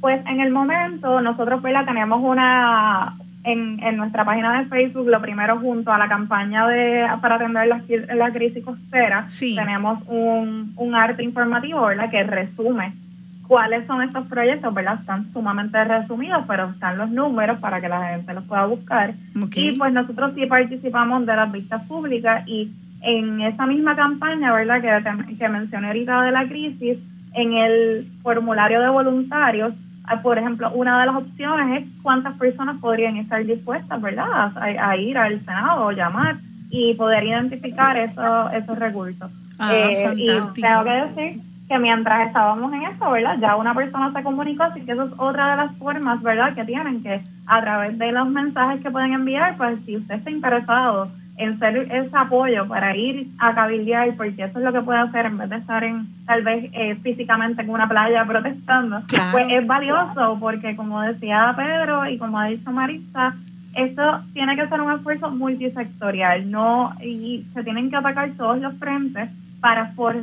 [0.00, 5.08] Pues en el momento nosotros pues la tenemos una en, en nuestra página de Facebook,
[5.08, 7.82] lo primero junto a la campaña de para atender la,
[8.14, 12.10] la crisis costera, tenemos un, un arte informativo, ¿verdad?
[12.10, 13.03] Que resume
[13.46, 14.98] cuáles son estos proyectos, ¿verdad?
[15.00, 19.14] Están sumamente resumidos, pero están los números para que la gente los pueda buscar.
[19.54, 22.70] Y pues nosotros sí participamos de las vistas públicas y
[23.02, 24.80] en esa misma campaña, ¿verdad?
[24.80, 26.98] Que, que mencioné ahorita de la crisis,
[27.34, 32.78] en el formulario de voluntarios, ah, por ejemplo, una de las opciones es cuántas personas
[32.80, 34.52] podrían estar dispuestas, ¿verdad?
[34.56, 36.38] A, ir al Senado o llamar
[36.70, 39.30] y poder identificar esos, esos recursos.
[39.58, 40.26] Ah, eh, y
[40.60, 43.38] tengo que decir que mientras estábamos en eso, ¿verdad?
[43.40, 46.54] Ya una persona se comunicó, así que eso es otra de las formas, ¿verdad?
[46.54, 50.30] Que tienen que a través de los mensajes que pueden enviar, pues si usted está
[50.30, 55.00] interesado en ser ese apoyo para ir a cabildear, porque eso es lo que puede
[55.00, 59.46] hacer en vez de estar en tal vez eh, físicamente en una playa protestando, pues
[59.50, 63.34] es valioso porque como decía Pedro y como ha dicho Marisa,
[63.74, 68.74] esto tiene que ser un esfuerzo multisectorial, no y se tienen que atacar todos los
[68.78, 69.28] frentes
[69.60, 70.14] para for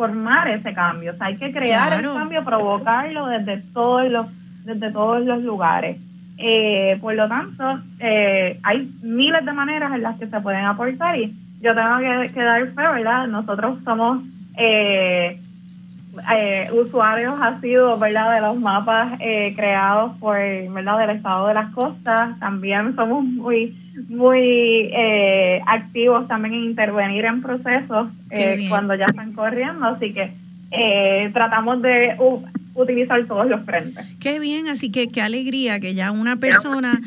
[0.00, 1.12] formar ese cambio.
[1.12, 4.26] O sea, hay que crear el cambio, provocarlo desde todos los,
[4.64, 5.98] desde todos los lugares.
[6.38, 11.18] Eh, por lo tanto, eh, hay miles de maneras en las que se pueden aportar
[11.18, 11.98] y yo tengo
[12.32, 13.26] que, dar fe, ¿verdad?
[13.26, 14.22] Nosotros somos
[14.56, 15.38] eh,
[16.72, 18.34] usuarios sido ¿verdad?
[18.34, 20.98] De los mapas creados por, ¿verdad?
[20.98, 22.38] Del estado de las costas.
[22.40, 23.74] También somos muy
[24.08, 30.32] muy eh, activos también en intervenir en procesos eh, cuando ya están corriendo, así que
[30.70, 32.16] eh, tratamos de
[32.74, 34.06] utilizar todos los frentes.
[34.20, 37.00] Qué bien, así que qué alegría que ya una persona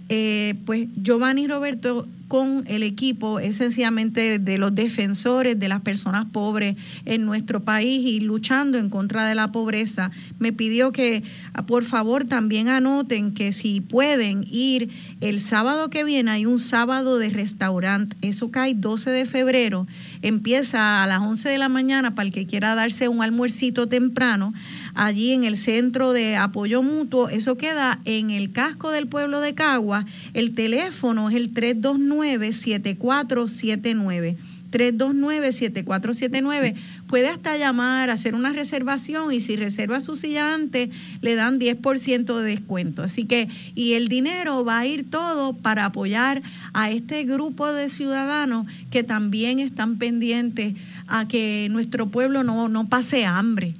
[0.10, 6.76] Eh, pues Giovanni Roberto con el equipo esencialmente de los defensores de las personas pobres
[7.06, 10.11] en nuestro país y luchando en contra de la pobreza.
[10.38, 11.23] Me pidió que
[11.53, 14.90] ah, por favor también anoten que si pueden ir
[15.22, 19.88] el sábado que viene, hay un sábado de restaurante, eso cae 12 de febrero,
[20.22, 24.53] empieza a las 11 de la mañana para el que quiera darse un almuercito temprano
[24.94, 27.30] allí en el centro de apoyo mutuo.
[27.30, 30.06] Eso queda en el casco del pueblo de Cagua.
[30.34, 34.38] El teléfono es el 329-7479.
[34.72, 36.76] 329-7479.
[37.07, 40.90] Puede hasta llamar, hacer una reservación y si reserva su silla antes,
[41.22, 43.03] le dan 10% de descuento.
[43.03, 46.41] Así que, y el dinero va a ir todo para apoyar
[46.74, 50.76] a este grupo de ciudadanos que también están pendientes
[51.07, 53.76] a que nuestro pueblo no, no pase hambre.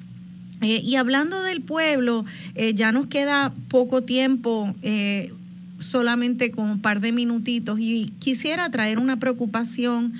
[0.62, 2.24] Eh, y hablando del pueblo,
[2.54, 5.32] eh, ya nos queda poco tiempo, eh,
[5.78, 10.12] solamente con un par de minutitos, y quisiera traer una preocupación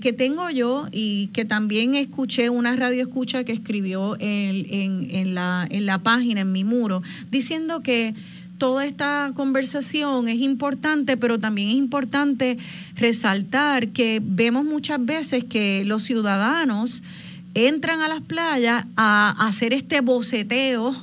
[0.00, 5.84] que tengo yo y que también escuché una radio escucha que escribió en, la, en
[5.84, 8.14] la página, en mi muro, diciendo que
[8.56, 12.56] toda esta conversación es importante, pero también es importante
[12.96, 17.02] resaltar que vemos muchas veces que los ciudadanos
[17.54, 20.94] entran a las playas a, hacer este boceteo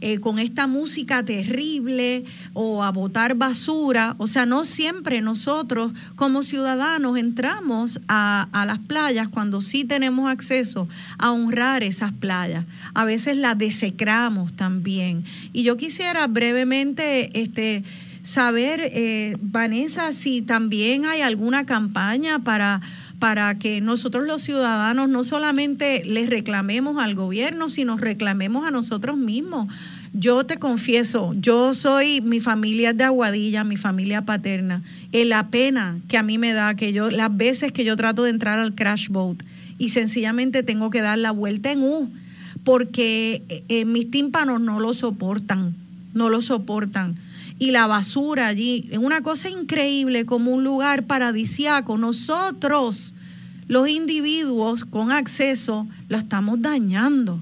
[0.00, 4.14] eh, con esta música terrible o a botar basura.
[4.18, 10.30] O sea, no siempre nosotros como ciudadanos entramos a, a las playas cuando sí tenemos
[10.30, 10.88] acceso
[11.18, 12.64] a honrar esas playas.
[12.94, 15.24] A veces las desecramos también.
[15.52, 17.84] Y yo quisiera brevemente este,
[18.22, 22.80] saber, eh, Vanessa, si también hay alguna campaña para
[23.20, 29.16] para que nosotros los ciudadanos no solamente les reclamemos al gobierno, sino reclamemos a nosotros
[29.16, 29.72] mismos.
[30.12, 34.82] Yo te confieso, yo soy, mi familia es de Aguadilla, mi familia paterna.
[35.12, 38.24] Es la pena que a mí me da que yo, las veces que yo trato
[38.24, 39.42] de entrar al crash boat
[39.78, 42.10] y sencillamente tengo que dar la vuelta en U,
[42.64, 45.76] porque eh, mis tímpanos no lo soportan,
[46.14, 47.16] no lo soportan
[47.60, 48.88] y la basura allí.
[48.90, 51.98] Es una cosa increíble como un lugar paradisiaco.
[51.98, 53.14] Nosotros,
[53.68, 57.38] los individuos con acceso, lo estamos dañando.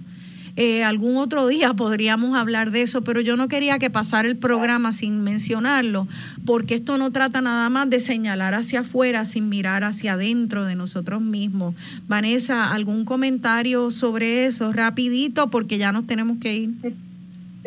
[0.57, 4.37] Eh, algún otro día podríamos hablar de eso, pero yo no quería que pasara el
[4.37, 6.09] programa sin mencionarlo,
[6.45, 10.75] porque esto no trata nada más de señalar hacia afuera sin mirar hacia adentro de
[10.75, 11.77] nosotros mismos.
[12.09, 14.73] Vanessa, ¿algún comentario sobre eso?
[14.73, 16.71] Rapidito, porque ya nos tenemos que ir.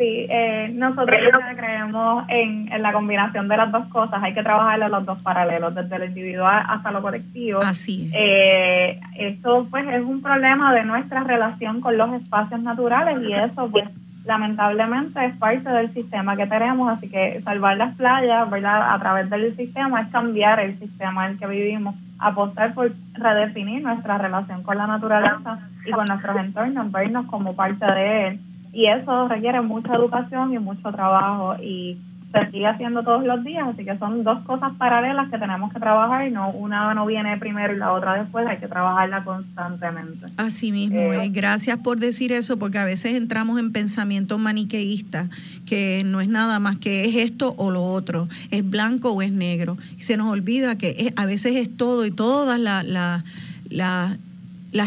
[0.02, 1.16] Sí, eh, nosotros
[1.56, 4.20] creemos en, la combinación de las dos cosas.
[4.20, 7.60] Hay que trabajar en los dos paralelos, desde lo individual hasta lo colectivo.
[7.62, 8.12] Así es.
[8.12, 13.68] Eh, esto pues es un problema de nuestra relación con los espacios naturales y eso
[13.70, 13.84] pues
[14.24, 18.94] lamentablemente es parte del sistema que tenemos, así que salvar las playas, ¿verdad?
[18.94, 23.82] A través del sistema es cambiar el sistema en el que vivimos apostar por redefinir
[23.82, 28.40] nuestra relación con la naturaleza y con nuestros entornos, vernos como parte de él.
[28.72, 31.98] Y eso requiere mucha educación y mucho trabajo y
[32.32, 35.78] se sigue haciendo todos los días, así que son dos cosas paralelas que tenemos que
[35.78, 40.26] trabajar y no una no viene primero y la otra después, hay que trabajarla constantemente.
[40.38, 45.28] Así mismo, eh, gracias por decir eso, porque a veces entramos en pensamientos maniqueístas,
[45.66, 49.32] que no es nada más que es esto o lo otro, es blanco o es
[49.32, 53.22] negro, y se nos olvida que a veces es todo y todas las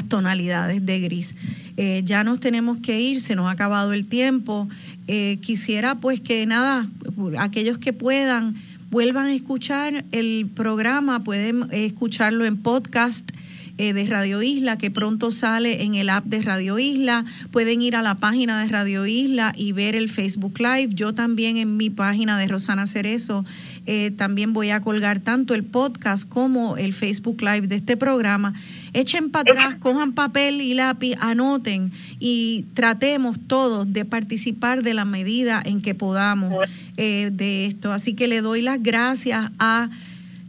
[0.10, 1.36] tonalidades de gris.
[1.78, 4.68] Eh, ya nos tenemos que ir, se nos ha acabado el tiempo.
[5.08, 6.88] Eh, quisiera pues que nada,
[7.38, 8.56] aquellos que puedan,
[8.90, 13.30] vuelvan a escuchar el programa, pueden escucharlo en podcast
[13.78, 17.26] eh, de Radio Isla, que pronto sale en el app de Radio Isla.
[17.52, 20.92] Pueden ir a la página de Radio Isla y ver el Facebook Live.
[20.94, 23.44] Yo también en mi página de Rosana Cerezo
[23.86, 28.54] eh, también voy a colgar tanto el podcast como el Facebook Live de este programa.
[28.96, 35.04] Echen para atrás, cojan papel y lápiz, anoten y tratemos todos de participar de la
[35.04, 36.54] medida en que podamos
[36.96, 37.92] eh, de esto.
[37.92, 39.90] Así que le doy las gracias a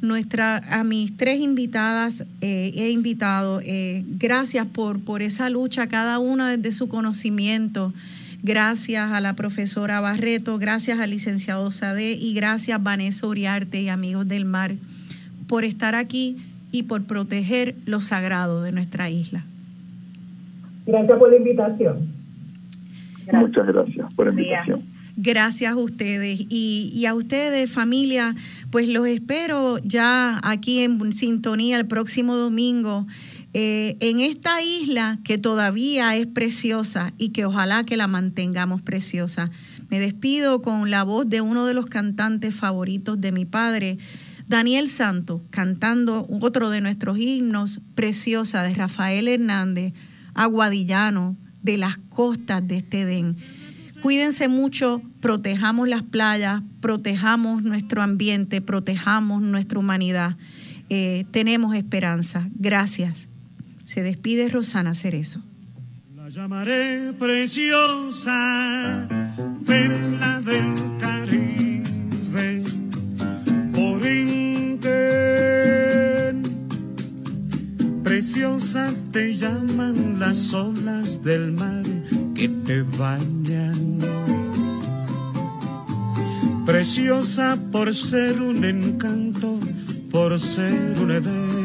[0.00, 3.60] nuestra, a mis tres invitadas eh, he invitado.
[3.64, 7.92] Eh, gracias por, por esa lucha, cada una desde su conocimiento.
[8.44, 14.28] Gracias a la profesora Barreto, gracias al licenciado Sade y gracias Vanessa Uriarte y amigos
[14.28, 14.76] del mar
[15.48, 16.36] por estar aquí
[16.76, 19.44] y por proteger lo sagrado de nuestra isla.
[20.86, 22.08] Gracias por la invitación.
[23.32, 24.82] Muchas gracias por la invitación.
[25.16, 28.34] Gracias a ustedes y, a ustedes familia,
[28.70, 33.06] pues los espero ya aquí en sintonía el próximo domingo.
[33.54, 39.50] Eh, en esta isla que todavía es preciosa y que ojalá que la mantengamos preciosa.
[39.88, 43.96] Me despido con la voz de uno de los cantantes favoritos de mi padre,
[44.48, 49.92] Daniel Santos, cantando otro de nuestros himnos, Preciosa, de Rafael Hernández,
[50.34, 53.36] aguadillano, de las costas de este Edén.
[54.02, 60.36] Cuídense mucho, protejamos las playas, protejamos nuestro ambiente, protejamos nuestra humanidad.
[60.88, 62.48] Eh, tenemos esperanza.
[62.54, 63.26] Gracias.
[63.84, 65.42] Se despide Rosana Cerezo.
[66.14, 69.08] La llamaré preciosa,
[69.64, 71.45] perla del Caribe,
[78.16, 81.82] Preciosa te llaman las olas del mar
[82.34, 83.98] que te bañan.
[86.64, 89.60] Preciosa por ser un encanto,
[90.10, 91.56] por ser un edén.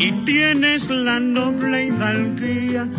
[0.00, 2.90] Y tienes la noble hidalguía